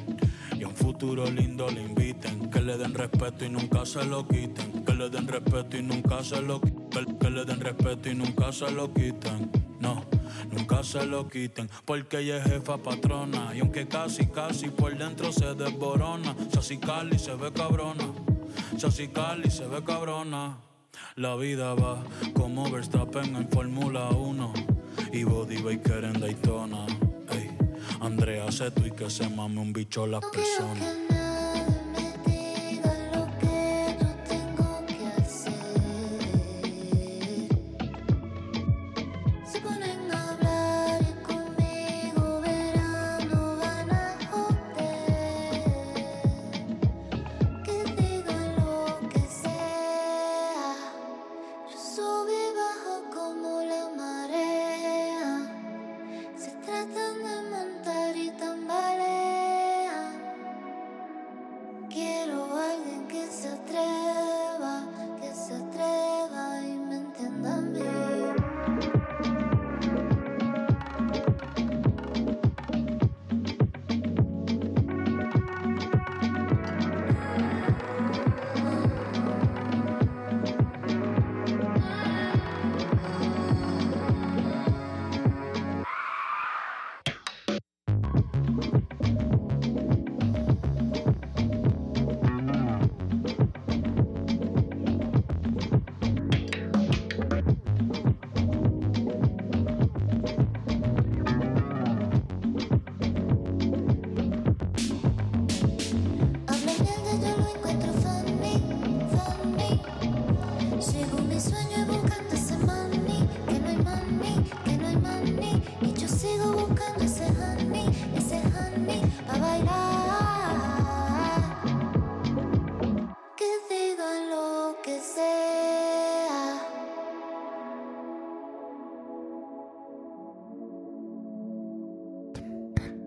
Futuro 0.95 1.29
lindo 1.29 1.67
le 1.69 1.83
inviten. 1.83 2.49
Que 2.51 2.61
le 2.61 2.79
den 2.79 2.95
respeto 2.95 3.45
y 3.45 3.49
nunca 3.49 3.85
se 3.85 4.05
lo 4.05 4.29
quiten. 4.29 4.85
Que 4.85 4.95
le 4.95 5.11
den 5.11 5.27
respeto 5.27 5.77
y 5.77 5.83
nunca 5.83 6.23
se 6.23 6.41
lo 6.41 6.61
que, 6.61 6.73
que 7.19 7.31
le 7.31 7.45
den 7.45 7.61
respeto 7.61 8.11
y 8.11 8.15
nunca 8.15 8.53
se 8.53 8.71
lo 8.71 8.95
quiten. 8.95 9.51
No, 9.81 10.05
nunca 10.53 10.85
se 10.85 11.05
lo 11.05 11.29
quiten. 11.29 11.69
Porque 11.85 12.21
ella 12.21 12.37
es 12.37 12.45
jefa 12.45 12.79
patrona. 12.79 13.57
Y 13.57 13.59
aunque 13.59 13.89
casi, 13.89 14.27
casi 14.27 14.69
por 14.69 14.97
dentro 14.97 15.33
se 15.33 15.53
desborona. 15.57 16.37
Sassy 16.53 16.79
Cali 16.79 17.19
se 17.19 17.35
ve 17.35 17.53
cabrona. 17.53 18.13
Sassy 18.79 19.09
Cali 19.09 19.51
se 19.51 19.67
ve 19.67 19.83
cabrona. 19.83 20.59
La 21.17 21.35
vida 21.35 21.75
va 21.75 22.05
como 22.35 22.71
Verstappen 22.71 23.35
en 23.35 23.49
Fórmula 23.49 24.11
1 24.11 24.53
y 25.13 25.25
Body 25.25 25.61
Baker 25.61 26.05
en 26.05 26.21
Daytona. 26.21 26.87
Andrea 28.05 28.53
Seto 28.53 28.87
y 28.87 28.91
que 28.91 29.09
se 29.09 29.29
mame 29.29 29.61
un 29.61 29.73
bicho 29.73 30.07
las 30.07 30.23
personas. 30.27 31.14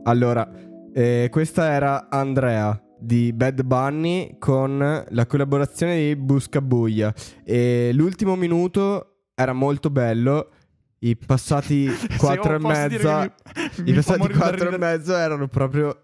Allora, 0.08 0.50
eh, 0.94 1.28
questa 1.30 1.70
era 1.72 2.08
Andrea 2.10 2.82
di 2.98 3.34
Bad 3.34 3.62
Bunny 3.64 4.38
con 4.40 4.78
la 5.10 5.26
collaborazione 5.26 5.98
di 5.98 6.16
Buscabuia. 6.16 7.14
E 7.44 7.92
l'ultimo 7.94 8.36
minuto 8.38 9.24
era 9.36 9.52
molto 9.52 9.90
bello. 9.90 10.50
I 11.00 11.18
passati 11.18 11.88
quattro 12.18 12.56
e 12.56 12.60
posso 12.60 12.88
dire 12.88 13.04
mezza. 13.04 13.36
mi- 13.84 13.90
I 13.90 13.94
passati 13.94 14.20
morire 14.20 14.34
da 14.40 14.46
quattro 14.46 14.68
e 14.70 14.72
ridere. 14.72 14.78
mezzo 14.78 15.16
erano 15.16 15.48
proprio 15.50 16.04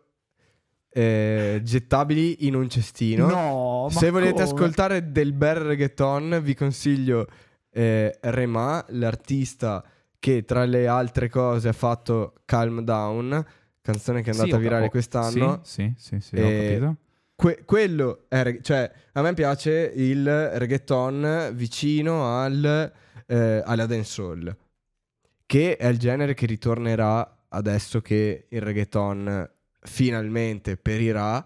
eh, 0.89 1.61
gettabili 1.63 2.45
in 2.45 2.55
un 2.55 2.69
cestino. 2.69 3.27
No, 3.27 3.87
Se 3.89 4.09
volete 4.11 4.31
come? 4.33 4.43
ascoltare 4.43 5.11
del 5.13 5.31
bel 5.31 5.55
reggaeton, 5.55 6.41
vi 6.43 6.53
consiglio 6.55 7.25
eh, 7.71 8.17
Rema, 8.21 8.83
l'artista 8.89 9.81
che 10.19 10.43
tra 10.43 10.65
le 10.65 10.87
altre 10.87 11.29
cose 11.29 11.69
ha 11.69 11.73
fatto 11.73 12.33
Calm 12.45 12.81
Down, 12.81 13.45
canzone 13.83 14.21
che 14.23 14.29
è 14.31 14.33
Sì, 14.33 14.39
andata 14.39 14.55
ho- 14.57 14.59
virale 14.59 14.85
ho- 14.85 14.89
quest'anno. 14.89 15.59
Sì, 15.63 15.93
sì, 15.97 16.17
sì, 16.17 16.19
sì, 16.21 16.35
ho 16.41 16.47
E 16.47 16.55
capito. 16.57 16.95
que- 17.35 17.63
quello 17.65 18.25
è 18.29 18.41
reg- 18.41 18.61
cioè 18.61 18.89
a 19.11 19.21
me 19.21 19.33
piace 19.33 19.91
il 19.93 20.25
reggaeton 20.57 21.51
vicino 21.53 22.39
al 22.39 22.91
eh, 23.27 23.61
alla 23.65 23.85
dancehall, 23.85 24.55
che 25.45 25.77
è 25.77 25.87
il 25.87 25.97
genere 25.99 26.33
che 26.33 26.45
ritornerà 26.45 27.45
adesso 27.49 28.01
che 28.01 28.45
il 28.49 28.61
reggaeton 28.61 29.49
finalmente 29.81 30.77
perirà 30.77 31.45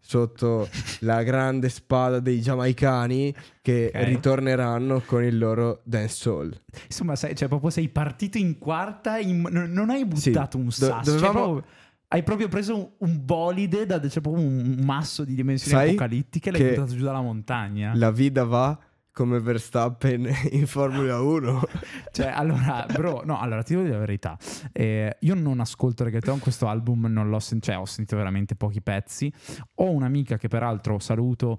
sotto 0.00 0.68
la 1.00 1.22
grande 1.22 1.68
spada 1.68 2.18
dei 2.20 2.40
giamaicani 2.40 3.34
che 3.60 3.90
Ok. 3.94 4.02
ritorneranno 4.04 5.00
con 5.02 5.22
il 5.22 5.36
loro 5.36 5.80
dancehall. 5.84 6.58
Insomma, 6.86 7.14
sei, 7.16 7.34
cioè, 7.36 7.48
proprio 7.48 7.68
sei 7.70 7.88
partito 7.88 8.38
in 8.38 8.56
quarta, 8.58 9.18
in- 9.18 9.42
non, 9.50 9.90
hai 9.90 10.06
Sì, 10.14 10.30
buttato 10.30 10.56
un 10.56 10.64
do- 10.64 10.70
sasso. 10.70 11.10
cioè, 11.10 11.20
dovevamo- 11.20 11.52
proprio- 11.52 11.64
hai 12.08 12.22
proprio 12.22 12.48
preso 12.48 12.76
un, 12.76 12.88
un 12.98 13.24
bolide, 13.24 13.86
da, 13.86 14.00
cioè, 14.08 14.22
proprio 14.22 14.44
un 14.44 14.78
masso 14.82 15.24
di 15.24 15.34
dimensioni 15.34 15.76
Sai 15.78 15.88
apocalittiche 15.90 16.48
e 16.48 16.52
l'hai 16.52 16.68
buttato 16.70 16.96
giù 16.96 17.04
dalla 17.04 17.20
montagna. 17.20 17.92
La 17.94 18.10
vita 18.10 18.44
va 18.44 18.78
come 19.12 19.40
Verstappen 19.40 20.26
in 20.52 20.66
Formula 20.66 21.20
1. 21.20 21.62
Cioè, 22.10 22.28
allora, 22.28 22.86
bro, 22.90 23.22
no, 23.24 23.38
allora 23.38 23.62
ti 23.62 23.72
devo 23.72 23.84
dire 23.84 23.94
la 23.94 24.00
verità. 24.00 24.36
Eh, 24.72 25.16
io 25.20 25.34
non 25.34 25.60
ascolto 25.60 26.02
reggaeton, 26.04 26.38
questo 26.40 26.66
album 26.66 27.06
non 27.06 27.28
l'ho 27.28 27.38
sentito, 27.38 27.72
cioè 27.72 27.80
ho 27.80 27.84
sentito 27.86 28.16
veramente 28.16 28.56
pochi 28.56 28.80
pezzi. 28.80 29.32
Ho 29.76 29.90
un'amica 29.90 30.36
che 30.36 30.48
peraltro 30.48 30.98
saluto 30.98 31.58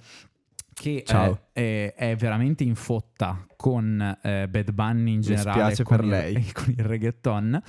che 0.74 1.04
eh, 1.06 1.42
è, 1.52 1.94
è 1.96 2.16
veramente 2.16 2.64
in 2.64 2.76
fotta 2.76 3.46
con 3.56 4.18
eh, 4.22 4.48
Bad 4.50 4.72
Bunny 4.72 5.12
in 5.12 5.18
Mi 5.18 5.22
generale 5.24 5.76
con 5.84 6.04
il- 6.04 6.10
lei. 6.10 6.52
con 6.52 6.74
il 6.76 6.84
reggaeton. 6.84 7.62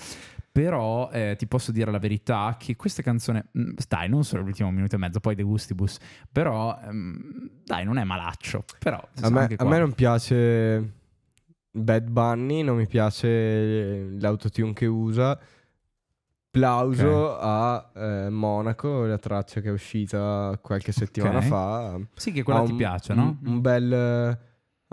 Però 0.53 1.11
eh, 1.13 1.37
ti 1.39 1.47
posso 1.47 1.71
dire 1.71 1.91
la 1.93 1.99
verità 1.99 2.57
che 2.59 2.75
questa 2.75 3.03
canzone, 3.03 3.47
mm, 3.57 3.71
dai, 3.89 4.09
non 4.09 4.25
solo 4.25 4.43
l'ultimo 4.43 4.71
minuto 4.73 4.97
e 4.97 4.99
mezzo, 4.99 5.21
poi 5.21 5.35
De 5.37 5.45
Gustibus, 5.45 5.97
però 6.31 6.77
ehm, 6.83 7.51
dai, 7.65 7.85
non 7.85 7.99
è 7.99 8.05
malaccio. 8.05 8.65
Però 8.81 9.01
A 9.23 9.31
me, 9.31 9.49
a 9.57 9.65
me 9.65 9.79
non 9.79 9.93
piace 9.93 10.93
Bad 11.71 12.09
Bunny, 12.09 12.63
non 12.63 12.77
mi 12.77 12.87
piace 12.89 14.09
l'autotune 14.19 14.73
che 14.73 14.87
usa. 14.87 15.39
Plauso 16.51 17.39
a 17.39 17.93
eh, 17.95 18.29
Monaco, 18.29 19.05
la 19.05 19.19
traccia 19.19 19.61
che 19.61 19.69
è 19.69 19.73
uscita 19.73 20.59
qualche 20.61 20.91
settimana 20.91 21.39
Ok. 21.39 21.45
fa. 21.45 22.01
Sì, 22.17 22.33
che 22.33 22.43
quella 22.43 22.59
Ha 22.59 22.65
ti 22.65 22.73
un- 22.73 22.77
piace, 22.77 23.15
no? 23.15 23.39
Un, 23.41 23.53
un 23.53 23.61
bel, 23.61 23.93
ha 23.93 24.37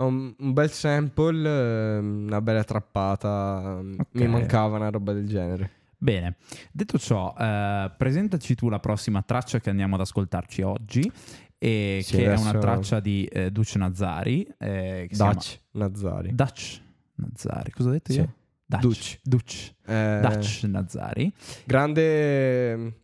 un, 0.04 0.34
un 0.38 0.52
bel 0.52 0.70
sample, 0.70 1.48
eh, 1.48 1.98
una 1.98 2.40
bella 2.40 2.64
trappata. 2.64 3.78
Ok. 3.80 4.06
Mi 4.12 4.26
mancava 4.28 4.76
una 4.76 4.90
roba 4.90 5.12
del 5.12 5.26
genere. 5.28 5.70
Bene, 6.00 6.36
detto 6.70 6.96
ciò, 6.98 7.34
eh, 7.38 7.90
presentaci 7.96 8.54
tu 8.54 8.68
la 8.68 8.78
prossima 8.78 9.22
traccia 9.22 9.58
che 9.58 9.70
andiamo 9.70 9.96
ad 9.96 10.02
ascoltarci 10.02 10.62
oggi, 10.62 11.10
e 11.58 12.00
Sì, 12.04 12.16
che 12.16 12.32
è 12.32 12.36
una 12.36 12.56
traccia 12.56 13.00
di 13.00 13.24
eh, 13.24 13.50
Duce 13.50 13.78
Nazzari. 13.78 14.46
eh, 14.58 15.08
Dutch 15.10 15.58
Nazzari. 15.72 16.34
Dutch 16.34 16.80
Nazzari, 17.16 17.70
cosa 17.72 17.88
ho 17.88 17.92
detto 17.92 18.12
Sì. 18.12 18.18
io? 18.20 18.32
Dutch. 18.64 19.18
Dutch. 19.24 19.74
Eh, 19.86 20.20
Dutch 20.22 20.62
Nazzari. 20.64 21.32
Grande, 21.64 23.00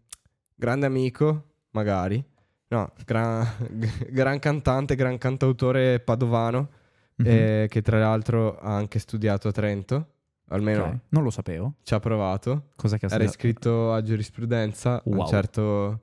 grande 0.55 0.87
amico, 0.87 1.45
magari. 1.71 2.23
No, 2.69 2.93
gran, 3.05 3.45
gran 4.11 4.39
cantante, 4.39 4.95
gran 4.95 5.19
cantautore 5.19 5.99
padovano, 6.01 6.69
Mhm. 7.17 7.27
eh, 7.27 7.67
che 7.71 7.81
tra 7.83 7.99
l'altro 7.99 8.59
ha 8.59 8.75
anche 8.75 8.99
studiato 8.99 9.49
a 9.49 9.53
Trento. 9.53 10.09
Almeno 10.49 10.85
Ok, 10.85 10.99
Non 11.11 11.23
lo 11.23 11.31
sapevo. 11.31 11.75
ci 11.83 11.95
ha 11.95 12.01
provato. 12.01 12.71
Cos'è 12.77 12.99
che 12.99 13.07
ha 13.07 13.15
Era 13.15 13.27
studiato? 13.27 13.47
iscritto 13.47 13.93
a 13.93 14.03
giurisprudenza. 14.03 14.95
a 14.97 15.03
un 15.07 15.17
Wow. 15.17 15.27
certo, 15.27 16.01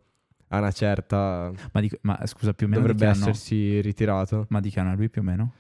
a 0.48 0.58
una 0.58 0.72
certa 0.72 1.52
Ma, 1.74 1.80
di- 1.82 1.92
ma, 2.02 2.20
scusa, 2.26 2.54
più 2.54 2.66
o 2.66 2.70
meno 2.70 2.82
dovrebbe 2.82 3.06
essersi 3.08 3.80
ritirato. 3.82 4.46
Ma 4.50 4.60
di 4.60 4.70
che 4.72 4.80
anno 4.80 4.94
è 4.94 4.96
lui 4.96 5.10
più 5.10 5.22
o 5.22 5.24
meno? 5.26 5.54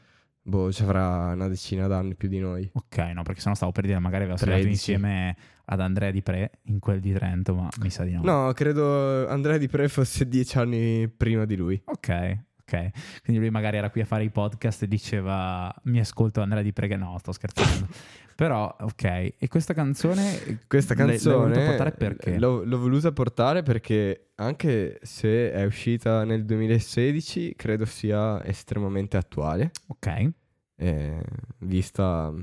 Boh, 0.43 0.71
ci 0.71 0.81
avrà 0.81 1.33
una 1.33 1.47
decina 1.47 1.85
d'anni 1.85 2.15
più 2.15 2.27
di 2.27 2.39
noi. 2.39 2.67
Ok, 2.73 2.97
no, 3.13 3.21
perché 3.21 3.41
sennò 3.41 3.53
stavo 3.53 3.71
per 3.71 3.85
dire 3.85 3.99
magari 3.99 4.23
aveva 4.23 4.37
studiato 4.37 4.61
13. 4.63 4.91
insieme 4.93 5.35
ad 5.65 5.79
Andrea 5.79 6.09
Di 6.09 6.23
Pre 6.23 6.51
in 6.63 6.79
quel 6.79 6.99
di 6.99 7.13
Trento, 7.13 7.53
ma 7.53 7.69
mi 7.81 7.91
sa 7.91 8.03
di 8.03 8.13
no. 8.13 8.21
No, 8.23 8.51
credo 8.53 9.27
Andrea 9.27 9.57
Di 9.59 9.67
Pre 9.67 9.87
fosse 9.87 10.27
dieci 10.27 10.57
anni 10.57 11.07
prima 11.07 11.45
di 11.45 11.55
lui. 11.55 11.79
Ok, 11.85 12.37
ok. 12.71 13.21
Quindi 13.23 13.41
lui 13.41 13.51
magari 13.51 13.77
era 13.77 13.89
qui 13.89 14.01
a 14.01 14.05
fare 14.05 14.23
i 14.23 14.29
podcast 14.29 14.83
e 14.83 14.87
diceva 14.87 15.73
mi 15.83 15.99
ascolto 15.99 16.41
Andrea 16.41 16.61
Di 16.61 16.71
Pre 16.71 16.87
che 16.87 16.95
no, 16.95 17.17
sto 17.19 17.31
scherzando. 17.31 17.87
Però, 18.35 18.75
ok. 18.79 19.03
E 19.37 19.47
questa 19.49 19.73
canzone... 19.73 20.59
Questa 20.67 20.95
canzone 20.95 21.37
voluta 21.53 21.65
portare 21.65 21.91
perché? 21.91 22.39
L'ho, 22.39 22.63
l'ho 22.63 22.79
voluta 22.79 23.11
portare 23.11 23.61
perché 23.61 24.31
anche 24.35 24.99
se 25.03 25.51
è 25.51 25.63
uscita 25.63 26.23
nel 26.23 26.45
2016, 26.45 27.53
credo 27.55 27.85
sia 27.85 28.43
estremamente 28.43 29.17
attuale, 29.17 29.71
Ok. 29.87 30.31
eh, 30.77 31.21
vista 31.59 32.33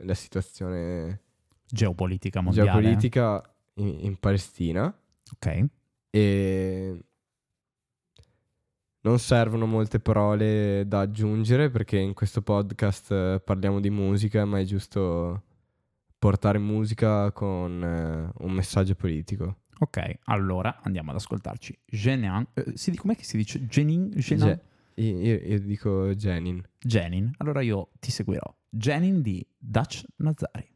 la 0.00 0.14
situazione 0.14 1.22
Geopolitica 1.66 2.42
mondiale. 2.42 2.70
geopolitica 2.70 3.54
in, 3.74 3.96
in 4.00 4.16
Palestina. 4.18 4.94
Ok. 5.34 5.64
E 6.10 7.00
non 9.06 9.20
servono 9.20 9.66
molte 9.66 10.00
parole 10.00 10.82
da 10.88 10.98
aggiungere 11.00 11.70
perché 11.70 11.96
in 11.96 12.12
questo 12.12 12.42
podcast 12.42 13.12
eh, 13.12 13.40
parliamo 13.42 13.78
di 13.78 13.88
musica, 13.88 14.44
ma 14.44 14.58
è 14.58 14.64
giusto 14.64 15.44
portare 16.18 16.58
musica 16.58 17.30
con 17.30 17.84
eh, 17.84 18.32
un 18.44 18.50
messaggio 18.50 18.96
politico. 18.96 19.58
Ok, 19.78 20.18
allora 20.24 20.80
andiamo 20.82 21.10
ad 21.10 21.16
ascoltarci. 21.18 21.78
Genin. 21.86 22.48
eh, 22.54 22.96
com'è 22.96 23.14
che 23.14 23.22
si 23.22 23.36
dice? 23.36 23.64
Genin? 23.66 24.10
Genin? 24.10 24.44
Ge- 24.94 25.02
io, 25.02 25.38
io- 25.38 25.60
dico 25.60 26.12
Jenin. 26.14 26.60
Jenin. 26.80 27.30
Allora 27.36 27.60
io 27.60 27.90
ti 28.00 28.10
seguirò. 28.10 28.52
Jenin 28.68 29.22
di 29.22 29.46
Dutch 29.56 30.02
Nazari. 30.16 30.68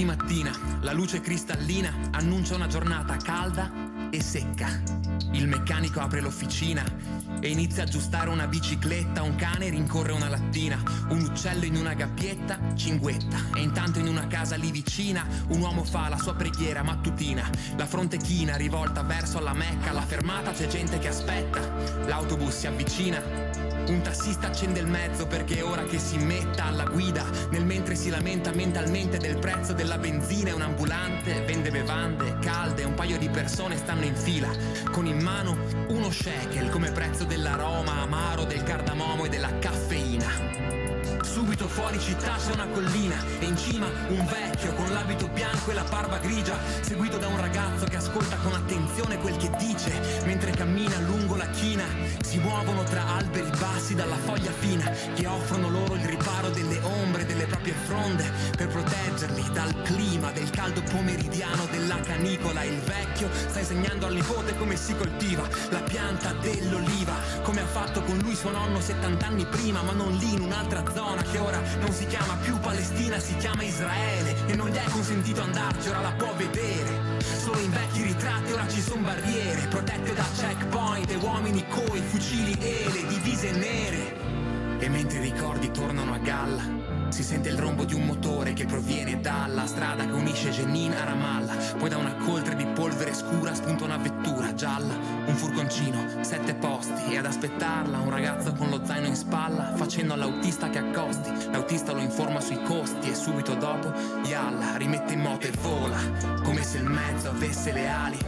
Di 0.00 0.06
mattina, 0.06 0.50
la 0.80 0.92
luce 0.92 1.20
cristallina 1.20 1.92
annuncia 2.12 2.54
una 2.54 2.68
giornata 2.68 3.16
calda 3.16 3.70
e 4.10 4.22
secca. 4.22 4.68
Il 5.32 5.46
meccanico 5.46 6.00
apre 6.00 6.22
l'officina 6.22 6.82
e 7.40 7.48
inizia 7.48 7.82
a 7.82 7.86
aggiustare 7.86 8.30
una 8.30 8.46
bicicletta, 8.46 9.22
un 9.22 9.34
cane 9.36 9.70
rincorre 9.70 10.12
una 10.12 10.28
lattina, 10.28 10.82
un 11.08 11.22
uccello 11.22 11.64
in 11.64 11.76
una 11.76 11.94
gabbietta 11.94 12.58
cinguetta. 12.74 13.38
E 13.54 13.60
intanto 13.60 13.98
in 13.98 14.08
una 14.08 14.26
casa 14.26 14.56
lì 14.56 14.70
vicina 14.70 15.26
un 15.48 15.60
uomo 15.60 15.84
fa 15.84 16.08
la 16.08 16.18
sua 16.18 16.34
preghiera 16.34 16.82
mattutina, 16.82 17.48
la 17.76 17.86
fronte 17.86 18.18
china 18.18 18.56
rivolta 18.56 19.02
verso 19.02 19.40
la 19.40 19.54
Mecca, 19.54 19.90
alla 19.90 20.02
fermata 20.02 20.52
c'è 20.52 20.66
gente 20.66 20.98
che 20.98 21.08
aspetta, 21.08 21.60
l'autobus 22.06 22.56
si 22.56 22.66
avvicina 22.66 23.60
un 23.90 24.02
tassista 24.02 24.46
accende 24.46 24.78
il 24.78 24.86
mezzo 24.86 25.26
perché 25.26 25.58
è 25.58 25.64
ora 25.64 25.82
che 25.82 25.98
si 25.98 26.16
metta 26.16 26.66
alla 26.66 26.84
guida. 26.84 27.24
Nel 27.50 27.64
mentre 27.64 27.96
si 27.96 28.08
lamenta 28.08 28.52
mentalmente 28.52 29.18
del 29.18 29.38
prezzo 29.38 29.72
della 29.72 29.98
benzina 29.98 30.50
E 30.50 30.52
un 30.52 30.62
ambulante 30.62 31.40
vende 31.42 31.70
bevande 31.70 32.38
calde 32.40 32.84
Un 32.84 32.94
paio 32.94 33.18
di 33.18 33.28
persone 33.28 33.76
stanno 33.76 34.04
in 34.04 34.14
fila. 34.14 34.48
Con 34.92 35.06
in 35.06 35.18
mano 35.20 35.56
uno 35.88 36.10
shekel 36.10 36.70
come 36.70 36.92
prezzo 36.92 37.24
dell'aroma 37.30 38.02
amaro 38.02 38.44
Del 38.44 38.64
cardamomo 38.64 39.24
e 39.24 39.28
della 39.28 39.56
caffeina 39.60 40.79
Subito 41.32 41.68
fuori 41.68 42.00
città 42.00 42.34
c'è 42.44 42.52
una 42.52 42.66
collina 42.66 43.14
e 43.38 43.44
in 43.44 43.56
cima 43.56 43.86
un 44.08 44.26
vecchio 44.26 44.74
con 44.74 44.92
l'abito 44.92 45.28
bianco 45.28 45.70
e 45.70 45.74
la 45.74 45.84
barba 45.84 46.18
grigia, 46.18 46.58
seguito 46.80 47.18
da 47.18 47.28
un 47.28 47.36
ragazzo 47.36 47.84
che 47.84 47.98
ascolta 47.98 48.34
con 48.42 48.52
attenzione 48.52 49.16
quel 49.18 49.36
che 49.36 49.48
dice, 49.56 49.92
mentre 50.24 50.50
cammina 50.50 50.98
lungo 50.98 51.36
la 51.36 51.48
china. 51.50 51.84
Si 52.20 52.38
muovono 52.38 52.82
tra 52.82 53.06
alberi 53.06 53.48
bassi 53.60 53.94
dalla 53.94 54.16
foglia 54.16 54.50
fina 54.50 54.90
che 55.14 55.26
offrono 55.28 55.70
loro 55.70 55.94
il 55.94 56.04
riparo 56.04 56.50
delle 56.50 56.80
ombre 56.82 57.24
delle 57.24 57.46
proprie 57.46 57.74
fronde 57.74 58.28
per 58.56 58.66
proteggerli 58.66 59.50
dal 59.52 59.82
clima 59.82 60.32
del 60.32 60.50
caldo 60.50 60.82
pomeridiano 60.90 61.66
della 61.70 62.00
canicola. 62.00 62.64
Il 62.64 62.80
vecchio 62.80 63.30
sta 63.32 63.60
insegnando 63.60 64.06
al 64.06 64.14
nipote 64.14 64.56
come 64.58 64.74
si 64.74 64.96
coltiva 64.96 65.48
la 65.70 65.80
pianta 65.82 66.32
dell'oliva, 66.32 67.14
come 67.42 67.60
ha 67.60 67.66
fatto 67.66 68.02
con 68.02 68.18
lui 68.18 68.34
suo 68.34 68.50
nonno 68.50 68.80
70 68.80 69.26
anni 69.26 69.46
prima, 69.46 69.80
ma 69.82 69.92
non 69.92 70.12
lì 70.16 70.32
in 70.32 70.40
un'altra 70.40 70.82
zona 70.92 71.19
che 71.22 71.38
ora 71.38 71.60
non 71.80 71.92
si 71.92 72.06
chiama 72.06 72.36
più 72.42 72.58
Palestina, 72.58 73.18
si 73.18 73.36
chiama 73.36 73.62
Israele 73.62 74.34
e 74.46 74.56
non 74.56 74.68
gli 74.68 74.76
è 74.76 74.84
consentito 74.90 75.42
andarci, 75.42 75.88
ora 75.88 76.00
la 76.00 76.12
può 76.12 76.32
vedere. 76.34 77.18
Solo 77.20 77.58
in 77.60 77.70
vecchi 77.70 78.02
ritratti 78.02 78.52
ora 78.52 78.68
ci 78.68 78.80
sono 78.80 79.02
barriere, 79.02 79.66
protette 79.68 80.14
da 80.14 80.24
checkpoint 80.36 81.10
e 81.10 81.16
uomini 81.16 81.64
coi 81.68 82.00
fucili 82.00 82.52
e 82.60 82.90
le 82.92 83.06
divise 83.06 83.50
nere. 83.52 84.78
E 84.78 84.88
mentre 84.88 85.18
i 85.18 85.22
ricordi 85.22 85.70
tornano 85.70 86.14
a 86.14 86.18
galla, 86.18 86.62
si 87.20 87.26
sente 87.26 87.50
il 87.50 87.58
rombo 87.58 87.84
di 87.84 87.92
un 87.92 88.06
motore 88.06 88.54
che 88.54 88.64
proviene 88.64 89.20
dalla 89.20 89.66
strada 89.66 90.06
che 90.06 90.12
unisce 90.12 90.48
Jenin 90.48 90.92
a 90.92 91.04
Ramallah. 91.04 91.54
Poi 91.76 91.90
da 91.90 91.98
una 91.98 92.14
coltre 92.14 92.56
di 92.56 92.64
polvere 92.64 93.12
scura 93.12 93.54
spunta 93.54 93.84
una 93.84 93.98
vettura 93.98 94.54
gialla, 94.54 94.94
un 95.26 95.34
furgoncino, 95.34 96.22
sette 96.22 96.54
posti 96.54 97.12
e 97.12 97.18
ad 97.18 97.26
aspettarla 97.26 97.98
un 97.98 98.08
ragazzo 98.08 98.54
con 98.54 98.70
lo 98.70 98.80
zaino 98.86 99.06
in 99.06 99.16
spalla, 99.16 99.74
facendo 99.76 100.14
all'autista 100.14 100.70
che 100.70 100.78
accosti. 100.78 101.30
L'autista 101.50 101.92
lo 101.92 102.00
informa 102.00 102.40
sui 102.40 102.62
costi 102.62 103.10
e 103.10 103.14
subito 103.14 103.54
dopo 103.54 103.92
Yalla 104.24 104.76
rimette 104.76 105.12
in 105.12 105.20
moto 105.20 105.46
e 105.46 105.52
vola, 105.60 105.98
come 106.42 106.62
se 106.62 106.78
il 106.78 106.84
mezzo 106.84 107.28
avesse 107.28 107.72
le 107.72 107.86
ali. 107.86 108.18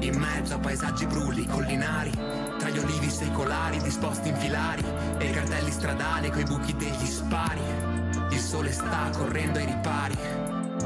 In 0.00 0.18
mezzo 0.18 0.54
a 0.54 0.58
paesaggi 0.58 1.04
brulli, 1.06 1.46
collinari, 1.46 2.12
tra 2.58 2.68
gli 2.68 2.78
olivi 2.78 3.10
secolari 3.10 3.82
disposti 3.82 4.28
in 4.28 4.36
filari 4.36 4.84
e 5.18 5.30
i 5.30 5.32
cartelli 5.32 5.72
stradali 5.72 6.30
coi 6.30 6.44
buchi 6.44 6.76
degli 6.76 7.06
spari. 7.06 7.95
Sole 8.46 8.70
sta 8.70 9.10
correndo 9.12 9.58
ai 9.58 9.64
ripari. 9.64 10.16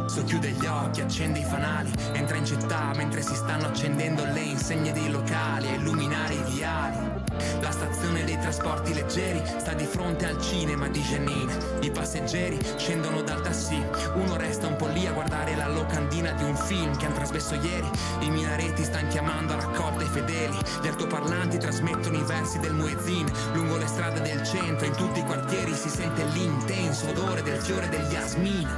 Socchiude 0.07 0.53
gli 0.53 0.65
occhi, 0.65 1.03
accende 1.03 1.41
i 1.41 1.45
fanali, 1.45 1.93
entra 2.15 2.39
in 2.39 2.47
città 2.47 2.91
mentre 2.95 3.21
si 3.21 3.35
stanno 3.35 3.67
accendendo 3.67 4.25
le 4.25 4.41
insegne 4.41 4.93
dei 4.93 5.11
locali 5.11 5.69
a 5.69 5.75
illuminare 5.75 6.33
i 6.33 6.43
viali. 6.45 7.20
La 7.61 7.71
stazione 7.71 8.25
dei 8.25 8.39
trasporti 8.39 8.95
leggeri 8.95 9.43
sta 9.59 9.73
di 9.73 9.85
fronte 9.85 10.27
al 10.27 10.41
cinema 10.41 10.89
di 10.89 11.01
Jenin. 11.01 11.79
I 11.81 11.91
passeggeri 11.91 12.59
scendono 12.77 13.23
dal 13.23 13.43
taxi, 13.43 13.83
uno 14.15 14.37
resta 14.37 14.67
un 14.67 14.77
po' 14.77 14.87
lì 14.87 15.07
a 15.07 15.13
guardare 15.13 15.57
la 15.57 15.69
locandina 15.69 16.33
di 16.33 16.45
un 16.45 16.57
film 16.57 16.97
che 16.97 17.07
hanno 17.07 17.15
trasmesso 17.15 17.55
ieri. 17.55 17.89
I 18.21 18.31
minareti 18.31 18.85
stanno 18.85 19.09
chiamando 19.09 19.53
a 19.53 19.57
raccolta 19.57 20.05
i 20.05 20.09
fedeli, 20.09 20.59
gli 20.83 20.87
altoparlanti 20.87 21.59
trasmettono 21.59 22.17
i 22.17 22.23
versi 22.23 22.59
del 22.59 22.75
muezzin. 22.75 23.31
Lungo 23.53 23.77
le 23.77 23.87
strade 23.87 24.21
del 24.21 24.43
centro, 24.45 24.87
in 24.87 24.95
tutti 24.95 25.21
i 25.21 25.25
quartieri 25.25 25.75
si 25.75 25.89
sente 25.89 26.25
l'intenso 26.25 27.09
odore 27.09 27.43
del 27.43 27.61
fiore 27.61 27.89
degli 27.89 28.13
yasmin. 28.13 28.69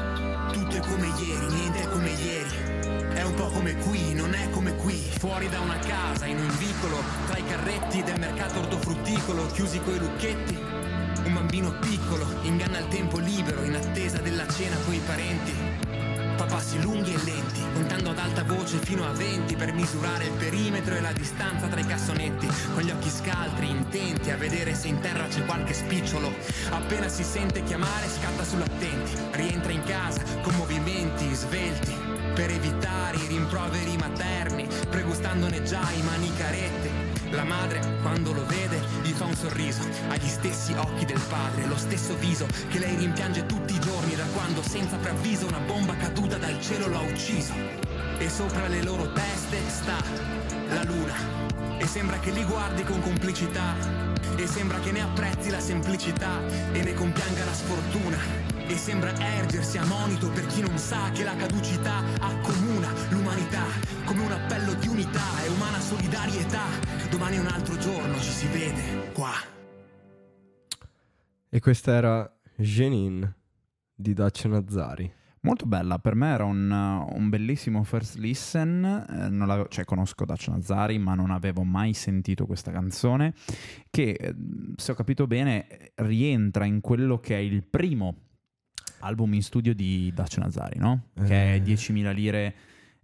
Tutto 0.52 0.76
è 0.76 0.80
come 0.80 1.06
ieri, 1.18 1.46
niente 1.46 1.82
è 1.82 1.88
come 1.88 2.10
ieri. 2.10 2.80
È 3.12 3.22
un 3.22 3.34
po' 3.34 3.48
come 3.48 3.76
qui, 3.76 4.14
non 4.14 4.34
è 4.34 4.48
come 4.50 4.71
qui. 4.92 5.00
Fuori 5.18 5.48
da 5.48 5.60
una 5.60 5.78
casa, 5.78 6.26
in 6.26 6.38
un 6.38 6.58
vicolo, 6.58 7.02
tra 7.26 7.38
i 7.38 7.44
carretti 7.46 8.02
del 8.02 8.18
mercato 8.18 8.58
ortofrutticolo, 8.60 9.46
chiusi 9.46 9.80
coi 9.80 9.98
lucchetti. 9.98 10.58
Un 11.24 11.34
bambino 11.34 11.72
piccolo 11.78 12.26
inganna 12.42 12.78
il 12.78 12.88
tempo 12.88 13.18
libero 13.18 13.62
in 13.62 13.74
attesa 13.74 14.18
della 14.18 14.46
cena 14.48 14.76
coi 14.84 15.00
parenti. 15.06 15.52
fa 16.34 16.46
passi 16.46 16.80
lunghi 16.80 17.12
e 17.12 17.24
lenti, 17.24 17.60
contando 17.74 18.10
ad 18.10 18.18
alta 18.18 18.42
voce 18.42 18.78
fino 18.78 19.04
a 19.06 19.12
20 19.12 19.54
per 19.54 19.72
misurare 19.72 20.24
il 20.24 20.32
perimetro 20.32 20.96
e 20.96 21.00
la 21.00 21.12
distanza 21.12 21.68
tra 21.68 21.78
i 21.78 21.86
cassonetti, 21.86 22.48
con 22.74 22.82
gli 22.82 22.90
occhi 22.90 23.10
scaltri, 23.10 23.68
intenti 23.68 24.30
a 24.30 24.36
vedere 24.36 24.74
se 24.74 24.88
in 24.88 24.98
terra 25.00 25.28
c'è 25.28 25.44
qualche 25.44 25.74
spicciolo. 25.74 26.32
Appena 26.70 27.08
si 27.08 27.22
sente 27.22 27.62
chiamare 27.62 28.08
scatta 28.08 28.44
sull'attenti, 28.44 29.12
rientra 29.32 29.72
in 29.72 29.84
casa 29.84 30.22
con 30.42 30.54
movimenti 30.56 31.32
svelti, 31.32 32.11
per 32.34 32.50
evitare 32.50 33.16
i 33.18 33.26
rimproveri 33.26 33.96
materni, 33.96 34.66
pregustandone 34.88 35.62
già 35.62 35.90
i 35.90 36.02
manicarette. 36.02 36.90
La 37.30 37.44
madre, 37.44 37.80
quando 38.02 38.32
lo 38.32 38.44
vede, 38.46 38.80
gli 39.02 39.10
fa 39.10 39.24
un 39.24 39.34
sorriso, 39.34 39.82
ha 40.08 40.16
gli 40.16 40.28
stessi 40.28 40.72
occhi 40.74 41.04
del 41.04 41.20
padre, 41.28 41.66
lo 41.66 41.76
stesso 41.76 42.14
viso 42.16 42.46
che 42.68 42.78
lei 42.78 42.96
rimpiange 42.96 43.46
tutti 43.46 43.74
i 43.74 43.80
giorni 43.80 44.14
da 44.14 44.24
quando 44.32 44.62
senza 44.62 44.96
preavviso 44.96 45.46
una 45.46 45.60
bomba 45.60 45.94
caduta 45.96 46.36
dal 46.36 46.60
cielo 46.60 46.88
l'ha 46.88 47.00
ucciso. 47.00 47.52
E 48.18 48.28
sopra 48.28 48.68
le 48.68 48.82
loro 48.82 49.12
teste 49.12 49.58
sta 49.68 49.96
la 50.68 50.82
luna. 50.84 51.14
E 51.78 51.86
sembra 51.86 52.18
che 52.18 52.30
li 52.30 52.44
guardi 52.44 52.82
con 52.84 53.00
complicità. 53.00 53.74
E 54.36 54.46
sembra 54.46 54.78
che 54.80 54.92
ne 54.92 55.02
apprezzi 55.02 55.50
la 55.50 55.60
semplicità 55.60 56.40
e 56.72 56.82
ne 56.82 56.94
compianga 56.94 57.44
la 57.44 57.52
sfortuna. 57.52 58.51
E 58.72 58.76
sembra 58.78 59.12
ergersi 59.18 59.76
a 59.76 59.84
monito 59.84 60.30
per 60.30 60.46
chi 60.46 60.62
non 60.62 60.78
sa 60.78 61.10
che 61.10 61.24
la 61.24 61.36
caducità 61.36 61.98
accomuna 62.18 62.88
l'umanità 63.10 63.64
come 64.06 64.24
un 64.24 64.32
appello 64.32 64.72
di 64.72 64.88
unità 64.88 65.44
e 65.44 65.48
umana 65.50 65.78
solidarietà. 65.78 66.64
Domani 67.10 67.36
è 67.36 67.40
un 67.40 67.48
altro 67.48 67.76
giorno, 67.76 68.14
ci 68.14 68.30
si 68.30 68.46
vede 68.46 69.12
qua. 69.12 69.34
E 71.50 71.60
questa 71.60 71.92
era 71.92 72.34
Jenin 72.56 73.30
di 73.94 74.14
Dacia 74.14 74.48
Nazzari. 74.48 75.12
Molto 75.40 75.66
bella, 75.66 75.98
per 75.98 76.14
me 76.14 76.32
era 76.32 76.44
un, 76.44 76.70
un 76.70 77.28
bellissimo 77.28 77.84
first 77.84 78.16
listen, 78.16 78.84
eh, 78.84 79.66
cioè 79.68 79.84
conosco 79.84 80.24
Dacia 80.24 80.50
Nazzari 80.50 80.96
ma 80.96 81.14
non 81.14 81.30
avevo 81.30 81.62
mai 81.62 81.92
sentito 81.92 82.46
questa 82.46 82.70
canzone 82.70 83.34
che 83.90 84.12
eh, 84.12 84.34
se 84.76 84.92
ho 84.92 84.94
capito 84.94 85.26
bene 85.26 85.92
rientra 85.96 86.64
in 86.64 86.80
quello 86.80 87.18
che 87.18 87.34
è 87.36 87.40
il 87.40 87.64
primo 87.64 88.30
album 89.02 89.34
in 89.34 89.42
studio 89.42 89.74
di 89.74 90.10
Dacia 90.14 90.40
Nazzari, 90.40 90.78
no? 90.78 91.08
Che 91.14 91.54
è 91.54 91.54
Eh. 91.54 91.62
10.000 91.62 92.12
lire 92.14 92.54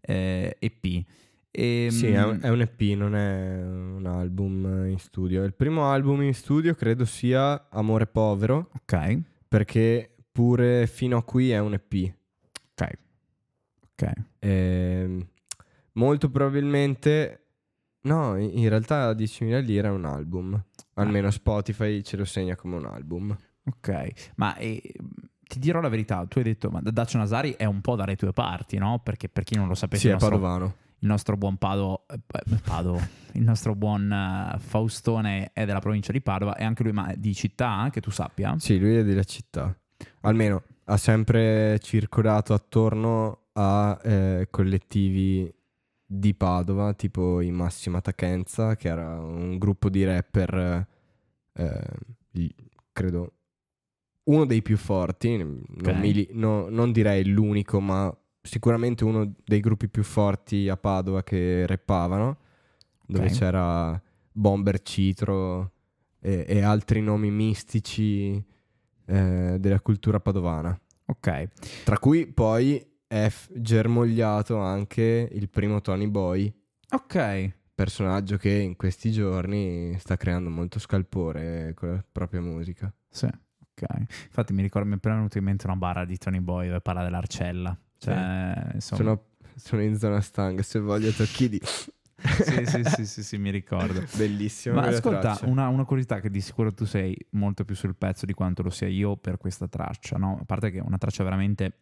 eh, 0.01 0.57
EP. 0.59 1.05
E, 1.51 1.88
Sì, 1.90 2.07
è 2.09 2.24
un, 2.24 2.38
è 2.40 2.49
un 2.49 2.61
EP, 2.61 2.80
non 2.96 3.14
è 3.14 3.62
un 3.62 4.07
album 4.07 4.86
in 4.88 4.99
studio. 4.99 5.44
Il 5.44 5.55
primo 5.55 5.90
album 5.90 6.22
in 6.22 6.34
studio 6.34 6.74
credo 6.74 7.05
sia 7.05 7.68
Amore 7.70 8.07
Povero. 8.07 8.70
Ok. 8.74 9.18
Perché 9.49 10.14
pure 10.30 10.86
fino 10.86 11.16
a 11.16 11.22
qui 11.24 11.51
è 11.51 11.59
un 11.59 11.74
EP. 11.74 12.14
Ok. 12.72 12.92
Ok. 13.92 14.12
Ehm, 14.40 15.26
molto 15.92 16.30
probabilmente... 16.30 17.42
No, 18.03 18.36
in 18.36 18.57
in 18.59 18.68
realtà 18.68 19.11
10.000 19.12 19.62
lire 19.64 19.88
è 19.88 19.90
un 19.90 20.05
album. 20.05 20.62
Almeno 20.94 21.30
Spotify 21.30 22.03
ce 22.03 22.16
lo 22.16 22.24
segna 22.24 22.55
come 22.57 22.76
un 22.76 22.86
album. 22.86 23.36
Ok, 23.64 24.32
ma 24.36 24.57
eh, 24.57 24.80
ti 25.49 25.59
dirò 25.59 25.80
la 25.80 25.88
verità, 25.88 26.24
tu 26.28 26.38
hai 26.38 26.44
detto, 26.44 26.70
ma 26.70 26.80
Dacio 26.80 27.18
Nasari 27.18 27.55
è 27.57 27.64
un 27.64 27.80
po' 27.80 27.96
dalle 27.96 28.14
tue 28.14 28.32
parti, 28.32 28.78
no? 28.78 29.01
Perché 29.03 29.28
per 29.28 29.42
chi 29.42 29.57
non 29.57 29.66
lo 29.66 29.74
sapesse, 29.74 30.03
Sì, 30.03 30.07
il 30.09 30.12
è 30.12 30.14
nostro, 30.20 30.38
padovano. 30.38 30.74
il 31.01 31.09
nostro 31.09 31.36
buon 31.36 31.57
Pado, 31.57 32.05
eh, 32.09 32.14
eh, 32.14 32.57
Pado, 32.64 33.01
il 33.32 33.42
nostro 33.42 33.74
buon 33.74 34.12
eh, 34.12 34.59
Faustone 34.59 35.51
è 35.53 35.64
della 35.64 35.80
provincia 35.80 36.12
di 36.12 36.20
Padova 36.20 36.55
e 36.57 36.62
anche 36.64 36.82
lui 36.84 36.92
ma 36.92 37.12
di 37.16 37.34
città, 37.34 37.88
che 37.90 38.01
tu 38.01 38.11
sappia. 38.11 38.55
Sì, 38.59 38.78
lui 38.78 38.94
è 38.96 39.03
della 39.05 39.24
città. 39.24 39.76
Almeno 40.20 40.62
ha 40.84 40.96
sempre 40.96 41.78
circolato 41.80 42.55
attorno 42.55 43.46
a 43.55 43.99
eh, 44.03 44.46
collettivi 44.51 45.53
di 46.11 46.34
Padova, 46.34 46.94
tipo 46.94 47.40
i 47.40 47.51
Massima 47.51 48.01
Takenza, 48.01 48.76
che 48.76 48.88
era 48.88 49.18
un 49.20 49.59
gruppo 49.59 49.88
di 49.90 50.05
rapper, 50.05 50.86
eh, 51.53 51.80
gli- 52.30 52.49
credo, 52.92 53.32
uno 54.29 54.45
dei 54.47 54.62
più 54.62 54.76
forti, 54.76 55.37
non, 55.37 55.62
mi 56.01 56.12
li- 56.12 56.29
no- 56.33 56.68
non 56.68 56.93
direi 56.93 57.24
l'unico, 57.26 57.81
ma 57.81 58.14
sicuramente 58.43 59.05
uno 59.05 59.35
dei 59.45 59.61
gruppi 59.61 59.89
più 59.89 60.03
forti 60.03 60.68
a 60.68 60.76
Padova 60.76 61.22
che 61.22 61.66
rappavano, 61.66 62.39
dove 63.07 63.26
Ok. 63.26 63.33
c'era 63.33 64.03
Bomber 64.33 64.81
Citro 64.83 65.72
e, 66.20 66.45
e 66.47 66.61
altri 66.62 67.01
nomi 67.01 67.31
mistici 67.31 68.43
eh, 69.07 69.57
della 69.59 69.81
cultura 69.81 70.20
padovana. 70.20 70.79
Ok. 71.07 71.49
Tra 71.85 71.99
cui 71.99 72.26
poi 72.26 72.85
è 73.07 73.29
f- 73.29 73.51
germogliato 73.55 74.59
anche 74.59 75.29
il 75.33 75.49
primo 75.49 75.81
Tony 75.81 76.07
Boy. 76.07 76.53
Ok. 76.91 77.53
Personaggio 77.74 78.37
che 78.37 78.51
in 78.51 78.76
questi 78.76 79.11
giorni 79.11 79.97
sta 79.99 80.16
creando 80.16 80.51
molto 80.51 80.79
scalpore 80.79 81.72
con 81.74 81.91
la 81.93 82.05
propria 82.11 82.41
musica. 82.43 82.93
Sì, 83.09 83.29
ok. 83.81 84.01
Infatti 84.26 84.53
mi 84.53 84.62
ricordo, 84.62 84.89
mi 84.89 84.95
è 84.95 84.97
appena 84.97 85.16
venuto 85.16 85.39
in 85.39 85.45
mente 85.45 85.66
una 85.66 85.76
barra 85.76 86.05
di 86.05 86.16
Tony 86.18 86.41
Boy 86.41 86.66
dove 86.66 86.81
parla 86.81 87.03
dell'arcella. 87.03 87.76
Cioè, 87.99 88.70
insomma... 88.74 89.03
Sono, 89.03 89.24
sono 89.55 89.83
in 89.83 89.97
zona 89.97 90.20
stanga, 90.20 90.62
se 90.62 90.79
voglio 90.79 91.11
tocchi 91.11 91.49
di... 91.49 91.61
sì, 92.18 92.66
sì, 92.66 92.83
sì, 92.85 93.07
sì, 93.07 93.22
sì, 93.22 93.39
mi 93.39 93.51
ricordo. 93.51 94.05
Bellissima 94.16 94.74
Ma 94.76 94.87
ascolta, 94.89 95.39
una, 95.45 95.68
una 95.68 95.85
curiosità 95.85 96.18
che 96.20 96.31
di 96.31 96.41
sicuro 96.41 96.72
tu 96.72 96.85
sei 96.85 97.16
molto 97.31 97.64
più 97.64 97.76
sul 97.76 97.95
pezzo 97.95 98.26
di 98.26 98.33
quanto 98.33 98.62
lo 98.62 98.70
sia 98.70 98.89
io 98.89 99.16
per 99.16 99.39
questa 99.39 99.68
traccia, 99.68 100.16
no? 100.16 100.39
A 100.41 100.45
parte 100.45 100.70
che 100.70 100.79
è 100.79 100.83
una 100.83 100.99
traccia 100.99 101.22
veramente, 101.22 101.79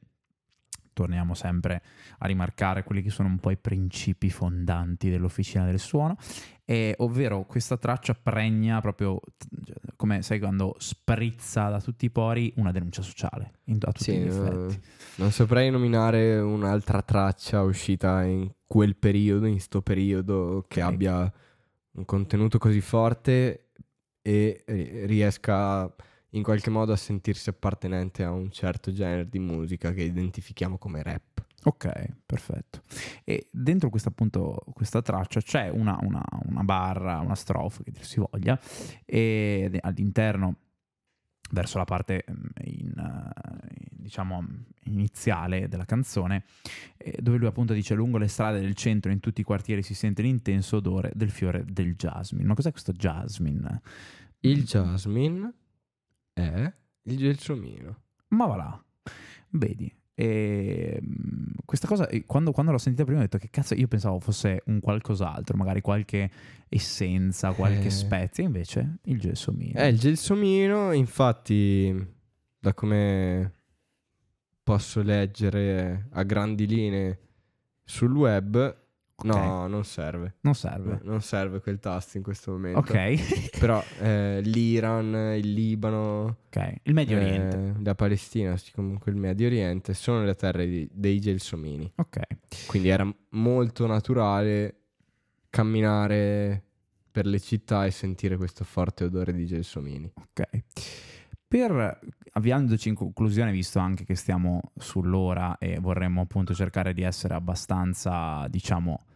torniamo 0.97 1.35
sempre 1.35 1.83
a 2.21 2.27
rimarcare 2.27 2.83
quelli 2.83 3.03
che 3.03 3.11
sono 3.11 3.29
un 3.29 3.39
po' 3.39 3.51
i 3.51 3.59
principi 3.59 4.31
fondanti 4.31 5.11
dell'officina 5.11 5.67
del 5.67 5.79
suono, 5.79 6.17
e, 6.65 6.95
ovvero 6.99 7.45
questa 7.45 7.77
traccia 7.77 8.15
pregna 8.15 8.81
proprio, 8.81 9.21
come 9.95 10.23
sai 10.23 10.39
quando 10.39 10.75
sprizza 10.79 11.69
da 11.69 11.83
tutti 11.83 12.07
i 12.07 12.11
pori, 12.11 12.51
una 12.57 12.73
denuncia 12.73 13.03
sociale, 13.03 13.59
in, 13.65 13.77
a 13.83 13.93
tutti 13.93 14.05
Sì, 14.05 14.17
gli 14.17 14.25
no, 14.25 14.65
effetti. 14.65 14.81
non 15.17 15.31
saprei 15.33 15.71
nominare 15.71 16.39
un'altra 16.39 17.03
traccia 17.03 17.61
uscita 17.63 18.25
in 18.25 18.51
quel 18.67 18.97
periodo, 18.97 19.45
in 19.45 19.61
sto 19.61 19.83
periodo, 19.83 20.65
che 20.67 20.83
Ok. 20.83 20.89
abbia 20.93 21.33
un 21.93 22.05
contenuto 22.07 22.57
così 22.57 22.81
forte 22.81 23.69
e 24.23 24.63
eh, 24.67 25.03
riesca 25.05 25.95
in 26.37 26.43
qualche 26.43 26.71
modo 26.71 26.93
a 26.93 26.97
sentirsi 26.97 27.49
appartenente 27.49 28.23
a 28.23 28.31
un 28.31 28.51
certo 28.51 28.93
genere 28.93 29.29
di 29.29 29.39
musica 29.39 29.93
che 29.93 30.03
identifichiamo 30.03 30.77
come 30.79 31.03
rap. 31.03 31.45
Ok, 31.65 31.91
perfetto. 32.25 32.83
E 33.25 33.49
dentro 33.51 33.91
questa, 33.91 34.11
appunto, 34.11 34.63
questa 34.73 35.03
traccia 35.03 35.41
c'è 35.41 35.69
una, 35.69 35.99
una- 36.03 36.23
una 36.45 36.63
barra, 36.63 37.19
una 37.19 37.35
strofa 37.35 37.83
che 37.83 37.91
dir 37.91 38.05
si 38.05 38.21
voglia, 38.21 38.59
e 39.05 39.79
all'interno, 39.81 40.57
verso 41.51 41.79
la 41.79 41.85
parte 41.85 42.25
mm, 42.31 42.35
in, 42.65 42.93
eh, 42.97 43.89
diciamo 43.91 44.47
iniziale 44.85 45.67
della 45.69 45.87
canzone, 45.87 46.45
eh, 46.99 47.17
dove 47.21 47.39
lui 47.39 47.49
appunto 47.49 47.73
dice 47.73 47.95
lungo 47.95 48.19
le 48.19 48.29
strade 48.29 48.61
del 48.61 48.75
centro 48.75 49.11
in 49.11 49.19
tutti 49.19 49.41
i 49.41 49.45
quartieri 49.45 49.83
si 49.83 49.95
sente 49.95 50.23
l'intenso 50.23 50.77
odore 50.77 51.11
del 51.15 51.31
fiore 51.31 51.65
del 51.67 51.97
jasmine. 51.97 52.47
Ma 52.47 52.55
cos'è 52.55 52.71
questo 52.71 52.93
jasmine? 52.93 53.81
Il 54.41 54.63
jasmine 54.65 55.53
è 56.37 56.73
il 57.05 57.17
gelsomino. 57.17 58.03
Ma 58.29 58.47
va 58.47 58.57
là, 58.57 58.85
vedi. 59.51 59.91
E, 60.19 60.99
mm, 61.03 61.53
questa 61.65 61.87
cosa, 61.87 62.09
eh, 62.09 62.25
quando, 62.27 62.53
quando 62.53 62.73
l'ho 62.73 62.79
sentita 62.79 63.05
prima, 63.05 63.21
ho 63.21 63.23
detto 63.23 63.39
che 63.39 63.49
cazzo, 63.51 63.75
io 63.75 63.87
pensavo 63.89 64.19
fosse 64.21 64.63
un 64.67 64.81
qualcos'altro, 64.81 65.57
magari 65.57 65.81
qualche 65.81 66.31
essenza, 66.69 67.53
qualche 67.53 67.87
Eh. 67.87 67.91
spezia, 67.91 68.45
invece 68.45 68.99
il 69.05 69.19
gelsomino. 69.19 69.79
È 69.79 69.85
il 69.85 69.99
gelsomino, 69.99 70.93
infatti, 70.93 71.95
da 72.59 72.75
come 72.75 73.53
posso 74.63 75.01
leggere 75.03 76.09
a 76.11 76.23
grandi 76.25 76.67
linee 76.67 77.19
sul 77.85 78.13
web, 78.15 78.85
no, 79.25 79.67
non 79.67 79.85
serve. 79.85 80.35
Non 80.41 80.55
serve. 80.55 81.01
Non 81.03 81.23
serve 81.23 81.61
quel 81.61 81.79
tasto 81.79 82.17
in 82.19 82.23
questo 82.23 82.53
momento. 82.53 82.79
Ok. 82.81 83.51
Però 83.59 83.83
eh, 84.01 84.41
l'Iran, 84.43 85.35
il 85.37 85.53
Libano, 85.53 86.37
Ok, 86.47 86.75
il 86.83 86.93
Medio 86.95 87.19
eh, 87.19 87.21
Oriente. 87.25 87.75
la 87.83 87.95
Palestina, 87.95 88.55
comunque 88.75 89.11
il 89.11 89.17
Medio 89.17 89.47
Oriente, 89.47 89.95
sono 89.95 90.23
le 90.25 90.35
terre 90.35 90.67
di- 90.67 90.89
dei 90.93 91.19
gelsomini. 91.21 91.91
Ok. 91.97 92.21
Quindi 92.67 92.89
era 92.89 93.11
molto 93.31 93.87
naturale 93.87 94.77
camminare 95.51 96.63
per 97.11 97.25
le 97.27 97.41
città 97.41 97.87
e 97.87 97.91
sentire 97.91 98.37
questo 98.37 98.65
forte 98.65 99.05
odore 99.05 99.33
di 99.33 99.47
gelsomini. 99.47 100.13
Ok. 100.15 100.49
Per 101.57 102.01
avviandoci 102.33 102.91
in 102.91 102.95
conclusione, 102.95 103.51
visto 103.51 103.79
anche 103.79 104.05
che 104.05 104.15
stiamo 104.15 104.61
sull'ora 104.77 105.57
e 105.57 105.79
vorremmo 105.81 106.21
appunto 106.21 106.53
cercare 106.53 106.93
di 106.93 107.01
essere 107.01 107.33
abbastanza, 107.33 108.47
diciamo, 108.49 109.07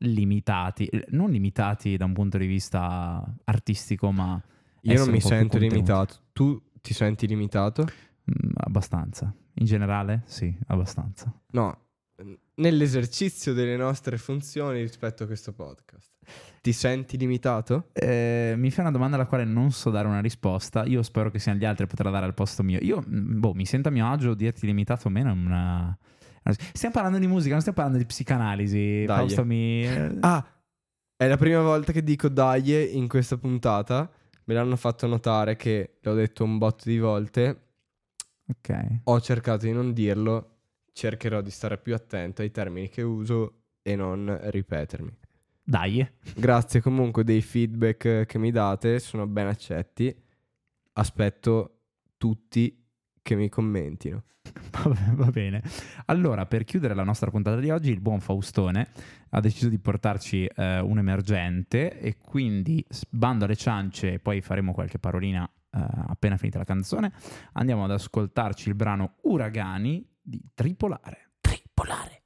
limitati, 0.00 0.90
non 1.08 1.30
limitati 1.30 1.96
da 1.96 2.04
un 2.04 2.12
punto 2.12 2.36
di 2.36 2.44
vista 2.44 3.24
artistico, 3.44 4.12
ma 4.12 4.38
Io 4.82 4.98
non 4.98 5.08
mi 5.08 5.22
sento 5.22 5.56
limitato. 5.56 6.16
Tu 6.32 6.60
ti 6.82 6.92
senti 6.92 7.26
limitato? 7.26 7.84
Mm, 7.84 8.50
abbastanza. 8.56 9.34
In 9.54 9.64
generale? 9.64 10.20
Sì, 10.26 10.54
abbastanza. 10.66 11.32
No, 11.52 11.86
nell'esercizio 12.56 13.52
delle 13.52 13.76
nostre 13.76 14.18
funzioni 14.18 14.80
rispetto 14.80 15.22
a 15.24 15.26
questo 15.26 15.52
podcast. 15.52 16.10
Ti 16.60 16.72
senti 16.72 17.16
limitato? 17.16 17.88
Eh, 17.92 18.54
mi 18.56 18.70
fai 18.70 18.84
una 18.84 18.92
domanda 18.92 19.16
alla 19.16 19.26
quale 19.26 19.44
non 19.44 19.70
so 19.72 19.90
dare 19.90 20.06
una 20.06 20.20
risposta. 20.20 20.84
Io 20.84 21.02
spero 21.02 21.30
che 21.30 21.38
siano 21.38 21.58
gli 21.58 21.64
altri 21.64 21.84
a 21.84 21.86
poter 21.86 22.10
dare 22.10 22.26
al 22.26 22.34
posto 22.34 22.62
mio. 22.62 22.78
Io, 22.82 23.02
mm, 23.06 23.40
boh, 23.40 23.54
mi 23.54 23.64
sento 23.64 23.88
a 23.88 23.90
mio 23.90 24.06
agio 24.06 24.34
dirti 24.34 24.66
limitato 24.66 25.08
o 25.08 25.10
meno. 25.10 25.30
è 25.30 25.32
Una... 25.32 25.98
Stiamo 26.72 26.94
parlando 26.94 27.18
di 27.18 27.26
musica, 27.26 27.52
non 27.52 27.60
stiamo 27.60 27.78
parlando 27.78 28.02
di 28.02 28.06
psicanalisi. 28.06 29.04
Dai. 29.06 29.16
Fausto 29.16 29.44
mi... 29.44 29.84
eh, 29.84 30.16
Ah, 30.20 30.46
è 31.16 31.26
la 31.26 31.36
prima 31.36 31.62
volta 31.62 31.92
che 31.92 32.02
dico 32.02 32.28
dai 32.28 32.96
in 32.96 33.08
questa 33.08 33.36
puntata. 33.38 34.10
Me 34.44 34.54
l'hanno 34.54 34.76
fatto 34.76 35.06
notare 35.06 35.56
che 35.56 35.98
l'ho 36.02 36.14
detto 36.14 36.44
un 36.44 36.58
botto 36.58 36.88
di 36.88 36.98
volte. 36.98 37.60
Ok. 38.48 39.00
Ho 39.04 39.20
cercato 39.20 39.64
di 39.64 39.72
non 39.72 39.92
dirlo. 39.92 40.59
Cercherò 40.92 41.40
di 41.40 41.50
stare 41.50 41.78
più 41.78 41.94
attento 41.94 42.42
ai 42.42 42.50
termini 42.50 42.88
che 42.88 43.02
uso 43.02 43.62
e 43.82 43.96
non 43.96 44.38
ripetermi. 44.42 45.18
Dai. 45.62 46.06
Grazie 46.34 46.80
comunque 46.80 47.24
dei 47.24 47.42
feedback 47.42 48.26
che 48.26 48.38
mi 48.38 48.50
date, 48.50 48.98
sono 48.98 49.26
ben 49.26 49.46
accetti. 49.46 50.14
Aspetto 50.94 51.78
tutti 52.16 52.84
che 53.22 53.34
mi 53.34 53.48
commentino. 53.48 54.24
Va 55.14 55.30
bene. 55.30 55.62
Allora, 56.06 56.46
per 56.46 56.64
chiudere 56.64 56.94
la 56.94 57.04
nostra 57.04 57.30
puntata 57.30 57.60
di 57.60 57.70
oggi, 57.70 57.90
il 57.90 58.00
buon 58.00 58.20
Faustone 58.20 58.88
ha 59.30 59.40
deciso 59.40 59.68
di 59.68 59.78
portarci 59.78 60.44
eh, 60.44 60.80
un 60.80 60.98
emergente 60.98 61.98
e 61.98 62.16
quindi 62.18 62.84
bando 63.08 63.44
alle 63.44 63.56
ciance 63.56 64.14
e 64.14 64.18
poi 64.18 64.40
faremo 64.40 64.72
qualche 64.72 64.98
parolina 64.98 65.48
eh, 65.48 65.78
appena 66.08 66.36
finita 66.36 66.58
la 66.58 66.64
canzone. 66.64 67.12
Andiamo 67.52 67.84
ad 67.84 67.92
ascoltarci 67.92 68.68
il 68.68 68.74
brano 68.74 69.14
Uragani 69.22 70.04
di 70.22 70.40
Tripolare. 70.54 71.32
Tripolare. 71.40 72.22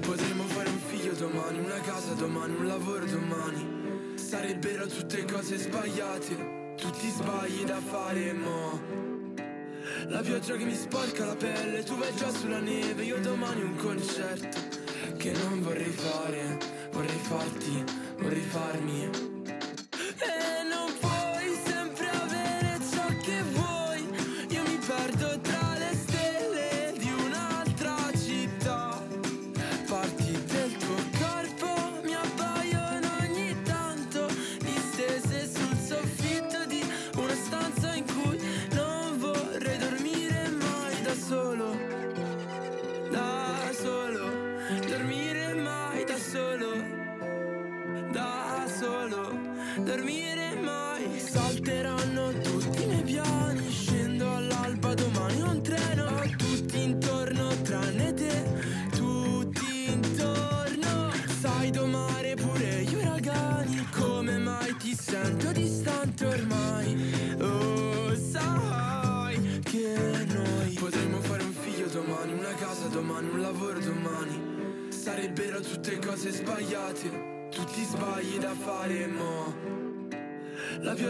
Potremmo 0.00 0.44
fare 0.44 0.68
un 0.68 0.78
figlio 0.78 1.12
domani, 1.14 1.58
una 1.58 1.80
casa 1.80 2.14
domani, 2.14 2.54
un 2.54 2.66
lavoro 2.66 3.04
domani. 3.06 3.76
Sarebbero 4.28 4.88
tutte 4.88 5.24
cose 5.24 5.56
sbagliate, 5.56 6.74
tutti 6.76 7.08
sbagli 7.10 7.62
da 7.62 7.80
fare, 7.80 8.32
mo. 8.32 8.80
La 10.08 10.20
pioggia 10.20 10.56
che 10.56 10.64
mi 10.64 10.74
sporca 10.74 11.26
la 11.26 11.36
pelle, 11.36 11.84
tu 11.84 11.94
vai 11.96 12.12
già 12.16 12.28
sulla 12.30 12.58
neve, 12.58 13.04
io 13.04 13.20
domani 13.20 13.62
un 13.62 13.76
concerto 13.76 14.58
che 15.16 15.30
non 15.30 15.62
vorrei 15.62 15.92
fare, 15.92 16.58
vorrei 16.90 17.18
farti, 17.22 17.84
vorrei 18.18 18.40
farmi. 18.40 19.10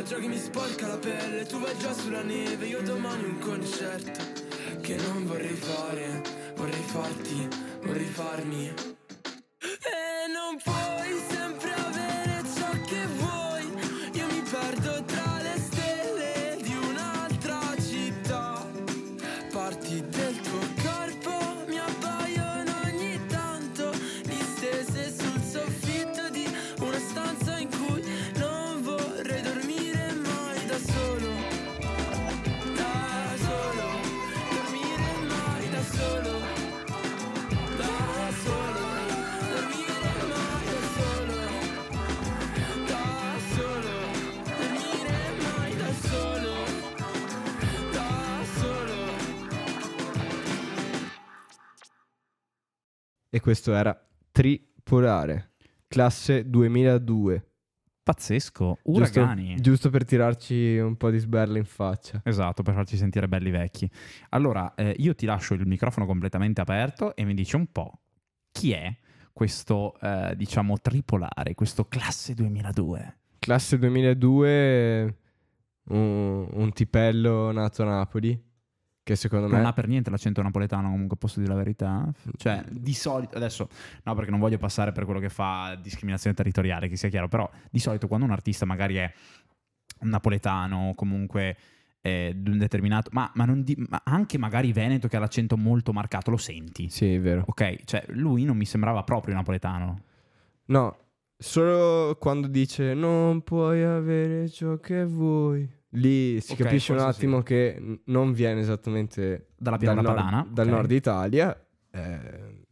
Che 0.08 0.28
mi 0.28 0.38
sporca 0.38 0.86
la 0.86 0.96
pelle, 0.96 1.44
tu 1.44 1.58
vai 1.60 1.76
già 1.78 1.92
sulla 1.92 2.22
neve, 2.22 2.66
io 2.66 2.80
domani 2.80 3.24
un 3.24 3.38
concerto 3.38 4.24
che 4.80 4.96
non 4.96 5.26
vorrei 5.26 5.48
fare, 5.48 6.22
vorrei 6.54 6.82
farti, 6.86 7.48
vorrei 7.82 8.06
farmi. 8.06 8.95
E 53.28 53.40
questo 53.40 53.74
era 53.74 53.98
Tripolare, 54.30 55.52
classe 55.88 56.48
2002. 56.48 57.50
Pazzesco. 58.02 58.78
Giusto, 58.84 59.18
Uragani. 59.20 59.56
giusto 59.60 59.90
per 59.90 60.04
tirarci 60.04 60.78
un 60.78 60.96
po' 60.96 61.10
di 61.10 61.18
sberla 61.18 61.58
in 61.58 61.64
faccia. 61.64 62.20
Esatto, 62.22 62.62
per 62.62 62.74
farci 62.74 62.96
sentire 62.96 63.26
belli 63.26 63.50
vecchi. 63.50 63.90
Allora, 64.28 64.74
eh, 64.76 64.94
io 64.98 65.14
ti 65.16 65.26
lascio 65.26 65.54
il 65.54 65.66
microfono 65.66 66.06
completamente 66.06 66.60
aperto 66.60 67.16
e 67.16 67.24
mi 67.24 67.34
dici 67.34 67.56
un 67.56 67.66
po' 67.66 67.98
chi 68.52 68.70
è 68.72 68.96
questo, 69.32 69.98
eh, 70.00 70.34
diciamo, 70.36 70.78
tripolare, 70.78 71.54
questo 71.54 71.86
classe 71.88 72.32
2002? 72.34 73.18
Classe 73.40 73.76
2002, 73.76 75.16
un, 75.88 76.48
un 76.50 76.72
tipello 76.72 77.52
nato 77.52 77.82
a 77.82 77.86
Napoli, 77.86 78.40
che 79.06 79.14
secondo 79.14 79.46
Non 79.46 79.60
me... 79.60 79.68
ha 79.68 79.72
per 79.72 79.86
niente 79.86 80.10
l'accento 80.10 80.42
napoletano, 80.42 80.90
comunque 80.90 81.16
posso 81.16 81.38
dire 81.38 81.52
la 81.52 81.58
verità. 81.58 82.12
Cioè, 82.36 82.64
di 82.68 82.92
solito, 82.92 83.36
adesso, 83.36 83.68
no, 84.02 84.14
perché 84.16 84.32
non 84.32 84.40
voglio 84.40 84.58
passare 84.58 84.90
per 84.90 85.04
quello 85.04 85.20
che 85.20 85.28
fa 85.28 85.78
discriminazione 85.80 86.34
territoriale, 86.34 86.88
che 86.88 86.96
sia 86.96 87.08
chiaro, 87.08 87.28
però 87.28 87.48
di 87.70 87.78
solito 87.78 88.08
quando 88.08 88.26
un 88.26 88.32
artista 88.32 88.64
magari 88.64 88.96
è 88.96 89.12
napoletano 90.00 90.88
o 90.88 90.94
comunque 90.96 91.56
di 92.06 92.50
un 92.50 92.58
determinato, 92.58 93.10
ma, 93.12 93.30
ma 93.34 93.44
non 93.44 93.62
di- 93.62 93.76
ma 93.88 94.00
anche 94.04 94.38
magari 94.38 94.72
veneto 94.72 95.06
che 95.06 95.16
ha 95.16 95.20
l'accento 95.20 95.56
molto 95.56 95.92
marcato, 95.92 96.30
lo 96.30 96.36
senti. 96.36 96.88
Sì, 96.88 97.14
è 97.14 97.20
vero. 97.20 97.44
Ok, 97.46 97.84
cioè 97.84 98.04
lui 98.08 98.44
non 98.44 98.56
mi 98.56 98.64
sembrava 98.64 99.04
proprio 99.04 99.34
napoletano. 99.34 100.00
No, 100.66 100.96
solo 101.36 102.16
quando 102.16 102.48
dice 102.48 102.94
non 102.94 103.42
puoi 103.42 103.84
avere 103.84 104.48
ciò 104.48 104.78
che 104.78 105.04
vuoi. 105.04 105.68
Lì 105.96 106.40
si 106.40 106.52
Ok, 106.52 106.58
capisce 106.58 106.92
un 106.92 106.98
attimo 106.98 107.42
che 107.42 107.76
n- 107.78 107.98
non 108.06 108.32
viene 108.32 108.60
esattamente 108.60 109.48
Dalla 109.56 109.78
pianura 109.78 110.02
dal, 110.02 110.14
padana, 110.14 110.36
nord, 110.38 110.52
dal 110.52 110.66
ok. 110.66 110.72
nord 110.72 110.90
Italia, 110.90 111.66
eh, 111.90 112.64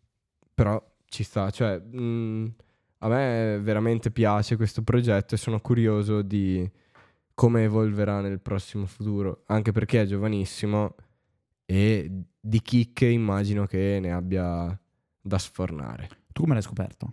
però 0.52 0.82
ci 1.06 1.22
sta. 1.22 1.50
Cioè, 1.50 1.78
mh, 1.78 2.54
a 2.98 3.08
me 3.08 3.58
veramente 3.60 4.10
piace 4.10 4.56
questo 4.56 4.82
progetto 4.82 5.34
e 5.34 5.38
sono 5.38 5.60
curioso 5.60 6.22
di 6.22 6.70
come 7.34 7.64
evolverà 7.64 8.20
nel 8.20 8.40
prossimo 8.40 8.86
futuro, 8.86 9.42
anche 9.46 9.72
perché 9.72 10.02
è 10.02 10.06
giovanissimo 10.06 10.94
e 11.64 12.10
di 12.38 12.60
chicche 12.60 13.06
immagino 13.06 13.66
che 13.66 13.98
ne 14.00 14.12
abbia 14.12 14.78
da 15.20 15.38
sfornare. 15.38 16.08
Tu 16.32 16.42
come 16.42 16.52
l'hai 16.54 16.62
scoperto? 16.62 17.12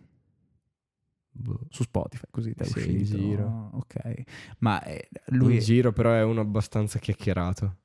Su 1.69 1.83
Spotify, 1.83 2.25
così 2.29 2.53
è 2.55 2.63
Sì, 2.63 2.77
uscito. 2.77 2.97
in 2.97 3.03
giro. 3.03 3.69
Ok. 3.73 4.23
Ma 4.59 4.81
eh, 4.83 5.09
lui... 5.27 5.55
In 5.55 5.59
giro 5.59 5.91
però 5.93 6.11
è 6.13 6.23
uno 6.23 6.41
abbastanza 6.41 6.99
chiacchierato. 6.99 7.77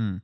Mm. 0.00 0.16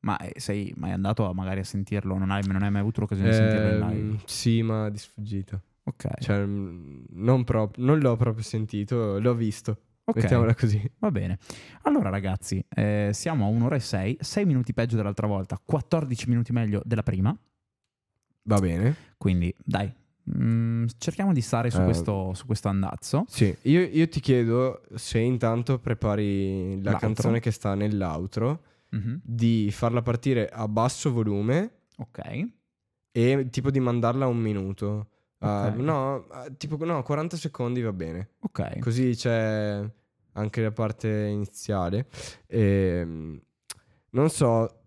Ma 0.00 0.18
eh, 0.18 0.38
sei 0.38 0.72
mai 0.76 0.92
andato 0.92 1.26
a 1.26 1.32
magari 1.32 1.60
a 1.60 1.64
sentirlo? 1.64 2.18
Non 2.18 2.30
hai, 2.30 2.42
non 2.46 2.62
hai 2.62 2.70
mai 2.70 2.80
avuto 2.80 3.00
l'occasione 3.00 3.30
di 3.30 3.36
sentirlo 3.36 3.68
in 3.68 3.78
live? 3.78 4.00
Ehm, 4.00 4.18
sì, 4.26 4.62
ma 4.62 4.90
di 4.90 4.98
sfuggita. 4.98 5.60
Ok. 5.84 6.20
Cioè, 6.20 6.44
mm, 6.44 7.04
non, 7.10 7.44
prop- 7.44 7.76
non 7.78 7.98
l'ho 8.00 8.16
proprio 8.16 8.42
sentito, 8.42 9.18
l'ho 9.18 9.34
visto. 9.34 9.78
Ok. 10.04 10.16
Mettiamola 10.16 10.54
così. 10.54 10.90
Va 10.98 11.10
bene. 11.10 11.38
Allora, 11.82 12.10
ragazzi, 12.10 12.62
eh, 12.68 13.10
siamo 13.14 13.46
a 13.46 13.48
un'ora 13.48 13.76
e 13.76 13.80
sei, 13.80 14.16
6 14.20 14.44
minuti 14.44 14.74
peggio 14.74 14.96
dell'altra 14.96 15.26
volta, 15.26 15.58
14 15.64 16.28
minuti 16.28 16.52
meglio 16.52 16.82
della 16.84 17.02
prima. 17.02 17.34
Va 18.46 18.58
bene. 18.58 18.94
Quindi, 19.16 19.54
dai, 19.64 19.90
mm, 20.38 20.86
cerchiamo 20.98 21.32
di 21.32 21.40
stare 21.40 21.70
su, 21.70 21.80
Eh, 21.80 21.84
questo, 21.84 22.32
su 22.34 22.46
questo 22.46 22.68
andazzo. 22.68 23.24
Sì, 23.28 23.54
io, 23.62 23.80
io 23.82 24.08
ti 24.08 24.20
chiedo 24.20 24.82
se 24.94 25.18
intanto 25.18 25.78
prepari 25.78 26.80
la 26.82 26.90
L'outro. 26.92 26.98
canzone 27.08 27.40
che 27.40 27.50
sta 27.50 27.74
nell'outro 27.74 28.62
Mhm. 28.90 29.20
di 29.24 29.70
farla 29.72 30.02
partire 30.02 30.48
a 30.48 30.68
basso 30.68 31.12
volume 31.12 31.70
Ok. 31.98 32.48
e 33.12 33.48
tipo 33.50 33.70
di 33.70 33.80
mandarla 33.80 34.24
a 34.24 34.28
un 34.28 34.38
minuto. 34.38 35.08
Ah, 35.38 35.66
Ok. 35.68 35.74
no, 35.76 36.26
ah, 36.30 36.48
tipo 36.56 36.82
no, 36.84 37.02
40 37.02 37.36
secondi 37.36 37.82
va 37.82 37.92
bene. 37.92 38.30
Ok. 38.40 38.78
Così 38.78 39.14
c'è 39.14 39.84
anche 40.32 40.62
la 40.62 40.72
parte 40.72 41.08
iniziale. 41.26 42.06
Ehm, 42.46 43.40
non 44.10 44.30
so, 44.30 44.83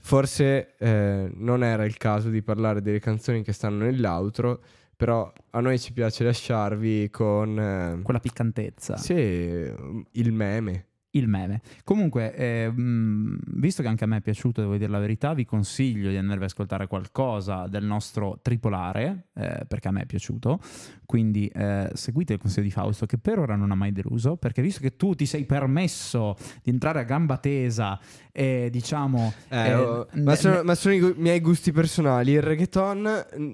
forse 0.00 0.74
eh, 0.78 1.30
non 1.34 1.62
era 1.62 1.84
il 1.84 1.96
caso 1.96 2.28
di 2.30 2.42
parlare 2.42 2.80
delle 2.82 2.98
canzoni 3.00 3.42
che 3.42 3.52
stanno 3.52 3.84
nell'outro, 3.84 4.60
però 4.96 5.32
a 5.50 5.60
noi 5.60 5.78
ci 5.78 5.92
piace 5.92 6.24
lasciarvi 6.24 7.08
con... 7.10 7.58
eh, 7.58 8.02
Quella 8.02 8.20
piccantezza. 8.20 8.96
sì, 8.96 9.14
il 9.14 10.32
meme. 10.32 10.86
Il 11.12 11.26
meme. 11.28 11.60
Comunque, 11.84 12.34
eh, 12.34 12.70
mh, 12.70 13.38
visto 13.56 13.82
che 13.82 13.88
anche 13.88 14.04
a 14.04 14.06
me 14.06 14.18
è 14.18 14.20
piaciuto, 14.20 14.60
devo 14.60 14.76
dire 14.76 14.90
la 14.90 14.98
verità, 14.98 15.34
vi 15.34 15.44
consiglio 15.44 16.10
di 16.10 16.16
andarvi 16.16 16.44
ad 16.44 16.50
ascoltare 16.50 16.86
qualcosa 16.86 17.66
del 17.66 17.84
nostro 17.84 18.38
tripolare, 18.42 19.28
eh, 19.34 19.64
perché 19.66 19.88
a 19.88 19.90
me 19.90 20.02
è 20.02 20.06
piaciuto. 20.06 20.60
Quindi 21.06 21.48
eh, 21.48 21.90
seguite 21.94 22.34
il 22.34 22.38
consiglio 22.38 22.64
di 22.64 22.70
Fausto, 22.70 23.06
che 23.06 23.18
per 23.18 23.38
ora 23.38 23.56
non 23.56 23.70
ha 23.72 23.74
mai 23.74 23.92
deluso, 23.92 24.36
perché 24.36 24.62
visto 24.62 24.80
che 24.80 24.96
tu 24.96 25.14
ti 25.14 25.26
sei 25.26 25.44
permesso 25.44 26.36
di 26.62 26.70
entrare 26.70 27.00
a 27.00 27.04
gamba 27.04 27.38
tesa 27.38 27.98
e 28.30 28.68
diciamo... 28.70 29.32
Eh, 29.48 29.68
eh, 29.68 29.74
oh, 29.74 30.06
ma, 30.14 30.36
sono, 30.36 30.56
ne- 30.56 30.62
ma 30.62 30.74
sono 30.74 30.94
i 30.94 31.14
miei 31.16 31.40
gusti 31.40 31.72
personali. 31.72 32.32
Il 32.32 32.42
reggaeton 32.42 33.26
mm, 33.38 33.50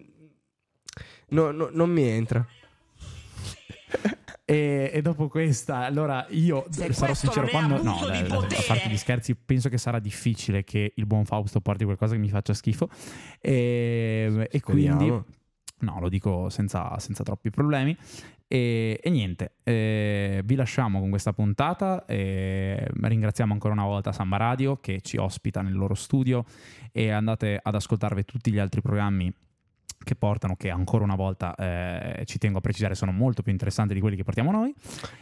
no- 1.28 1.50
no- 1.52 1.70
non 1.72 1.90
mi 1.90 2.02
entra. 2.02 2.46
E, 4.48 4.92
e 4.94 5.02
dopo 5.02 5.26
questa, 5.26 5.78
allora 5.78 6.24
io 6.30 6.66
sarò 6.70 7.14
sincero, 7.14 7.48
quando 7.48 7.82
no, 7.82 7.98
dai, 8.06 8.28
dai, 8.28 8.38
a 8.38 8.62
parte 8.64 8.88
gli 8.88 8.96
scherzi, 8.96 9.34
penso 9.34 9.68
che 9.68 9.76
sarà 9.76 9.98
difficile 9.98 10.62
che 10.62 10.92
il 10.94 11.04
buon 11.04 11.24
Fausto 11.24 11.60
porti 11.60 11.82
qualcosa 11.82 12.14
che 12.14 12.20
mi 12.20 12.28
faccia 12.28 12.54
schifo. 12.54 12.88
E, 13.40 14.48
e 14.48 14.60
quindi, 14.60 15.08
no, 15.08 15.98
lo 16.00 16.08
dico 16.08 16.48
senza, 16.48 16.96
senza 17.00 17.24
troppi 17.24 17.50
problemi. 17.50 17.96
E, 18.46 19.00
e 19.02 19.10
niente, 19.10 19.54
eh, 19.64 20.42
vi 20.44 20.54
lasciamo 20.54 21.00
con 21.00 21.10
questa 21.10 21.32
puntata. 21.32 22.04
e 22.06 22.88
ringraziamo 22.88 23.52
ancora 23.52 23.74
una 23.74 23.84
volta 23.84 24.12
Samba 24.12 24.36
Radio 24.36 24.76
che 24.76 25.00
ci 25.00 25.16
ospita 25.16 25.60
nel 25.60 25.74
loro 25.74 25.94
studio 25.94 26.44
e 26.92 27.10
andate 27.10 27.58
ad 27.60 27.74
ascoltarvi 27.74 28.24
tutti 28.24 28.52
gli 28.52 28.60
altri 28.60 28.80
programmi 28.80 29.34
che 30.06 30.14
portano, 30.14 30.54
che 30.54 30.70
ancora 30.70 31.02
una 31.02 31.16
volta 31.16 31.54
eh, 31.56 32.24
ci 32.26 32.38
tengo 32.38 32.58
a 32.58 32.60
precisare 32.60 32.94
sono 32.94 33.10
molto 33.10 33.42
più 33.42 33.50
interessanti 33.50 33.92
di 33.92 33.98
quelli 34.00 34.14
che 34.14 34.22
portiamo 34.22 34.52
noi. 34.52 34.72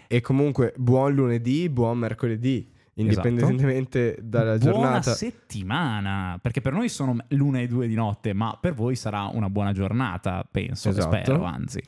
E 0.06 0.20
comunque 0.20 0.74
buon 0.76 1.14
lunedì, 1.14 1.70
buon 1.70 1.96
mercoledì, 1.96 2.70
indipendentemente 2.94 4.18
dalla 4.20 4.58
Buona 4.58 4.72
giornata. 4.72 5.14
settimana, 5.14 6.38
perché 6.40 6.60
per 6.60 6.74
noi 6.74 6.90
sono 6.90 7.16
l'una 7.28 7.60
e 7.60 7.66
due 7.66 7.86
di 7.88 7.94
notte, 7.94 8.34
ma 8.34 8.56
per 8.60 8.74
voi 8.74 8.94
sarà 8.94 9.24
una 9.32 9.48
buona 9.48 9.72
giornata, 9.72 10.46
penso, 10.48 10.90
Esatto. 10.90 11.16
spero, 11.16 11.44
anzi. 11.44 11.82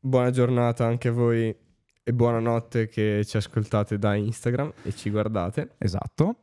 Buona 0.00 0.30
giornata 0.30 0.86
anche 0.86 1.08
a 1.08 1.12
voi 1.12 1.54
e 2.06 2.12
buonanotte 2.12 2.88
che 2.88 3.22
ci 3.26 3.36
ascoltate 3.36 3.98
da 3.98 4.14
Instagram 4.14 4.72
e 4.82 4.94
ci 4.94 5.10
guardate. 5.10 5.74
Esatto. 5.78 6.36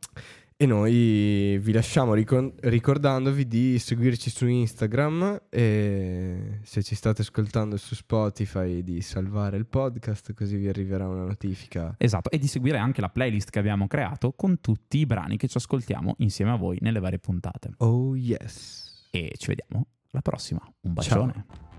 E 0.62 0.66
noi 0.66 1.58
vi 1.58 1.72
lasciamo 1.72 2.14
ricon- 2.14 2.52
ricordandovi 2.60 3.48
di 3.48 3.80
seguirci 3.80 4.30
su 4.30 4.46
Instagram 4.46 5.46
e 5.50 6.60
se 6.62 6.84
ci 6.84 6.94
state 6.94 7.22
ascoltando 7.22 7.76
su 7.76 7.96
Spotify 7.96 8.84
di 8.84 9.00
salvare 9.00 9.56
il 9.56 9.66
podcast 9.66 10.32
così 10.34 10.54
vi 10.54 10.68
arriverà 10.68 11.08
una 11.08 11.24
notifica. 11.24 11.96
Esatto, 11.98 12.30
e 12.30 12.38
di 12.38 12.46
seguire 12.46 12.78
anche 12.78 13.00
la 13.00 13.08
playlist 13.08 13.50
che 13.50 13.58
abbiamo 13.58 13.88
creato 13.88 14.34
con 14.34 14.60
tutti 14.60 14.98
i 14.98 15.04
brani 15.04 15.36
che 15.36 15.48
ci 15.48 15.56
ascoltiamo 15.56 16.14
insieme 16.18 16.52
a 16.52 16.56
voi 16.56 16.78
nelle 16.80 17.00
varie 17.00 17.18
puntate. 17.18 17.70
Oh 17.78 18.14
yes. 18.14 19.08
E 19.10 19.32
ci 19.36 19.48
vediamo 19.48 19.88
alla 20.12 20.22
prossima. 20.22 20.60
Un 20.82 20.94
Ciao. 21.00 21.24
bacione. 21.26 21.71